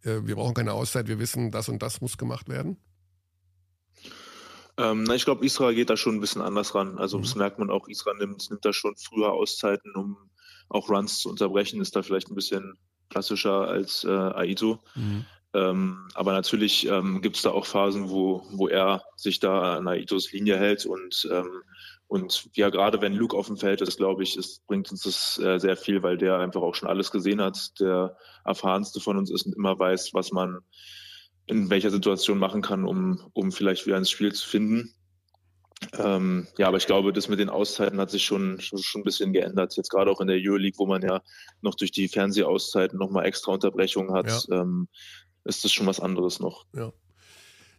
äh, 0.03 0.21
wir 0.23 0.35
brauchen 0.35 0.53
keine 0.53 0.73
Auszeit, 0.73 1.07
wir 1.07 1.19
wissen, 1.19 1.51
das 1.51 1.69
und 1.69 1.81
das 1.81 2.01
muss 2.01 2.17
gemacht 2.17 2.49
werden? 2.49 2.77
Ähm, 4.77 5.03
na, 5.03 5.15
ich 5.15 5.23
glaube, 5.23 5.45
Israel 5.45 5.73
geht 5.73 5.89
da 5.89 5.95
schon 5.95 6.15
ein 6.15 6.21
bisschen 6.21 6.41
anders 6.41 6.75
ran. 6.75 6.97
Also 6.97 7.17
mhm. 7.17 7.21
das 7.23 7.35
merkt 7.35 7.59
man 7.59 7.69
auch, 7.69 7.87
Israel 7.87 8.17
nimmt, 8.17 8.49
nimmt 8.49 8.65
da 8.65 8.73
schon 8.73 8.95
früher 8.97 9.31
Auszeiten, 9.31 9.95
um 9.95 10.17
auch 10.67 10.89
Runs 10.89 11.19
zu 11.19 11.29
unterbrechen, 11.29 11.79
ist 11.79 11.95
da 11.95 12.03
vielleicht 12.03 12.29
ein 12.29 12.35
bisschen 12.35 12.77
klassischer 13.09 13.67
als 13.67 14.03
äh, 14.03 14.09
Aito. 14.09 14.79
Mhm. 14.95 15.25
Ähm, 15.53 16.07
aber 16.15 16.33
natürlich 16.33 16.87
ähm, 16.87 17.21
gibt 17.21 17.37
es 17.37 17.43
da 17.43 17.51
auch 17.51 17.65
Phasen, 17.65 18.09
wo, 18.09 18.45
wo 18.51 18.67
er 18.67 19.03
sich 19.15 19.39
da 19.39 19.77
an 19.77 19.87
Aitos 19.87 20.31
Linie 20.33 20.57
hält 20.57 20.85
und 20.85 21.29
ähm, 21.31 21.61
und 22.15 22.49
ja, 22.53 22.69
gerade 22.69 23.01
wenn 23.01 23.13
Luke 23.13 23.35
auf 23.35 23.47
dem 23.47 23.57
Feld 23.57 23.81
ist, 23.81 23.97
glaube 23.97 24.23
ich, 24.23 24.37
ist, 24.37 24.65
bringt 24.67 24.89
uns 24.89 25.03
das 25.03 25.37
äh, 25.37 25.59
sehr 25.59 25.75
viel, 25.75 26.01
weil 26.01 26.17
der 26.17 26.39
einfach 26.39 26.61
auch 26.61 26.73
schon 26.73 26.87
alles 26.87 27.11
gesehen 27.11 27.41
hat, 27.41 27.77
der 27.81 28.15
erfahrenste 28.45 29.01
von 29.01 29.17
uns 29.17 29.29
ist 29.29 29.45
und 29.45 29.53
immer 29.53 29.77
weiß, 29.77 30.13
was 30.13 30.31
man 30.31 30.59
in 31.45 31.69
welcher 31.69 31.91
Situation 31.91 32.39
machen 32.39 32.61
kann, 32.61 32.85
um, 32.85 33.19
um 33.33 33.51
vielleicht 33.51 33.85
wieder 33.85 33.97
ins 33.97 34.09
Spiel 34.09 34.31
zu 34.31 34.47
finden. 34.47 34.95
Ähm, 35.91 36.47
ja, 36.57 36.69
aber 36.69 36.77
ich 36.77 36.87
glaube, 36.87 37.11
das 37.11 37.27
mit 37.27 37.39
den 37.39 37.49
Auszeiten 37.49 37.99
hat 37.99 38.11
sich 38.11 38.23
schon, 38.23 38.61
schon, 38.61 38.79
schon 38.79 39.01
ein 39.01 39.03
bisschen 39.03 39.33
geändert. 39.33 39.75
Jetzt 39.75 39.89
gerade 39.89 40.09
auch 40.09 40.21
in 40.21 40.27
der 40.27 40.39
Euroleague, 40.39 40.79
wo 40.79 40.85
man 40.85 41.01
ja 41.01 41.21
noch 41.61 41.75
durch 41.75 41.91
die 41.91 42.07
Fernsehauszeiten 42.07 42.97
nochmal 42.97 43.25
extra 43.25 43.51
Unterbrechungen 43.51 44.13
hat, 44.13 44.47
ja. 44.47 44.61
ähm, 44.61 44.87
ist 45.43 45.65
das 45.65 45.73
schon 45.73 45.85
was 45.85 45.99
anderes 45.99 46.39
noch. 46.39 46.65
Ja. 46.73 46.93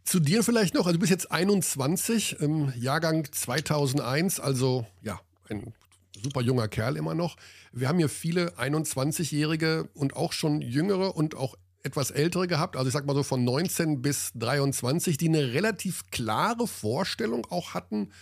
Zu 0.07 0.21
dir 0.21 0.45
vielleicht 0.45 0.75
noch, 0.75 0.87
also 0.87 0.93
du 0.93 1.01
bist 1.01 1.11
jetzt 1.11 1.33
21, 1.33 2.39
im 2.39 2.73
Jahrgang 2.77 3.27
2001, 3.29 4.39
also 4.39 4.87
ja, 5.03 5.21
ein 5.49 5.75
super 6.23 6.43
junger 6.43 6.69
Kerl 6.69 6.97
immer 6.97 7.17
noch. 7.17 7.37
Wir 7.73 7.89
haben 7.89 7.99
hier 7.99 8.09
viele 8.09 8.51
21-Jährige 8.57 9.89
und 9.95 10.15
auch 10.15 10.33
schon 10.33 10.61
jüngere 10.63 11.17
und 11.17 11.35
auch 11.35 11.57
etwas 11.83 12.13
ältere 12.13 12.47
gehabt, 12.47 12.77
also 12.77 12.87
ich 12.87 12.93
sag 12.93 13.05
mal 13.05 13.17
so 13.17 13.25
von 13.25 13.43
19 13.43 14.01
bis 14.01 14.31
23, 14.37 15.17
die 15.17 15.27
eine 15.27 15.53
relativ 15.53 16.09
klare 16.13 16.69
Vorstellung 16.69 17.45
auch 17.51 17.75
hatten, 17.75 18.13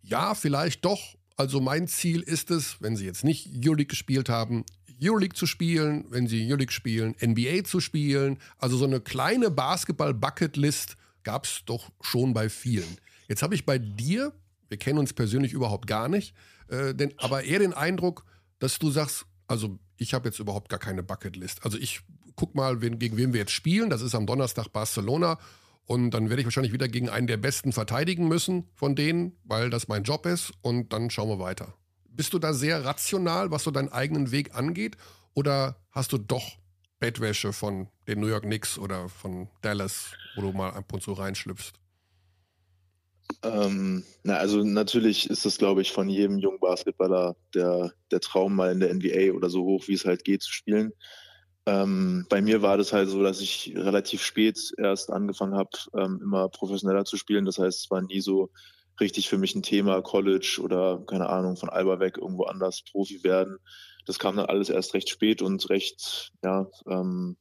ja, 0.00 0.34
vielleicht 0.34 0.82
doch. 0.86 1.14
Also 1.36 1.60
mein 1.60 1.88
Ziel 1.88 2.22
ist 2.22 2.50
es, 2.50 2.80
wenn 2.80 2.96
sie 2.96 3.04
jetzt 3.04 3.22
nicht 3.22 3.50
Euroleague 3.54 3.88
gespielt 3.88 4.30
haben, 4.30 4.64
Euroleague 5.02 5.34
zu 5.34 5.46
spielen, 5.46 6.06
wenn 6.08 6.26
sie 6.26 6.42
Euroleague 6.46 6.72
spielen, 6.72 7.14
NBA 7.20 7.64
zu 7.64 7.80
spielen. 7.80 8.38
Also 8.56 8.78
so 8.78 8.86
eine 8.86 9.00
kleine 9.00 9.50
Basketball-Bucketlist 9.50 10.96
gab 11.24 11.44
es 11.44 11.62
doch 11.66 11.90
schon 12.00 12.34
bei 12.34 12.48
vielen. 12.48 12.98
Jetzt 13.28 13.42
habe 13.42 13.54
ich 13.54 13.66
bei 13.66 13.78
dir, 13.78 14.32
wir 14.68 14.78
kennen 14.78 14.98
uns 14.98 15.12
persönlich 15.12 15.52
überhaupt 15.52 15.86
gar 15.86 16.08
nicht, 16.08 16.34
äh, 16.68 16.94
denn, 16.94 17.12
aber 17.18 17.44
eher 17.44 17.58
den 17.58 17.72
Eindruck, 17.72 18.24
dass 18.58 18.78
du 18.78 18.90
sagst, 18.90 19.26
also 19.46 19.78
ich 19.96 20.14
habe 20.14 20.28
jetzt 20.28 20.38
überhaupt 20.38 20.68
gar 20.68 20.78
keine 20.78 21.02
Bucketlist. 21.02 21.64
Also 21.64 21.78
ich 21.78 22.00
guck 22.36 22.54
mal, 22.54 22.80
wen, 22.80 22.98
gegen 22.98 23.16
wen 23.16 23.32
wir 23.32 23.40
jetzt 23.40 23.52
spielen. 23.52 23.90
Das 23.90 24.02
ist 24.02 24.14
am 24.14 24.26
Donnerstag 24.26 24.68
Barcelona. 24.72 25.38
Und 25.86 26.10
dann 26.12 26.30
werde 26.30 26.40
ich 26.40 26.46
wahrscheinlich 26.46 26.72
wieder 26.72 26.88
gegen 26.88 27.08
einen 27.08 27.26
der 27.26 27.36
Besten 27.36 27.72
verteidigen 27.72 28.26
müssen 28.26 28.68
von 28.74 28.96
denen, 28.96 29.36
weil 29.44 29.70
das 29.70 29.88
mein 29.88 30.02
Job 30.02 30.26
ist. 30.26 30.52
Und 30.62 30.92
dann 30.92 31.10
schauen 31.10 31.28
wir 31.28 31.38
weiter. 31.38 31.74
Bist 32.08 32.32
du 32.32 32.38
da 32.38 32.54
sehr 32.54 32.84
rational, 32.84 33.50
was 33.50 33.64
so 33.64 33.70
deinen 33.70 33.90
eigenen 33.90 34.30
Weg 34.30 34.54
angeht? 34.54 34.96
Oder 35.34 35.76
hast 35.90 36.12
du 36.12 36.18
doch 36.18 36.58
Bettwäsche 37.04 37.52
von 37.52 37.88
den 38.08 38.18
New 38.18 38.28
York 38.28 38.44
Knicks 38.44 38.78
oder 38.78 39.10
von 39.10 39.48
Dallas, 39.60 40.14
wo 40.36 40.40
du 40.40 40.52
mal 40.52 40.70
ab 40.70 40.90
und 40.90 41.02
zu 41.02 41.12
reinschlüpfst? 41.12 41.74
Ähm, 43.42 44.04
na, 44.22 44.36
also 44.38 44.64
natürlich 44.64 45.28
ist 45.28 45.44
das, 45.44 45.58
glaube 45.58 45.82
ich, 45.82 45.92
von 45.92 46.08
jedem 46.08 46.38
jungen 46.38 46.60
Basketballer 46.60 47.36
der, 47.54 47.92
der 48.10 48.20
Traum, 48.20 48.54
mal 48.54 48.72
in 48.72 48.80
der 48.80 48.94
NBA 48.94 49.36
oder 49.36 49.50
so 49.50 49.64
hoch, 49.64 49.86
wie 49.86 49.92
es 49.92 50.06
halt 50.06 50.24
geht, 50.24 50.40
zu 50.40 50.50
spielen. 50.50 50.92
Ähm, 51.66 52.24
bei 52.30 52.40
mir 52.40 52.62
war 52.62 52.78
das 52.78 52.94
halt 52.94 53.10
so, 53.10 53.22
dass 53.22 53.42
ich 53.42 53.74
relativ 53.76 54.22
spät 54.22 54.72
erst 54.78 55.10
angefangen 55.10 55.56
habe, 55.56 55.76
ähm, 55.98 56.20
immer 56.22 56.48
professioneller 56.48 57.04
zu 57.04 57.18
spielen. 57.18 57.44
Das 57.44 57.58
heißt, 57.58 57.80
es 57.80 57.90
war 57.90 58.00
nie 58.00 58.22
so 58.22 58.50
richtig 58.98 59.28
für 59.28 59.36
mich 59.36 59.54
ein 59.54 59.62
Thema, 59.62 60.00
College 60.00 60.58
oder 60.62 61.04
keine 61.06 61.28
Ahnung, 61.28 61.58
von 61.58 61.68
Alba 61.68 62.00
weg 62.00 62.16
irgendwo 62.16 62.44
anders 62.44 62.82
Profi 62.90 63.22
werden. 63.24 63.58
Das 64.06 64.18
kam 64.18 64.36
dann 64.36 64.46
alles 64.46 64.70
erst 64.70 64.94
recht 64.94 65.08
spät 65.08 65.42
und 65.42 65.68
recht, 65.70 66.32
ja, 66.42 66.66
ähm, 66.88 67.36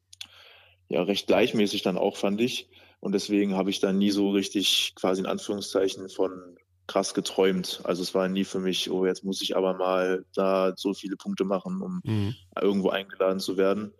ja, 0.89 1.03
recht 1.03 1.27
gleichmäßig 1.27 1.81
dann 1.81 1.97
auch, 1.97 2.17
fand 2.17 2.41
ich. 2.41 2.69
Und 2.99 3.13
deswegen 3.13 3.55
habe 3.55 3.69
ich 3.69 3.79
dann 3.79 3.97
nie 3.97 4.11
so 4.11 4.31
richtig 4.31 4.93
quasi 4.95 5.21
in 5.21 5.27
Anführungszeichen 5.27 6.09
von 6.09 6.57
krass 6.87 7.13
geträumt. 7.13 7.81
Also 7.83 8.01
es 8.01 8.13
war 8.13 8.27
nie 8.27 8.43
für 8.43 8.59
mich, 8.59 8.89
oh, 8.89 9.05
jetzt 9.05 9.23
muss 9.23 9.41
ich 9.41 9.55
aber 9.55 9.73
mal 9.73 10.25
da 10.35 10.73
so 10.75 10.93
viele 10.93 11.15
Punkte 11.15 11.45
machen, 11.45 11.81
um 11.81 12.01
mhm. 12.03 12.35
irgendwo 12.61 12.89
eingeladen 12.89 13.39
zu 13.39 13.57
werden. 13.57 13.93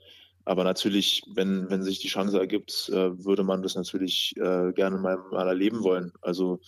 Aber 0.45 0.63
natürlich, 0.63 1.23
wenn, 1.34 1.69
wenn 1.69 1.84
sich 1.84 1.99
die 1.99 2.10
Chance 2.10 2.38
ergibt, 2.38 2.89
äh, 2.89 3.26
würde 3.26 3.43
man 3.43 3.62
das 3.62 3.76
natürlich 3.76 4.36
äh, 4.38 4.73
gerne 4.73 4.97
mal, 4.97 5.17
mal 5.32 5.47
erleben 5.47 5.84
wollen. 5.84 6.12
Also 6.21 6.60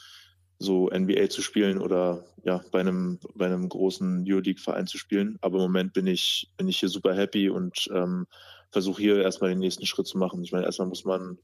so 0.57 0.89
NBA 0.89 1.29
zu 1.29 1.41
spielen 1.41 1.79
oder 1.79 2.23
ja, 2.43 2.61
bei 2.71 2.79
einem, 2.79 3.19
bei 3.35 3.45
einem 3.45 3.67
großen 3.67 4.23
Euroleague-Verein 4.27 4.87
zu 4.87 4.97
spielen. 4.97 5.37
Aber 5.41 5.57
im 5.57 5.63
Moment 5.63 5.93
bin 5.93 6.07
ich, 6.07 6.51
bin 6.57 6.67
ich 6.67 6.79
hier 6.79 6.89
super 6.89 7.15
happy 7.15 7.49
und 7.49 7.89
ähm, 7.93 8.27
versuche 8.71 9.01
hier 9.01 9.21
erstmal 9.21 9.49
den 9.49 9.59
nächsten 9.59 9.85
Schritt 9.85 10.07
zu 10.07 10.17
machen. 10.17 10.43
Ich 10.43 10.51
meine, 10.51 10.65
erstmal 10.65 10.87
muss 10.87 11.05
man, 11.05 11.37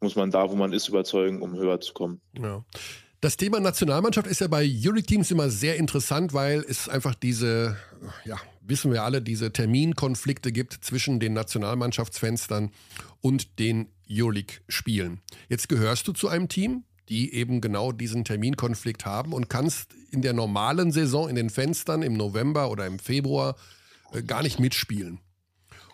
muss 0.00 0.16
man 0.16 0.30
da, 0.30 0.50
wo 0.50 0.56
man 0.56 0.72
ist, 0.72 0.88
überzeugen, 0.88 1.42
um 1.42 1.56
höher 1.56 1.80
zu 1.80 1.92
kommen. 1.92 2.20
Ja. 2.38 2.64
Das 3.20 3.36
Thema 3.36 3.60
Nationalmannschaft 3.60 4.26
ist 4.26 4.40
ja 4.40 4.46
bei 4.46 4.64
Euroleague-Teams 4.64 5.30
immer 5.30 5.50
sehr 5.50 5.76
interessant, 5.76 6.32
weil 6.32 6.64
es 6.66 6.88
einfach 6.88 7.14
diese, 7.14 7.76
ja, 8.24 8.38
wissen 8.62 8.92
wir 8.92 9.02
alle, 9.02 9.20
diese 9.20 9.52
Terminkonflikte 9.52 10.52
gibt 10.52 10.72
zwischen 10.72 11.20
den 11.20 11.34
Nationalmannschaftsfenstern 11.34 12.70
und 13.20 13.58
den 13.58 13.88
Euroleague-Spielen. 14.10 15.20
Jetzt 15.48 15.68
gehörst 15.68 16.08
du 16.08 16.12
zu 16.12 16.28
einem 16.28 16.48
Team, 16.48 16.84
die 17.10 17.34
eben 17.34 17.60
genau 17.60 17.90
diesen 17.90 18.24
Terminkonflikt 18.24 19.04
haben 19.04 19.32
und 19.32 19.50
kannst 19.50 19.94
in 20.12 20.22
der 20.22 20.32
normalen 20.32 20.92
Saison 20.92 21.28
in 21.28 21.34
den 21.34 21.50
Fenstern 21.50 22.02
im 22.02 22.14
November 22.14 22.70
oder 22.70 22.86
im 22.86 23.00
Februar 23.00 23.56
äh, 24.12 24.22
gar 24.22 24.42
nicht 24.42 24.60
mitspielen. 24.60 25.18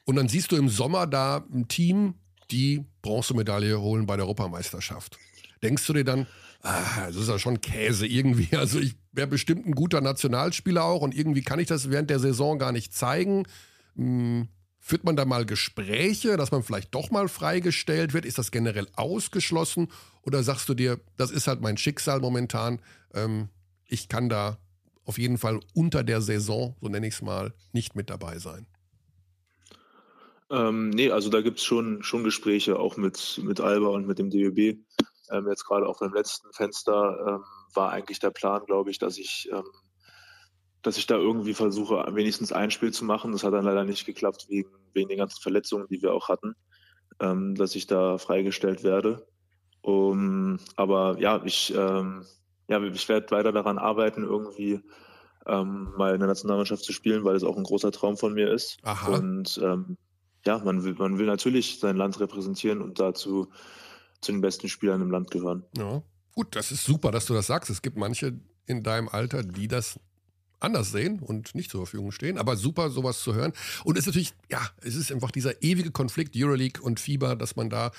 Und 0.04 0.16
dann 0.16 0.28
siehst 0.28 0.52
du 0.52 0.56
im 0.56 0.68
Sommer 0.68 1.06
da 1.06 1.44
ein 1.52 1.68
Team, 1.68 2.14
die 2.50 2.84
Bronzemedaille 3.02 3.80
holen 3.80 4.06
bei 4.06 4.16
der 4.16 4.26
Europameisterschaft. 4.26 5.18
Denkst 5.62 5.86
du 5.86 5.94
dir 5.94 6.04
dann, 6.04 6.26
ah, 6.62 7.06
das 7.06 7.16
ist 7.16 7.28
ja 7.28 7.38
schon 7.38 7.62
Käse 7.62 8.06
irgendwie. 8.06 8.48
Also 8.56 8.78
ich 8.78 8.94
wäre 9.12 9.26
bestimmt 9.26 9.66
ein 9.66 9.72
guter 9.72 10.02
Nationalspieler 10.02 10.84
auch 10.84 11.00
und 11.00 11.16
irgendwie 11.16 11.42
kann 11.42 11.58
ich 11.58 11.66
das 11.66 11.90
während 11.90 12.10
der 12.10 12.20
Saison 12.20 12.58
gar 12.58 12.72
nicht 12.72 12.94
zeigen. 12.94 13.44
Hm, 13.96 14.48
führt 14.86 15.02
man 15.02 15.16
da 15.16 15.24
mal 15.24 15.44
Gespräche, 15.44 16.36
dass 16.36 16.52
man 16.52 16.62
vielleicht 16.62 16.94
doch 16.94 17.10
mal 17.10 17.26
freigestellt 17.26 18.14
wird? 18.14 18.24
Ist 18.24 18.38
das 18.38 18.52
generell 18.52 18.86
ausgeschlossen? 18.94 19.88
Oder 20.22 20.44
sagst 20.44 20.68
du 20.68 20.74
dir, 20.74 21.00
das 21.16 21.32
ist 21.32 21.48
halt 21.48 21.60
mein 21.60 21.76
Schicksal 21.76 22.20
momentan, 22.20 22.80
ähm, 23.12 23.48
ich 23.88 24.08
kann 24.08 24.28
da 24.28 24.58
auf 25.04 25.18
jeden 25.18 25.38
Fall 25.38 25.58
unter 25.74 26.04
der 26.04 26.20
Saison, 26.20 26.76
so 26.80 26.88
nenne 26.88 27.08
ich 27.08 27.14
es 27.14 27.22
mal, 27.22 27.52
nicht 27.72 27.96
mit 27.96 28.10
dabei 28.10 28.38
sein? 28.38 28.68
Ähm, 30.50 30.90
nee, 30.90 31.10
also 31.10 31.30
da 31.30 31.40
gibt 31.40 31.58
es 31.58 31.64
schon, 31.64 32.04
schon 32.04 32.22
Gespräche, 32.22 32.78
auch 32.78 32.96
mit, 32.96 33.40
mit 33.42 33.60
Alba 33.60 33.88
und 33.88 34.06
mit 34.06 34.20
dem 34.20 34.30
DBB. 34.30 34.78
Ähm, 35.32 35.48
jetzt 35.48 35.64
gerade 35.64 35.88
auch 35.88 35.98
beim 35.98 36.14
letzten 36.14 36.52
Fenster 36.52 37.18
ähm, 37.26 37.44
war 37.74 37.90
eigentlich 37.90 38.20
der 38.20 38.30
Plan, 38.30 38.62
glaube 38.66 38.92
ich, 38.92 39.00
dass 39.00 39.18
ich, 39.18 39.48
ähm, 39.50 39.64
dass 40.86 40.98
ich 40.98 41.06
da 41.08 41.16
irgendwie 41.16 41.52
versuche, 41.52 42.06
wenigstens 42.12 42.52
ein 42.52 42.70
Spiel 42.70 42.92
zu 42.92 43.04
machen. 43.04 43.32
Das 43.32 43.42
hat 43.42 43.52
dann 43.52 43.64
leider 43.64 43.84
nicht 43.84 44.06
geklappt 44.06 44.46
wegen, 44.48 44.70
wegen 44.92 45.08
den 45.08 45.18
ganzen 45.18 45.42
Verletzungen, 45.42 45.88
die 45.90 46.00
wir 46.00 46.14
auch 46.14 46.28
hatten, 46.28 46.54
ähm, 47.18 47.56
dass 47.56 47.74
ich 47.74 47.88
da 47.88 48.18
freigestellt 48.18 48.84
werde. 48.84 49.26
Um, 49.82 50.60
aber 50.76 51.18
ja, 51.18 51.42
ich, 51.44 51.74
ähm, 51.76 52.24
ja, 52.68 52.80
ich 52.82 53.08
werde 53.08 53.30
weiter 53.32 53.50
daran 53.50 53.78
arbeiten, 53.78 54.22
irgendwie 54.22 54.80
ähm, 55.46 55.92
mal 55.96 56.14
in 56.14 56.20
der 56.20 56.28
Nationalmannschaft 56.28 56.84
zu 56.84 56.92
spielen, 56.92 57.24
weil 57.24 57.34
es 57.34 57.44
auch 57.44 57.56
ein 57.56 57.64
großer 57.64 57.90
Traum 57.90 58.16
von 58.16 58.34
mir 58.34 58.52
ist. 58.52 58.78
Aha. 58.84 59.16
Und 59.16 59.60
ähm, 59.62 59.96
ja, 60.44 60.58
man 60.58 60.84
will, 60.84 60.94
man 60.94 61.18
will 61.18 61.26
natürlich 61.26 61.80
sein 61.80 61.96
Land 61.96 62.20
repräsentieren 62.20 62.80
und 62.80 63.00
dazu 63.00 63.48
zu 64.20 64.30
den 64.32 64.40
besten 64.40 64.68
Spielern 64.68 65.02
im 65.02 65.10
Land 65.10 65.32
gehören. 65.32 65.64
Ja, 65.76 66.02
gut, 66.32 66.54
das 66.54 66.70
ist 66.70 66.84
super, 66.84 67.10
dass 67.10 67.26
du 67.26 67.34
das 67.34 67.48
sagst. 67.48 67.70
Es 67.70 67.82
gibt 67.82 67.96
manche 67.96 68.38
in 68.66 68.84
deinem 68.84 69.08
Alter, 69.08 69.42
die 69.42 69.66
das 69.66 69.98
anders 70.60 70.90
sehen 70.90 71.20
und 71.20 71.54
nicht 71.54 71.70
zur 71.70 71.86
Verfügung 71.86 72.12
stehen. 72.12 72.38
Aber 72.38 72.56
super, 72.56 72.90
sowas 72.90 73.20
zu 73.20 73.34
hören. 73.34 73.52
Und 73.84 73.96
es 73.96 74.02
ist 74.02 74.06
natürlich, 74.06 74.32
ja, 74.50 74.60
es 74.82 74.94
ist 74.94 75.12
einfach 75.12 75.30
dieser 75.30 75.62
ewige 75.62 75.90
Konflikt 75.90 76.34
Euroleague 76.36 76.82
und 76.82 77.00
Fieber, 77.00 77.36
dass 77.36 77.56
man 77.56 77.70
da 77.70 77.92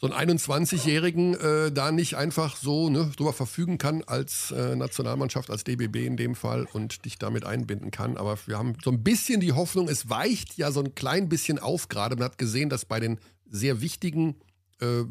so 0.00 0.08
einen 0.08 0.38
21-Jährigen 0.38 1.34
äh, 1.34 1.72
da 1.72 1.90
nicht 1.90 2.14
einfach 2.14 2.56
so 2.56 2.88
ne, 2.88 3.10
drüber 3.16 3.32
verfügen 3.32 3.78
kann 3.78 4.04
als 4.04 4.52
äh, 4.52 4.76
Nationalmannschaft, 4.76 5.50
als 5.50 5.64
DBB 5.64 6.06
in 6.06 6.16
dem 6.16 6.36
Fall 6.36 6.68
und 6.72 7.04
dich 7.04 7.18
damit 7.18 7.44
einbinden 7.44 7.90
kann. 7.90 8.16
Aber 8.16 8.38
wir 8.46 8.58
haben 8.58 8.76
so 8.82 8.92
ein 8.92 9.02
bisschen 9.02 9.40
die 9.40 9.52
Hoffnung, 9.52 9.88
es 9.88 10.08
weicht 10.08 10.56
ja 10.56 10.70
so 10.70 10.80
ein 10.80 10.94
klein 10.94 11.28
bisschen 11.28 11.58
auf 11.58 11.88
gerade. 11.88 12.14
Man 12.14 12.26
hat 12.26 12.38
gesehen, 12.38 12.68
dass 12.68 12.84
bei 12.84 13.00
den 13.00 13.18
sehr 13.50 13.80
wichtigen 13.80 14.36
äh, 14.80 15.04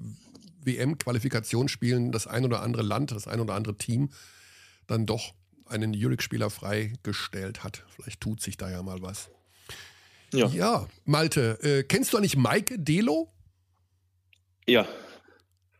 WM-Qualifikationsspielen 0.64 2.14
das 2.14 2.28
ein 2.28 2.46
oder 2.46 2.62
andere 2.62 2.84
Land, 2.84 3.12
das 3.12 3.28
ein 3.28 3.42
oder 3.42 3.56
andere 3.56 3.76
Team 3.78 4.10
dann 4.86 5.06
doch 5.06 5.34
einen 5.70 5.94
Jurek-Spieler 5.94 6.50
freigestellt 6.50 7.64
hat. 7.64 7.84
Vielleicht 7.90 8.22
tut 8.22 8.42
sich 8.42 8.58
da 8.58 8.70
ja 8.70 8.84
mal 8.84 9.02
was. 9.02 9.30
Ja, 10.34 10.48
ja 10.48 10.88
Malte, 11.06 11.60
äh, 11.62 11.84
kennst 11.84 12.14
du 12.14 12.18
eigentlich 12.18 12.38
Maike 12.38 12.80
Delo? 12.80 13.32
Ja, 14.66 14.88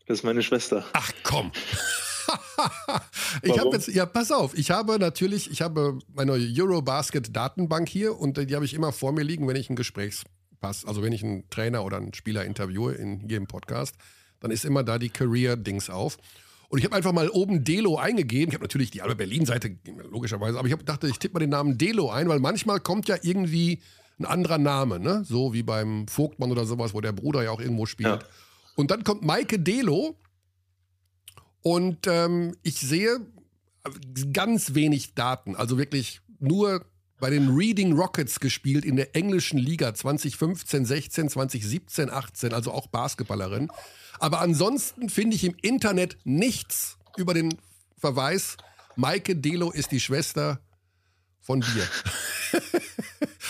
das 0.06 0.20
ist 0.20 0.24
meine 0.24 0.42
Schwester. 0.42 0.86
Ach 0.94 1.12
komm. 1.24 1.52
ich 3.42 3.60
habe 3.60 3.70
jetzt, 3.74 3.88
ja, 3.90 4.06
pass 4.06 4.32
auf, 4.32 4.58
ich 4.58 4.72
habe 4.72 4.98
natürlich, 5.00 5.52
ich 5.52 5.62
habe 5.62 6.00
meine 6.14 6.34
Eurobasket-Datenbank 6.34 7.88
hier 7.90 8.18
und 8.18 8.38
die 8.38 8.56
habe 8.56 8.66
ich 8.66 8.74
immer 8.74 8.94
vor 8.94 9.12
mir 9.12 9.24
liegen, 9.24 9.48
wenn 9.48 9.56
ich 9.56 9.70
einen 9.70 9.76
Gesprächspass, 9.76 10.86
also 10.86 11.04
wenn 11.04 11.14
ich 11.14 11.24
einen 11.24 11.50
Trainer 11.50 11.84
oder 11.84 11.98
einen 11.98 12.14
Spieler 12.14 12.46
interviewe 12.46 12.94
in 12.94 13.28
jedem 13.28 13.48
Podcast, 13.48 13.96
dann 14.40 14.52
ist 14.52 14.66
immer 14.66 14.84
da 14.84 14.98
die 14.98 15.10
Career-Dings 15.10 15.90
auf. 15.90 16.18
Und 16.70 16.80
ich 16.80 16.86
habe 16.86 16.96
einfach 16.96 17.14
mal 17.14 17.30
oben 17.30 17.64
Delo 17.64 17.98
eingegeben. 17.98 18.50
Ich 18.50 18.54
habe 18.56 18.64
natürlich 18.64 18.92
die 18.92 19.02
Alba 19.02 19.14
Berlin-Seite, 19.14 19.78
logischerweise, 20.10 20.60
aber 20.60 20.68
ich 20.68 20.74
hab, 20.74 20.86
dachte, 20.86 21.08
ich 21.08 21.18
tippe 21.18 21.36
mal 21.36 21.40
den 21.40 21.50
Namen 21.50 21.78
Delo 21.78 22.10
ein, 22.10 22.28
weil 22.28 22.40
manchmal 22.40 22.80
kommt 22.80 23.08
ja 23.08 23.16
irgendwie 23.22 23.82
ein 24.20 24.26
anderer 24.26 24.58
Name, 24.58 25.00
ne? 25.00 25.24
So 25.24 25.54
wie 25.54 25.64
beim 25.64 26.08
Vogtmann 26.08 26.52
oder 26.52 26.66
sowas, 26.66 26.94
wo 26.94 27.02
der 27.02 27.14
Bruder 27.14 27.44
ja 27.44 27.52
auch 27.52 27.62
irgendwo 27.62 27.86
spielt. 27.86 28.22
Ja. 28.22 28.28
Und 28.76 28.92
dann 28.92 29.04
kommt 29.04 29.24
Maike 29.24 29.60
Delo 29.60 30.18
und 31.62 32.08
ähm, 32.08 32.56
ich 32.64 32.80
sehe 32.80 33.20
ganz 34.34 34.74
wenig 34.74 35.14
Daten, 35.14 35.56
also 35.56 35.78
wirklich 35.78 36.22
nur 36.40 36.86
bei 37.20 37.30
den 37.30 37.50
Reading 37.56 37.94
Rockets 37.94 38.40
gespielt 38.40 38.86
in 38.86 38.96
der 38.96 39.16
englischen 39.16 39.58
Liga 39.58 39.94
2015, 39.94 40.86
16, 40.86 41.30
2017, 41.30 42.10
18, 42.10 42.54
also 42.54 42.72
auch 42.72 42.88
Basketballerin. 42.88 43.70
Aber 44.20 44.40
ansonsten 44.42 45.10
finde 45.10 45.36
ich 45.36 45.44
im 45.44 45.56
Internet 45.62 46.18
nichts 46.24 46.98
über 47.18 47.34
den 47.34 47.58
Verweis, 47.98 48.58
Maike 48.96 49.36
Delo 49.36 49.72
ist 49.72 49.92
die 49.92 50.00
Schwester 50.00 50.60
von 51.42 51.62
dir. 51.62 51.88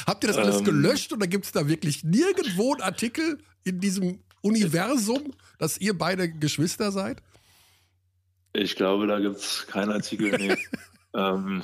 Habt 0.06 0.24
ihr 0.24 0.28
das 0.28 0.38
alles 0.38 0.58
ähm, 0.58 0.66
gelöscht 0.66 1.12
oder 1.14 1.28
gibt 1.28 1.46
es 1.46 1.52
da 1.52 1.68
wirklich 1.68 2.04
nirgendwo 2.04 2.74
einen 2.74 2.82
Artikel 2.82 3.40
in 3.64 3.80
diesem 3.80 4.20
Universum, 4.42 5.34
dass 5.58 5.78
ihr 5.78 5.98
beide 5.98 6.30
Geschwister 6.30 6.92
seid? 6.92 7.22
Ich 8.54 8.76
glaube, 8.76 9.08
da 9.08 9.20
gibt 9.20 9.38
es 9.38 9.68
keinen 9.68 9.92
Artikel. 9.92 10.38
Nee. 10.38 10.58
ähm, 11.14 11.64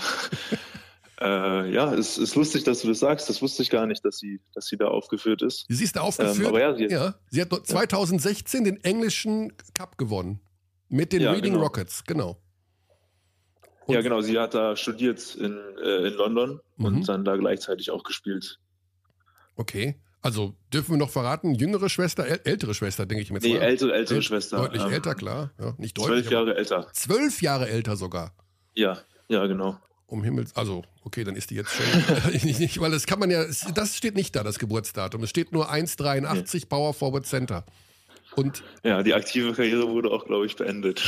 äh, 1.22 1.72
ja, 1.72 1.94
es 1.94 2.18
ist 2.18 2.36
lustig, 2.36 2.64
dass 2.64 2.82
du 2.82 2.88
das 2.88 3.00
sagst. 3.00 3.30
Das 3.30 3.42
wusste 3.42 3.64
ich 3.64 3.70
gar 3.70 3.86
nicht, 3.86 4.04
dass 4.04 4.18
sie, 4.18 4.42
dass 4.54 4.66
sie 4.66 4.78
da 4.78 4.88
aufgeführt 4.88 5.42
ist. 5.42 5.66
Sie 5.70 5.84
ist 5.84 5.96
da 5.96 6.02
aufgeführt. 6.02 6.40
Ähm, 6.40 6.48
aber 6.48 6.60
ja, 6.60 6.76
sie, 6.76 6.86
ja, 6.86 7.16
sie 7.30 7.42
hat 7.42 7.52
2016 7.52 8.66
ja. 8.66 8.72
den 8.72 8.84
englischen 8.84 9.54
Cup 9.74 9.98
gewonnen. 9.98 10.40
Mit 10.90 11.14
den 11.14 11.22
ja, 11.22 11.32
Reading 11.32 11.54
genau. 11.54 11.64
Rockets, 11.64 12.04
genau. 12.04 12.42
Und 13.86 13.96
ja, 13.96 14.02
genau. 14.02 14.22
Sie 14.22 14.38
hat 14.40 14.54
da 14.54 14.76
studiert 14.76 15.36
in, 15.36 15.60
äh, 15.84 16.08
in 16.08 16.14
London 16.14 16.60
mhm. 16.78 16.86
und 16.86 17.10
dann 17.10 17.26
da 17.26 17.36
gleichzeitig 17.36 17.92
auch 17.92 18.04
gespielt. 18.04 18.60
Okay. 19.56 20.00
Also 20.22 20.56
dürfen 20.72 20.92
wir 20.92 20.98
noch 20.98 21.10
verraten, 21.10 21.54
jüngere 21.54 21.90
Schwester, 21.90 22.26
äl 22.26 22.40
ältere 22.46 22.74
Schwester, 22.74 23.06
denke 23.06 23.24
ich 23.24 23.32
mir. 23.32 23.40
Nee, 23.40 23.58
ältere, 23.58 23.94
ältere 23.94 24.20
Äl 24.20 24.22
Schwester. 24.22 24.58
Deutlich 24.58 24.82
ähm, 24.82 24.94
älter, 24.94 25.16
klar. 25.16 25.52
Ja, 25.60 25.74
nicht 25.78 25.98
deutlich. 25.98 26.22
Zwölf 26.22 26.32
Jahre 26.32 26.56
älter. 26.56 26.88
Zwölf 26.94 27.42
Jahre 27.42 27.68
älter 27.68 27.98
sogar. 27.98 28.34
Ja, 28.74 29.00
ja, 29.28 29.46
genau. 29.48 29.78
Um 30.06 30.24
Himmels, 30.24 30.56
also 30.56 30.84
okay, 31.04 31.24
dann 31.24 31.36
ist 31.36 31.50
die 31.50 31.56
jetzt 31.56 31.72
schon 31.72 32.32
nicht, 32.60 32.80
weil 32.80 32.92
das 32.92 33.06
kann 33.06 33.20
man 33.20 33.32
ja, 33.32 33.46
das 33.74 33.98
steht 33.98 34.16
nicht 34.16 34.36
da, 34.36 34.44
das 34.44 34.60
Geburtsdatum. 34.60 35.24
Es 35.24 35.30
steht 35.30 35.52
nur 35.52 35.72
1,83 35.72 36.54
nee. 36.54 36.66
Power 36.68 36.94
Forward 36.94 37.26
Center. 37.26 37.66
Und 38.36 38.64
ja, 38.84 39.04
die 39.04 39.14
aktive 39.14 39.54
Karriere 39.54 39.90
wurde 39.90 40.10
auch, 40.10 40.26
glaube 40.26 40.46
ich, 40.46 40.56
beendet. 40.56 41.04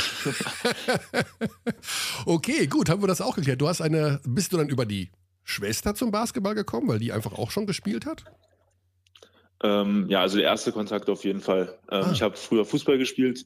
okay, 2.26 2.66
gut, 2.66 2.88
haben 2.88 3.02
wir 3.02 3.08
das 3.08 3.20
auch 3.20 3.34
geklärt. 3.34 3.60
Du 3.60 3.68
hast 3.68 3.80
eine, 3.80 4.20
bist 4.24 4.52
du 4.52 4.56
dann 4.56 4.68
über 4.68 4.86
die 4.86 5.10
Schwester 5.42 5.94
zum 5.94 6.10
Basketball 6.10 6.54
gekommen, 6.54 6.88
weil 6.88 6.98
die 6.98 7.12
einfach 7.12 7.32
auch 7.32 7.50
schon 7.50 7.66
gespielt 7.66 8.06
hat? 8.06 8.24
Ähm, 9.62 10.06
ja, 10.08 10.20
also 10.20 10.36
der 10.36 10.46
erste 10.46 10.72
Kontakt 10.72 11.08
auf 11.08 11.24
jeden 11.24 11.40
Fall. 11.40 11.74
Ähm, 11.90 12.04
ah. 12.04 12.10
Ich 12.12 12.22
habe 12.22 12.36
früher 12.36 12.64
Fußball 12.64 12.98
gespielt 12.98 13.44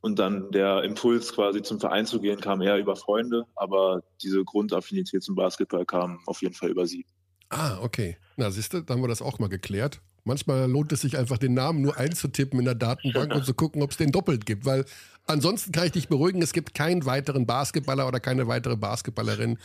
und 0.00 0.18
dann 0.18 0.50
der 0.50 0.82
Impuls 0.82 1.32
quasi 1.32 1.62
zum 1.62 1.80
Verein 1.80 2.06
zu 2.06 2.20
gehen 2.20 2.40
kam 2.40 2.62
eher 2.62 2.78
über 2.78 2.96
Freunde, 2.96 3.44
aber 3.54 4.02
diese 4.22 4.44
Grundaffinität 4.44 5.22
zum 5.22 5.34
Basketball 5.34 5.84
kam 5.84 6.20
auf 6.26 6.42
jeden 6.42 6.54
Fall 6.54 6.70
über 6.70 6.86
sie. 6.86 7.04
Ah, 7.50 7.78
okay. 7.82 8.16
Na, 8.36 8.50
siehst 8.50 8.72
du, 8.72 8.80
dann 8.80 8.96
haben 8.96 9.02
wir 9.02 9.08
das 9.08 9.22
auch 9.22 9.38
mal 9.38 9.48
geklärt. 9.48 10.00
Manchmal 10.24 10.70
lohnt 10.70 10.92
es 10.92 11.00
sich 11.00 11.18
einfach, 11.18 11.38
den 11.38 11.54
Namen 11.54 11.82
nur 11.82 11.96
einzutippen 11.96 12.58
in 12.58 12.64
der 12.64 12.74
Datenbank 12.74 13.34
und 13.34 13.44
zu 13.44 13.54
gucken, 13.54 13.82
ob 13.82 13.90
es 13.90 13.96
den 13.96 14.12
doppelt 14.12 14.46
gibt, 14.46 14.64
weil 14.64 14.84
ansonsten 15.26 15.72
kann 15.72 15.86
ich 15.86 15.92
dich 15.92 16.08
beruhigen, 16.08 16.42
es 16.42 16.52
gibt 16.52 16.74
keinen 16.74 17.06
weiteren 17.06 17.46
Basketballer 17.46 18.06
oder 18.06 18.20
keine 18.20 18.46
weitere 18.46 18.76
Basketballerin, 18.76 19.58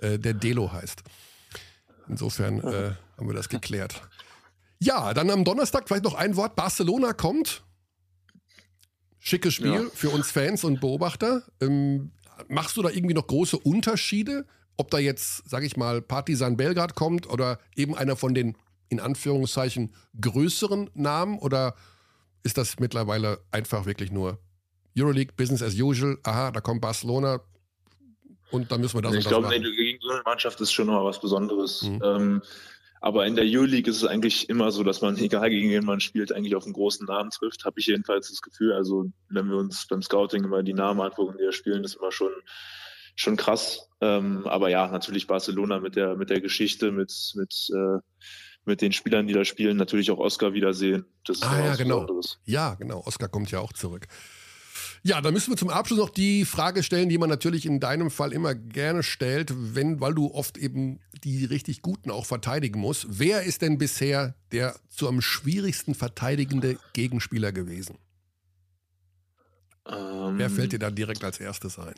äh, 0.00 0.18
der 0.18 0.34
Delo 0.34 0.72
heißt. 0.72 1.02
Insofern 2.08 2.60
äh, 2.60 2.92
haben 3.16 3.28
wir 3.28 3.34
das 3.34 3.48
geklärt. 3.48 4.00
Ja, 4.80 5.12
dann 5.12 5.30
am 5.30 5.44
Donnerstag 5.44 5.88
vielleicht 5.88 6.04
noch 6.04 6.14
ein 6.14 6.36
Wort. 6.36 6.56
Barcelona 6.56 7.12
kommt. 7.12 7.62
Schickes 9.18 9.54
Spiel 9.54 9.72
ja. 9.72 9.86
für 9.92 10.10
uns 10.10 10.30
Fans 10.30 10.64
und 10.64 10.80
Beobachter. 10.80 11.42
Ähm, 11.60 12.12
machst 12.48 12.76
du 12.76 12.82
da 12.82 12.90
irgendwie 12.90 13.14
noch 13.14 13.26
große 13.26 13.58
Unterschiede? 13.58 14.46
Ob 14.76 14.90
da 14.90 14.98
jetzt, 14.98 15.48
sag 15.48 15.64
ich 15.64 15.76
mal, 15.76 16.00
Partisan 16.00 16.56
Belgrad 16.56 16.94
kommt 16.94 17.28
oder 17.28 17.58
eben 17.74 17.96
einer 17.96 18.16
von 18.16 18.34
den 18.34 18.56
in 18.88 19.00
Anführungszeichen 19.00 19.92
größeren 20.20 20.90
Namen 20.94 21.38
oder 21.38 21.74
ist 22.42 22.56
das 22.56 22.78
mittlerweile 22.78 23.40
einfach 23.50 23.86
wirklich 23.86 24.10
nur 24.12 24.38
Euroleague, 24.96 25.34
Business 25.36 25.62
as 25.62 25.74
usual? 25.74 26.18
Aha, 26.22 26.50
da 26.50 26.60
kommt 26.60 26.80
Barcelona 26.80 27.40
und 28.50 28.70
da 28.70 28.78
müssen 28.78 28.96
wir 28.96 29.02
das 29.02 29.14
Ich 29.14 29.26
glaube, 29.26 29.48
nee, 29.48 29.60
gegen 29.60 29.98
so 30.00 30.10
eine 30.10 30.22
Mannschaft 30.24 30.60
ist 30.60 30.72
schon 30.72 30.86
noch 30.86 31.04
was 31.04 31.20
Besonderes. 31.20 31.82
Mhm. 31.82 32.02
Ähm, 32.02 32.42
aber 33.00 33.26
in 33.26 33.36
der 33.36 33.44
Euroleague 33.46 33.90
ist 33.90 33.98
es 33.98 34.04
eigentlich 34.04 34.48
immer 34.48 34.70
so, 34.70 34.82
dass 34.82 35.00
man, 35.00 35.16
egal 35.18 35.50
gegen 35.50 35.70
wen 35.70 35.84
man 35.84 36.00
spielt, 36.00 36.32
eigentlich 36.32 36.54
auf 36.54 36.64
einen 36.64 36.72
großen 36.72 37.06
Namen 37.06 37.30
trifft. 37.30 37.64
Habe 37.64 37.80
ich 37.80 37.86
jedenfalls 37.86 38.30
das 38.30 38.42
Gefühl. 38.42 38.72
Also, 38.72 39.06
wenn 39.28 39.48
wir 39.48 39.56
uns 39.56 39.86
beim 39.86 40.02
Scouting 40.02 40.44
immer 40.44 40.62
die 40.62 40.74
Namen 40.74 41.00
angucken, 41.00 41.36
die 41.38 41.44
da 41.44 41.52
spielen, 41.52 41.84
ist 41.84 41.96
immer 41.96 42.12
schon, 42.12 42.32
schon 43.16 43.36
krass. 43.36 43.88
Ähm, 44.00 44.46
aber 44.46 44.68
ja, 44.70 44.88
natürlich 44.88 45.26
Barcelona 45.26 45.80
mit 45.80 45.96
der, 45.96 46.16
mit 46.16 46.30
der 46.30 46.40
Geschichte, 46.40 46.92
mit, 46.92 47.12
mit, 47.34 47.68
äh, 47.74 47.98
mit 48.64 48.82
den 48.82 48.92
Spielern, 48.92 49.26
die 49.26 49.34
da 49.34 49.44
spielen, 49.44 49.76
natürlich 49.76 50.10
auch 50.10 50.18
Oscar 50.18 50.52
wiedersehen. 50.52 51.04
Das 51.24 51.38
ist 51.38 51.44
ah, 51.44 51.64
ja, 51.64 51.76
genau. 51.76 52.06
Ja, 52.44 52.74
genau. 52.74 53.02
Oscar 53.06 53.28
kommt 53.28 53.50
ja 53.50 53.60
auch 53.60 53.72
zurück. 53.72 54.06
Ja, 55.02 55.20
dann 55.20 55.32
müssen 55.32 55.50
wir 55.50 55.56
zum 55.56 55.70
Abschluss 55.70 55.98
noch 55.98 56.10
die 56.10 56.44
Frage 56.44 56.82
stellen, 56.82 57.08
die 57.08 57.18
man 57.18 57.28
natürlich 57.28 57.66
in 57.66 57.80
deinem 57.80 58.10
Fall 58.10 58.32
immer 58.32 58.54
gerne 58.54 59.02
stellt, 59.02 59.52
wenn, 59.74 60.00
weil 60.00 60.14
du 60.14 60.32
oft 60.32 60.58
eben 60.58 61.00
die 61.24 61.44
richtig 61.44 61.82
Guten 61.82 62.10
auch 62.10 62.26
verteidigen 62.26 62.80
musst. 62.80 63.06
Wer 63.08 63.42
ist 63.42 63.62
denn 63.62 63.78
bisher 63.78 64.34
der 64.52 64.76
zu 64.88 65.08
am 65.08 65.20
schwierigsten 65.20 65.94
verteidigende 65.94 66.78
Gegenspieler 66.92 67.52
gewesen? 67.52 67.98
Ähm, 69.86 70.38
Wer 70.38 70.50
fällt 70.50 70.72
dir 70.72 70.78
da 70.78 70.90
direkt 70.90 71.24
als 71.24 71.40
erstes 71.40 71.78
ein? 71.78 71.94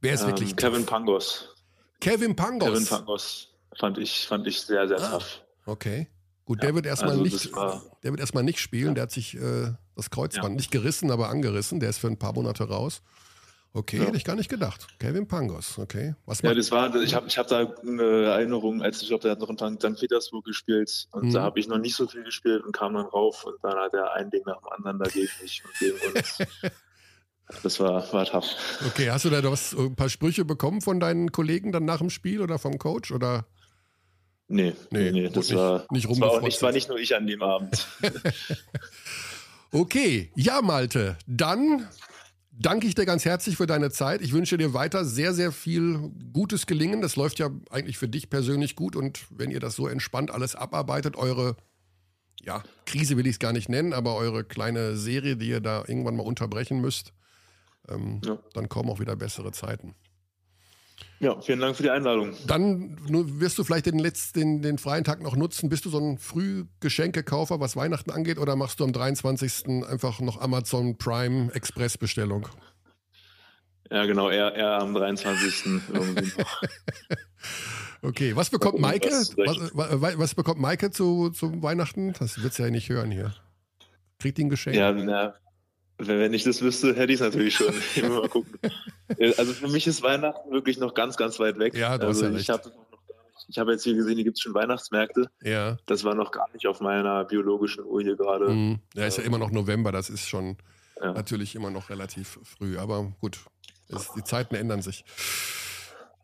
Wer 0.00 0.14
ist 0.14 0.22
ähm, 0.22 0.28
wirklich 0.28 0.56
Kevin 0.56 0.80
tough? 0.80 0.86
Pangos. 0.86 1.54
Kevin 2.00 2.36
Pangos. 2.36 2.68
Kevin 2.68 2.86
Pangos 2.86 3.48
fand 3.78 3.98
ich, 3.98 4.26
fand 4.26 4.46
ich 4.46 4.60
sehr, 4.60 4.86
sehr 4.86 5.00
ah. 5.00 5.10
tough. 5.10 5.42
Okay. 5.64 6.08
Gut, 6.44 6.58
ja, 6.58 6.66
der 6.66 6.74
wird 6.76 6.86
erstmal 6.86 7.10
also 7.10 7.22
nicht, 7.22 7.50
der 7.54 8.12
wird 8.12 8.20
erstmal 8.20 8.44
nicht 8.44 8.60
spielen. 8.60 8.88
Ja. 8.88 8.94
Der 8.94 9.02
hat 9.02 9.10
sich 9.10 9.34
äh, 9.34 9.72
das 9.96 10.10
Kreuzband 10.10 10.50
ja. 10.50 10.56
nicht 10.56 10.70
gerissen, 10.70 11.10
aber 11.10 11.28
angerissen. 11.30 11.80
Der 11.80 11.90
ist 11.90 11.98
für 11.98 12.06
ein 12.06 12.18
paar 12.18 12.34
Monate 12.34 12.68
raus. 12.68 13.02
Okay, 13.72 13.98
hätte 13.98 14.16
ich 14.16 14.24
gar 14.24 14.36
nicht 14.36 14.48
gedacht. 14.48 14.86
Kevin 14.98 15.28
Pangos, 15.28 15.78
okay. 15.78 16.14
Was 16.24 16.40
ja, 16.40 16.54
das 16.54 16.70
war, 16.70 16.94
ich 16.94 17.14
habe 17.14 17.26
ich 17.26 17.36
hab 17.36 17.46
da 17.48 17.74
eine 17.82 18.24
Erinnerung, 18.24 18.80
als 18.80 19.02
ich 19.02 19.08
glaube, 19.08 19.22
der 19.22 19.32
hat 19.32 19.40
noch 19.40 19.50
in 19.50 19.58
St. 19.58 20.00
Petersburg 20.00 20.46
gespielt 20.46 21.08
und 21.10 21.24
mhm. 21.24 21.32
da 21.34 21.42
habe 21.42 21.60
ich 21.60 21.68
noch 21.68 21.76
nicht 21.76 21.94
so 21.94 22.06
viel 22.06 22.24
gespielt 22.24 22.64
und 22.64 22.72
kam 22.72 22.94
dann 22.94 23.04
rauf 23.04 23.44
und 23.44 23.56
dann 23.62 23.74
hat 23.74 23.92
er 23.92 24.14
ein 24.14 24.30
Ding 24.30 24.42
nach 24.46 24.60
dem 24.60 24.68
anderen 24.70 24.98
dagegen 24.98 25.28
mich 25.42 25.62
und 25.64 25.78
gegen 25.78 25.98
uns. 26.14 26.38
Das 27.62 27.78
war, 27.78 28.12
war 28.12 28.24
tough. 28.24 28.44
Okay, 28.88 29.08
hast 29.08 29.24
du 29.24 29.30
da 29.30 29.40
was, 29.44 29.72
ein 29.72 29.94
paar 29.94 30.08
Sprüche 30.08 30.44
bekommen 30.44 30.80
von 30.80 30.98
deinen 30.98 31.30
Kollegen 31.30 31.70
dann 31.70 31.84
nach 31.84 31.98
dem 31.98 32.10
Spiel 32.10 32.40
oder 32.40 32.58
vom 32.58 32.76
Coach? 32.76 33.12
Oder? 33.12 33.46
Nee, 34.48 34.74
nee, 34.90 35.12
nee 35.12 35.28
das 35.28 35.50
nicht, 35.50 35.56
war, 35.56 35.86
nicht 35.90 36.10
das 36.10 36.20
war, 36.20 36.30
auch 36.32 36.40
nicht, 36.42 36.60
war 36.60 36.72
nicht 36.72 36.88
nur 36.88 36.98
ich 36.98 37.14
an 37.14 37.28
dem 37.28 37.42
Abend. 37.42 37.86
okay, 39.72 40.30
ja, 40.34 40.62
Malte, 40.62 41.16
dann 41.26 41.86
danke 42.52 42.86
ich 42.86 42.94
dir 42.94 43.06
ganz 43.06 43.24
herzlich 43.24 43.56
für 43.56 43.66
deine 43.66 43.90
Zeit. 43.90 44.22
Ich 44.22 44.32
wünsche 44.32 44.56
dir 44.56 44.74
weiter 44.74 45.04
sehr, 45.04 45.34
sehr 45.34 45.52
viel 45.52 46.10
gutes 46.32 46.66
Gelingen. 46.66 47.02
Das 47.02 47.16
läuft 47.16 47.38
ja 47.38 47.50
eigentlich 47.70 47.98
für 47.98 48.08
dich 48.08 48.30
persönlich 48.30 48.76
gut 48.76 48.96
und 48.96 49.26
wenn 49.30 49.50
ihr 49.50 49.60
das 49.60 49.76
so 49.76 49.88
entspannt 49.88 50.30
alles 50.30 50.54
abarbeitet, 50.54 51.16
eure 51.16 51.56
ja, 52.42 52.62
Krise 52.84 53.16
will 53.16 53.26
ich 53.26 53.34
es 53.34 53.38
gar 53.38 53.52
nicht 53.52 53.68
nennen, 53.68 53.92
aber 53.92 54.14
eure 54.14 54.44
kleine 54.44 54.96
Serie, 54.96 55.36
die 55.36 55.48
ihr 55.48 55.60
da 55.60 55.84
irgendwann 55.86 56.16
mal 56.16 56.26
unterbrechen 56.26 56.80
müsst, 56.80 57.12
ähm, 57.88 58.20
ja. 58.24 58.38
dann 58.54 58.68
kommen 58.68 58.88
auch 58.90 59.00
wieder 59.00 59.16
bessere 59.16 59.52
Zeiten. 59.52 59.94
Ja, 61.18 61.40
vielen 61.40 61.60
Dank 61.60 61.76
für 61.76 61.82
die 61.82 61.90
Einladung. 61.90 62.34
Dann 62.46 62.98
wirst 63.40 63.58
du 63.58 63.64
vielleicht 63.64 63.86
den, 63.86 63.98
letzten, 63.98 64.38
den, 64.38 64.62
den 64.62 64.78
freien 64.78 65.02
Tag 65.02 65.22
noch 65.22 65.34
nutzen. 65.34 65.70
Bist 65.70 65.86
du 65.86 65.90
so 65.90 65.98
ein 65.98 66.18
Frühgeschenkekaufer, 66.18 67.58
was 67.58 67.74
Weihnachten 67.74 68.10
angeht, 68.10 68.38
oder 68.38 68.54
machst 68.54 68.80
du 68.80 68.84
am 68.84 68.92
23. 68.92 69.84
einfach 69.88 70.20
noch 70.20 70.40
Amazon 70.40 70.98
Prime 70.98 71.50
Express 71.54 71.96
Bestellung? 71.96 72.46
Ja, 73.90 74.04
genau, 74.04 74.30
eher, 74.30 74.54
eher 74.54 74.80
am 74.80 74.92
23. 74.92 75.80
okay, 78.02 78.36
was 78.36 78.50
bekommt 78.50 78.78
Maike? 78.78 79.08
Was, 79.08 79.36
was, 79.36 80.18
was, 80.18 80.34
bekommt 80.34 80.60
Maike 80.60 80.90
zu, 80.90 81.30
zu 81.30 81.62
Weihnachten? 81.62 82.12
Das 82.18 82.42
wird 82.42 82.52
sie 82.52 82.64
ja 82.64 82.70
nicht 82.70 82.88
hören 82.88 83.10
hier. 83.10 83.34
Kriegt 84.18 84.38
die 84.38 84.44
ein 84.44 84.50
Geschenk? 84.50 84.76
Ja, 84.76 84.92
na, 84.92 85.34
wenn 85.98 86.34
ich 86.34 86.44
das 86.44 86.60
wüsste, 86.62 86.94
hätte 86.94 87.12
ich 87.12 87.20
es 87.20 87.26
natürlich 87.26 87.54
schon. 87.54 87.74
mal 88.08 88.28
gucken. 88.28 88.58
Also 89.38 89.52
für 89.52 89.68
mich 89.68 89.86
ist 89.86 90.02
Weihnachten 90.02 90.50
wirklich 90.50 90.78
noch 90.78 90.94
ganz, 90.94 91.16
ganz 91.16 91.38
weit 91.38 91.58
weg. 91.58 91.74
Ja, 91.74 91.96
du 91.96 92.06
also 92.06 92.26
hast 92.26 92.32
ja 92.32 92.38
ich 92.38 92.50
habe 92.50 92.72
habe 93.58 93.72
jetzt 93.72 93.84
hier 93.84 93.94
gesehen, 93.94 94.16
hier 94.16 94.24
gibt 94.24 94.38
es 94.38 94.42
schon 94.42 94.54
Weihnachtsmärkte. 94.54 95.30
Ja. 95.42 95.78
Das 95.86 96.04
war 96.04 96.14
noch 96.14 96.32
gar 96.32 96.48
nicht 96.52 96.66
auf 96.66 96.80
meiner 96.80 97.24
biologischen 97.24 97.84
Uhr 97.84 98.02
hier 98.02 98.16
gerade. 98.16 98.48
Mhm. 98.48 98.78
Ja, 98.94 99.06
ist 99.06 99.18
ja 99.18 99.24
immer 99.24 99.38
noch 99.38 99.50
November, 99.50 99.92
das 99.92 100.10
ist 100.10 100.28
schon 100.28 100.56
ja. 101.00 101.12
natürlich 101.12 101.54
immer 101.54 101.70
noch 101.70 101.88
relativ 101.90 102.38
früh. 102.42 102.76
Aber 102.78 103.12
gut, 103.20 103.38
es, 103.88 104.12
die 104.14 104.24
Zeiten 104.24 104.54
ändern 104.54 104.82
sich. 104.82 105.04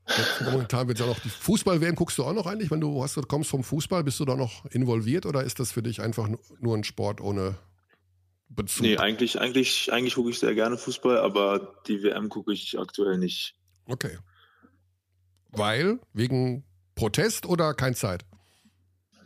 Jetzt, 0.08 0.42
momentan 0.42 0.88
wird 0.88 0.98
ja 0.98 1.06
noch 1.06 1.20
die 1.20 1.28
Fußball-WM. 1.28 1.94
Guckst 1.94 2.18
du 2.18 2.24
auch 2.24 2.32
noch 2.32 2.46
eigentlich, 2.46 2.70
wenn 2.70 2.80
du 2.80 3.02
hast, 3.02 3.16
kommst 3.28 3.50
vom 3.50 3.62
Fußball, 3.62 4.02
bist 4.02 4.18
du 4.18 4.24
da 4.24 4.34
noch 4.34 4.66
involviert 4.66 5.26
oder 5.26 5.44
ist 5.44 5.60
das 5.60 5.72
für 5.72 5.82
dich 5.82 6.02
einfach 6.02 6.28
nur 6.58 6.76
ein 6.76 6.84
Sport 6.84 7.20
ohne 7.20 7.54
Bezug? 8.54 8.82
Nee, 8.82 8.96
eigentlich, 8.98 9.40
eigentlich, 9.40 9.92
eigentlich 9.92 10.14
gucke 10.14 10.30
ich 10.30 10.38
sehr 10.38 10.54
gerne 10.54 10.76
Fußball, 10.76 11.18
aber 11.18 11.74
die 11.86 12.02
WM 12.02 12.28
gucke 12.28 12.52
ich 12.52 12.78
aktuell 12.78 13.18
nicht. 13.18 13.54
Okay. 13.86 14.18
Weil? 15.50 16.00
Wegen 16.12 16.64
Protest 16.94 17.46
oder 17.46 17.74
kein 17.74 17.94
Zeit? 17.94 18.24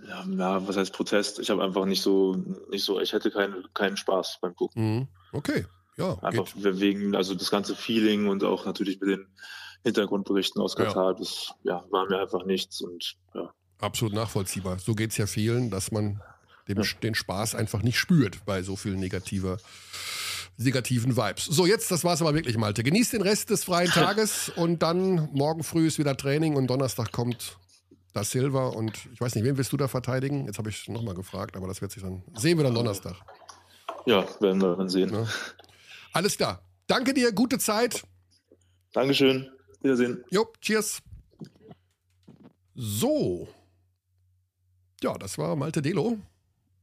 Ja, 0.08 0.24
ja 0.24 0.68
was 0.68 0.76
heißt 0.76 0.92
Protest? 0.92 1.38
Ich 1.38 1.50
habe 1.50 1.62
einfach 1.62 1.84
nicht 1.84 2.02
so, 2.02 2.34
nicht 2.70 2.84
so, 2.84 3.00
ich 3.00 3.12
hätte 3.12 3.30
keinen, 3.30 3.64
keinen 3.74 3.96
Spaß 3.96 4.38
beim 4.40 4.54
Gucken. 4.54 4.96
Mhm. 4.96 5.08
Okay, 5.32 5.66
ja. 5.96 6.16
Einfach 6.22 6.52
geht. 6.54 6.80
wegen, 6.80 7.14
also 7.14 7.34
das 7.34 7.50
ganze 7.50 7.74
Feeling 7.74 8.28
und 8.28 8.44
auch 8.44 8.64
natürlich 8.64 9.00
mit 9.00 9.10
den 9.10 9.26
Hintergrundberichten 9.84 10.60
aus 10.60 10.76
Katar, 10.76 11.12
ja. 11.12 11.18
das 11.18 11.54
ja, 11.62 11.84
war 11.90 12.08
mir 12.08 12.20
einfach 12.20 12.44
nichts 12.44 12.80
und 12.80 13.16
ja. 13.34 13.52
Absolut 13.78 14.14
nachvollziehbar. 14.14 14.78
So 14.78 14.94
geht 14.94 15.10
es 15.10 15.16
ja 15.18 15.26
vielen, 15.26 15.70
dass 15.70 15.92
man 15.92 16.22
den, 16.68 16.82
den 17.02 17.14
Spaß 17.14 17.54
einfach 17.54 17.82
nicht 17.82 17.98
spürt 17.98 18.44
bei 18.44 18.62
so 18.62 18.76
viel 18.76 18.96
negativer 18.96 19.58
negativen 20.58 21.16
Vibes. 21.16 21.44
So, 21.44 21.66
jetzt, 21.66 21.90
das 21.90 22.02
war's 22.02 22.22
aber 22.22 22.34
wirklich, 22.34 22.56
Malte. 22.56 22.82
Genießt 22.82 23.12
den 23.12 23.22
Rest 23.22 23.50
des 23.50 23.64
freien 23.64 23.90
Tages 23.92 24.48
und 24.48 24.82
dann 24.82 25.28
morgen 25.32 25.62
früh 25.62 25.86
ist 25.86 25.98
wieder 25.98 26.16
Training 26.16 26.56
und 26.56 26.68
Donnerstag 26.68 27.12
kommt 27.12 27.58
da 28.14 28.24
Silva 28.24 28.68
und 28.68 28.98
ich 29.12 29.20
weiß 29.20 29.34
nicht, 29.34 29.44
wen 29.44 29.58
willst 29.58 29.72
du 29.72 29.76
da 29.76 29.88
verteidigen? 29.88 30.46
Jetzt 30.46 30.58
habe 30.58 30.70
ich 30.70 30.88
nochmal 30.88 31.14
gefragt, 31.14 31.56
aber 31.56 31.68
das 31.68 31.82
wird 31.82 31.92
sich 31.92 32.02
dann. 32.02 32.22
Sehen 32.34 32.56
wir 32.56 32.64
dann 32.64 32.74
Donnerstag. 32.74 33.16
Ja, 34.06 34.26
werden 34.40 34.62
wir 34.62 34.76
dann 34.76 34.88
sehen. 34.88 35.12
Ja. 35.12 35.26
Alles 36.12 36.36
klar. 36.36 36.62
Danke 36.86 37.12
dir, 37.12 37.32
gute 37.32 37.58
Zeit. 37.58 38.04
Dankeschön. 38.92 39.50
Wiedersehen. 39.82 40.24
Jo, 40.30 40.46
cheers. 40.60 41.02
So. 42.74 43.48
Ja, 45.02 45.18
das 45.18 45.36
war 45.36 45.54
Malte 45.56 45.82
Delo. 45.82 46.18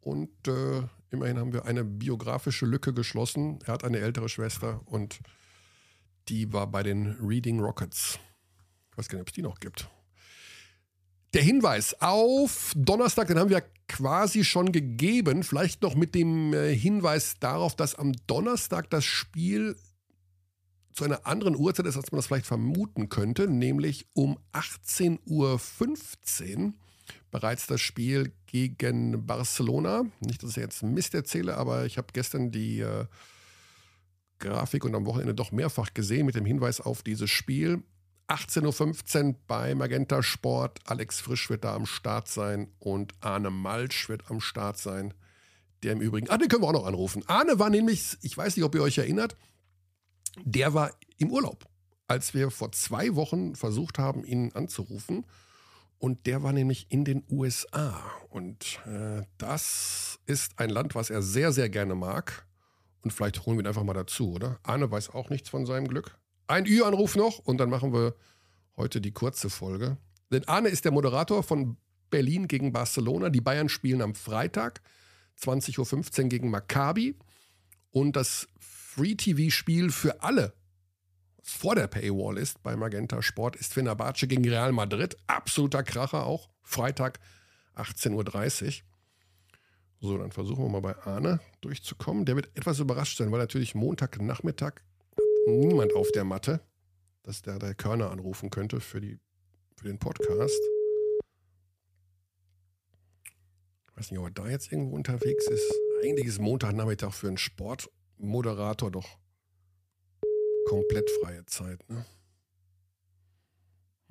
Und 0.04 0.48
äh, 0.48 0.84
immerhin 1.12 1.40
haben 1.40 1.54
wir 1.54 1.66
eine 1.66 1.86
biografische 1.86 2.66
Lücke 2.66 2.94
geschlossen. 2.94 3.60
Er 3.66 3.74
hat 3.74 3.86
eine 3.86 4.00
ältere 4.00 4.28
Schwester 4.28 4.82
und 4.86 5.20
die 6.28 6.52
war 6.52 6.68
bei 6.68 6.84
den 6.84 7.16
Reading 7.22 7.62
Rockets. 7.62 8.20
Ich 8.92 8.98
weiß 8.98 9.08
gar 9.08 9.18
nicht, 9.18 9.24
ob 9.24 9.30
es 9.30 9.34
die 9.34 9.42
noch 9.42 9.60
gibt. 9.60 9.90
Der 11.34 11.42
Hinweis 11.42 12.00
auf 12.02 12.74
Donnerstag, 12.76 13.28
den 13.28 13.40
haben 13.40 13.50
wir 13.50 13.64
quasi 13.88 14.44
schon 14.44 14.72
gegeben. 14.72 15.44
Vielleicht 15.44 15.82
noch 15.82 15.96
mit 15.96 16.16
dem 16.16 16.54
äh, 16.54 16.76
Hinweis 16.76 17.36
darauf, 17.40 17.76
dass 17.76 17.96
am 17.96 18.12
Donnerstag 18.28 18.90
das 18.90 19.06
Spiel 19.06 19.78
zu 20.94 21.06
einer 21.06 21.26
anderen 21.26 21.56
Uhrzeit 21.56 21.88
ist, 21.88 21.96
als 21.96 22.12
man 22.12 22.20
das 22.20 22.28
vielleicht 22.28 22.46
vermuten 22.46 23.10
könnte, 23.10 23.48
nämlich 23.48 24.06
um 24.14 24.38
18.15 24.52 26.66
Uhr 26.66 26.74
bereits 27.32 27.68
das 27.68 27.82
Spiel 27.82 28.34
gegen 28.54 29.26
Barcelona. 29.26 30.06
Nicht, 30.20 30.44
dass 30.44 30.52
ich 30.52 30.58
jetzt 30.58 30.84
Mist 30.84 31.16
erzähle, 31.16 31.58
aber 31.58 31.86
ich 31.86 31.98
habe 31.98 32.08
gestern 32.14 32.52
die 32.52 32.82
äh, 32.82 33.06
Grafik 34.40 34.86
und 34.86 34.94
am 34.94 35.06
Wochenende 35.06 35.34
doch 35.34 35.52
mehrfach 35.52 35.94
gesehen 35.94 36.26
mit 36.26 36.36
dem 36.36 36.46
Hinweis 36.46 36.80
auf 36.80 37.02
dieses 37.02 37.32
Spiel. 37.32 37.82
18.15 38.28 39.26
Uhr 39.26 39.36
bei 39.48 39.76
Magenta 39.76 40.22
Sport. 40.22 40.80
Alex 40.86 41.20
Frisch 41.20 41.50
wird 41.50 41.64
da 41.64 41.76
am 41.76 41.86
Start 41.86 42.28
sein 42.28 42.72
und 42.80 43.14
Arne 43.22 43.50
Malsch 43.50 44.08
wird 44.08 44.30
am 44.30 44.40
Start 44.40 44.78
sein. 44.78 45.14
Der 45.82 45.94
im 45.94 46.02
Übrigen, 46.02 46.30
ah, 46.30 46.38
den 46.38 46.48
können 46.48 46.62
wir 46.62 46.68
auch 46.68 46.74
noch 46.74 46.86
anrufen. 46.86 47.24
Arne 47.28 47.60
war 47.60 47.70
nämlich, 47.70 48.18
ich 48.22 48.38
weiß 48.38 48.56
nicht, 48.56 48.64
ob 48.64 48.76
ihr 48.76 48.84
euch 48.84 49.00
erinnert, 49.00 49.36
der 50.44 50.74
war 50.74 50.92
im 51.18 51.32
Urlaub, 51.32 51.66
als 52.08 52.34
wir 52.34 52.52
vor 52.52 52.72
zwei 52.72 53.16
Wochen 53.16 53.56
versucht 53.56 53.98
haben, 53.98 54.24
ihn 54.24 54.52
anzurufen. 54.54 55.26
Und 56.04 56.26
der 56.26 56.44
war 56.44 56.52
nämlich 56.52 56.88
in 56.90 57.06
den 57.06 57.24
USA. 57.32 57.98
Und 58.28 58.82
äh, 58.86 59.22
das 59.38 60.20
ist 60.26 60.60
ein 60.60 60.70
Land, 60.70 60.96
was 60.96 61.10
er 61.10 61.22
sehr, 61.22 61.54
sehr 61.54 61.70
gerne 61.70 61.96
mag. 61.96 62.46
Und 63.04 63.14
vielleicht 63.14 63.46
holen 63.46 63.56
wir 63.56 63.64
ihn 63.64 63.68
einfach 63.68 63.86
mal 63.86 63.94
dazu, 63.94 64.34
oder? 64.34 64.60
Arne 64.64 64.92
weiß 64.92 65.12
auch 65.12 65.30
nichts 65.30 65.48
von 65.48 65.66
seinem 65.66 65.88
Glück. 65.88 66.18
Ein 66.48 66.66
Ü-Anruf 66.66 67.16
noch 67.16 67.40
und 67.40 67.58
dann 67.58 67.70
machen 67.70 67.94
wir 67.94 68.16
heute 68.76 69.00
die 69.00 69.14
kurze 69.14 69.50
Folge. 69.50 69.96
Denn 70.30 70.46
Arne 70.46 70.68
ist 70.68 70.84
der 70.84 70.92
Moderator 70.92 71.42
von 71.42 71.78
Berlin 72.10 72.50
gegen 72.50 72.74
Barcelona. 72.74 73.30
Die 73.30 73.40
Bayern 73.40 73.70
spielen 73.70 74.02
am 74.02 74.14
Freitag 74.14 74.82
20.15 75.40 76.24
Uhr 76.24 76.28
gegen 76.28 76.50
Maccabi. 76.50 77.16
Und 77.92 78.18
das 78.18 78.50
Free-TV-Spiel 78.60 79.90
für 79.90 80.22
alle, 80.22 80.54
vor 81.46 81.76
der 81.76 81.88
Paywall 81.88 82.38
ist 82.38 82.64
bei 82.64 82.78
Magenta 82.78 83.22
Sport, 83.22 83.58
ist 83.58 83.74
Fenerbahce 83.74 84.28
gegen 84.28 84.48
Real 84.48 84.72
Madrid. 84.72 85.18
Absoluter 85.28 85.84
Kracher 85.84 86.26
auch. 86.26 86.50
Freitag 86.62 87.20
18.30 87.76 88.66
Uhr. 88.68 88.74
So, 90.00 90.18
dann 90.18 90.32
versuchen 90.32 90.64
wir 90.64 90.70
mal 90.70 90.82
bei 90.82 90.98
Arne 91.06 91.42
durchzukommen. 91.60 92.24
Der 92.24 92.38
wird 92.38 92.50
etwas 92.56 92.80
überrascht 92.80 93.18
sein, 93.18 93.30
weil 93.34 93.40
natürlich 93.40 93.76
Montagnachmittag 93.76 94.76
niemand 95.46 95.94
auf 95.96 96.10
der 96.14 96.24
Matte, 96.24 96.62
dass 97.24 97.42
der, 97.42 97.60
der 97.60 97.76
Körner 97.76 98.12
anrufen 98.12 98.50
könnte 98.50 98.80
für, 98.80 99.02
die, 99.02 99.20
für 99.76 99.88
den 99.90 100.00
Podcast. 100.00 100.60
Ich 103.90 103.98
weiß 103.98 104.12
nicht, 104.12 104.20
ob 104.20 104.28
er 104.28 104.32
da 104.32 104.48
jetzt 104.48 104.72
irgendwo 104.72 104.96
unterwegs 104.96 105.46
ist. 105.48 105.74
Eigentlich 106.04 106.28
ist 106.28 106.40
Montagnachmittag 106.40 107.14
für 107.14 107.28
einen 107.28 107.38
Sport 107.38 107.90
Moderator 108.18 108.90
doch 108.90 109.18
komplett 110.66 111.10
freie 111.22 111.46
Zeit, 111.46 111.80
ne? 111.90 112.06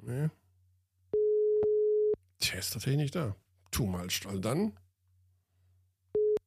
Ne? 0.03 0.31
Tja, 2.41 2.59
ist 2.59 2.73
tatsächlich 2.73 3.01
nicht 3.01 3.15
da. 3.15 3.37
Tu 3.71 3.87
mal, 3.87 4.11
Stall. 4.11 4.41
Dann, 4.41 4.73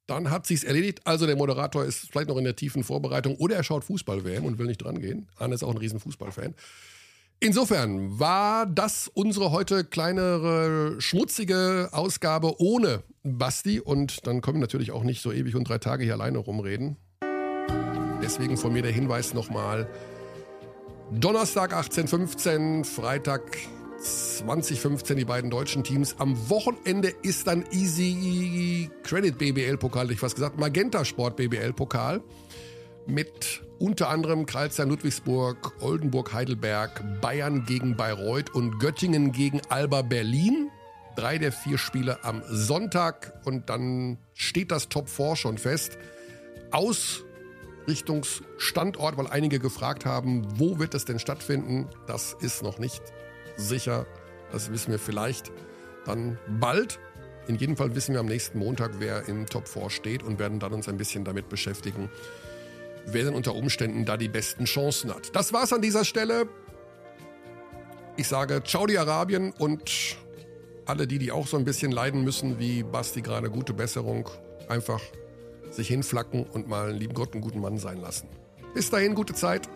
dann 0.08 0.30
hat 0.30 0.46
sich's 0.46 0.64
erledigt. 0.64 1.02
Also 1.06 1.26
der 1.26 1.38
Moderator 1.38 1.86
ist 1.86 2.10
vielleicht 2.12 2.28
noch 2.28 2.38
in 2.38 2.44
der 2.44 2.56
tiefen 2.56 2.84
Vorbereitung 2.84 3.36
oder 3.38 3.56
er 3.56 3.64
schaut 3.64 3.86
Fußball-WM 3.86 4.46
und 4.46 4.60
will 4.60 4.68
nicht 4.68 4.84
dran 4.84 5.00
gehen. 5.00 5.30
Arne 5.38 5.56
ist 5.56 5.64
auch 5.64 5.72
ein 5.72 5.78
riesen 5.78 6.00
Fußballfan. 6.00 6.54
Insofern 7.40 8.20
war 8.20 8.66
das 8.66 9.10
unsere 9.14 9.52
heute 9.52 9.84
kleinere, 9.84 11.00
schmutzige 11.00 11.90
Ausgabe 11.92 12.60
ohne 12.62 13.04
Basti 13.24 13.80
und 13.80 14.26
dann 14.28 14.42
können 14.42 14.58
wir 14.58 14.62
natürlich 14.62 14.92
auch 14.92 15.04
nicht 15.04 15.22
so 15.22 15.32
ewig 15.32 15.56
und 15.56 15.68
drei 15.68 15.78
Tage 15.78 16.04
hier 16.04 16.14
alleine 16.14 16.38
rumreden. 16.38 16.98
Deswegen 18.26 18.58
von 18.58 18.74
mir 18.74 18.82
der 18.82 18.92
Hinweis 18.92 19.36
nochmal. 19.36 19.88
Donnerstag 21.12 21.76
18.15, 21.76 22.84
Freitag 22.84 23.56
2015 24.00 25.18
die 25.18 25.26
beiden 25.26 25.52
deutschen 25.52 25.84
Teams. 25.84 26.16
Am 26.18 26.50
Wochenende 26.50 27.14
ist 27.22 27.46
dann 27.46 27.64
Easy 27.70 28.90
Credit 29.04 29.38
BBL 29.38 29.78
Pokal, 29.78 30.10
ich 30.10 30.24
was 30.24 30.34
gesagt, 30.34 30.58
Magenta 30.58 31.06
Sport 31.06 31.36
BBL 31.36 31.74
Pokal 31.74 32.24
mit 33.06 33.62
unter 33.78 34.10
anderem 34.10 34.48
Kreilsheim 34.48 34.90
Ludwigsburg, 34.90 35.80
Oldenburg 35.84 36.34
Heidelberg, 36.34 37.22
Bayern 37.22 37.64
gegen 37.68 37.96
Bayreuth 37.96 38.56
und 38.56 38.80
Göttingen 38.80 39.34
gegen 39.34 39.62
Alba 39.70 40.02
Berlin. 40.02 40.72
Drei 41.16 41.38
der 41.38 41.52
vier 41.52 41.78
Spiele 41.78 42.24
am 42.24 42.42
Sonntag 42.50 43.40
und 43.46 43.70
dann 43.70 44.18
steht 44.34 44.72
das 44.72 44.90
Top 44.90 45.10
4 45.10 45.36
schon 45.36 45.60
fest. 45.60 46.00
Aus 46.72 47.25
Richtungsstandort, 47.88 49.18
weil 49.18 49.28
einige 49.28 49.60
gefragt 49.60 50.06
haben, 50.06 50.60
wo 50.60 50.80
wird 50.80 50.94
es 50.94 51.06
denn 51.06 51.20
stattfinden? 51.20 51.88
Das 52.08 52.36
ist 52.40 52.64
noch 52.64 52.80
nicht 52.80 53.02
sicher. 53.58 54.06
Das 54.52 54.72
wissen 54.72 54.92
wir 54.92 55.00
vielleicht 55.00 55.52
dann 56.06 56.38
bald. 56.48 57.00
In 57.48 57.56
jedem 57.58 57.78
Fall 57.78 57.96
wissen 57.96 58.14
wir 58.14 58.20
am 58.20 58.26
nächsten 58.26 58.58
Montag, 58.58 58.94
wer 59.00 59.28
im 59.28 59.46
Top 59.46 59.68
4 59.68 59.90
steht 59.90 60.24
und 60.24 60.40
werden 60.40 60.60
dann 60.60 60.74
uns 60.74 60.90
ein 60.90 60.98
bisschen 60.98 61.24
damit 61.24 61.48
beschäftigen, 61.48 62.10
wer 63.06 63.26
denn 63.26 63.36
unter 63.36 63.54
Umständen 63.54 64.06
da 64.06 64.18
die 64.18 64.30
besten 64.30 64.66
Chancen 64.66 65.14
hat. 65.14 65.36
Das 65.36 65.54
war's 65.54 65.72
an 65.72 65.82
dieser 65.82 66.06
Stelle. 66.06 66.48
Ich 68.18 68.28
sage 68.28 68.64
Ciao 68.64 68.88
die 68.88 68.98
Arabien 68.98 69.52
und 69.52 70.18
alle 70.86 71.06
die, 71.06 71.20
die 71.20 71.32
auch 71.32 71.48
so 71.48 71.58
ein 71.58 71.66
bisschen 71.66 71.92
leiden 71.92 72.24
müssen, 72.24 72.60
wie 72.60 72.84
Basti 72.84 73.22
gerade, 73.22 73.50
gute 73.50 73.74
Besserung. 73.74 74.30
Einfach 74.70 75.02
sich 75.76 75.88
hinflacken 75.88 76.44
und 76.44 76.68
mal 76.68 76.90
einen 76.90 76.98
lieben 76.98 77.14
Gott 77.14 77.34
einen 77.34 77.42
guten 77.42 77.60
Mann 77.60 77.78
sein 77.78 78.00
lassen. 78.00 78.28
Bis 78.74 78.90
dahin, 78.90 79.16
gute 79.16 79.34
Zeit. 79.34 79.70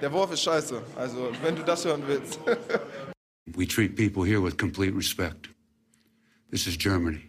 Der 0.00 0.12
Wurf 0.12 0.32
ist 0.32 0.42
scheiße. 0.42 0.80
Also, 0.96 1.32
wenn 1.42 1.56
du 1.56 1.62
das 1.62 1.84
hören 1.84 2.02
willst. 2.06 2.38
We 3.56 3.66
treat 3.66 3.96
people 3.96 4.24
here 4.24 4.40
with 4.42 4.56
complete 4.56 4.94
respect. 4.94 5.48
This 6.50 6.66
is 6.66 6.76
Germany. 6.76 7.27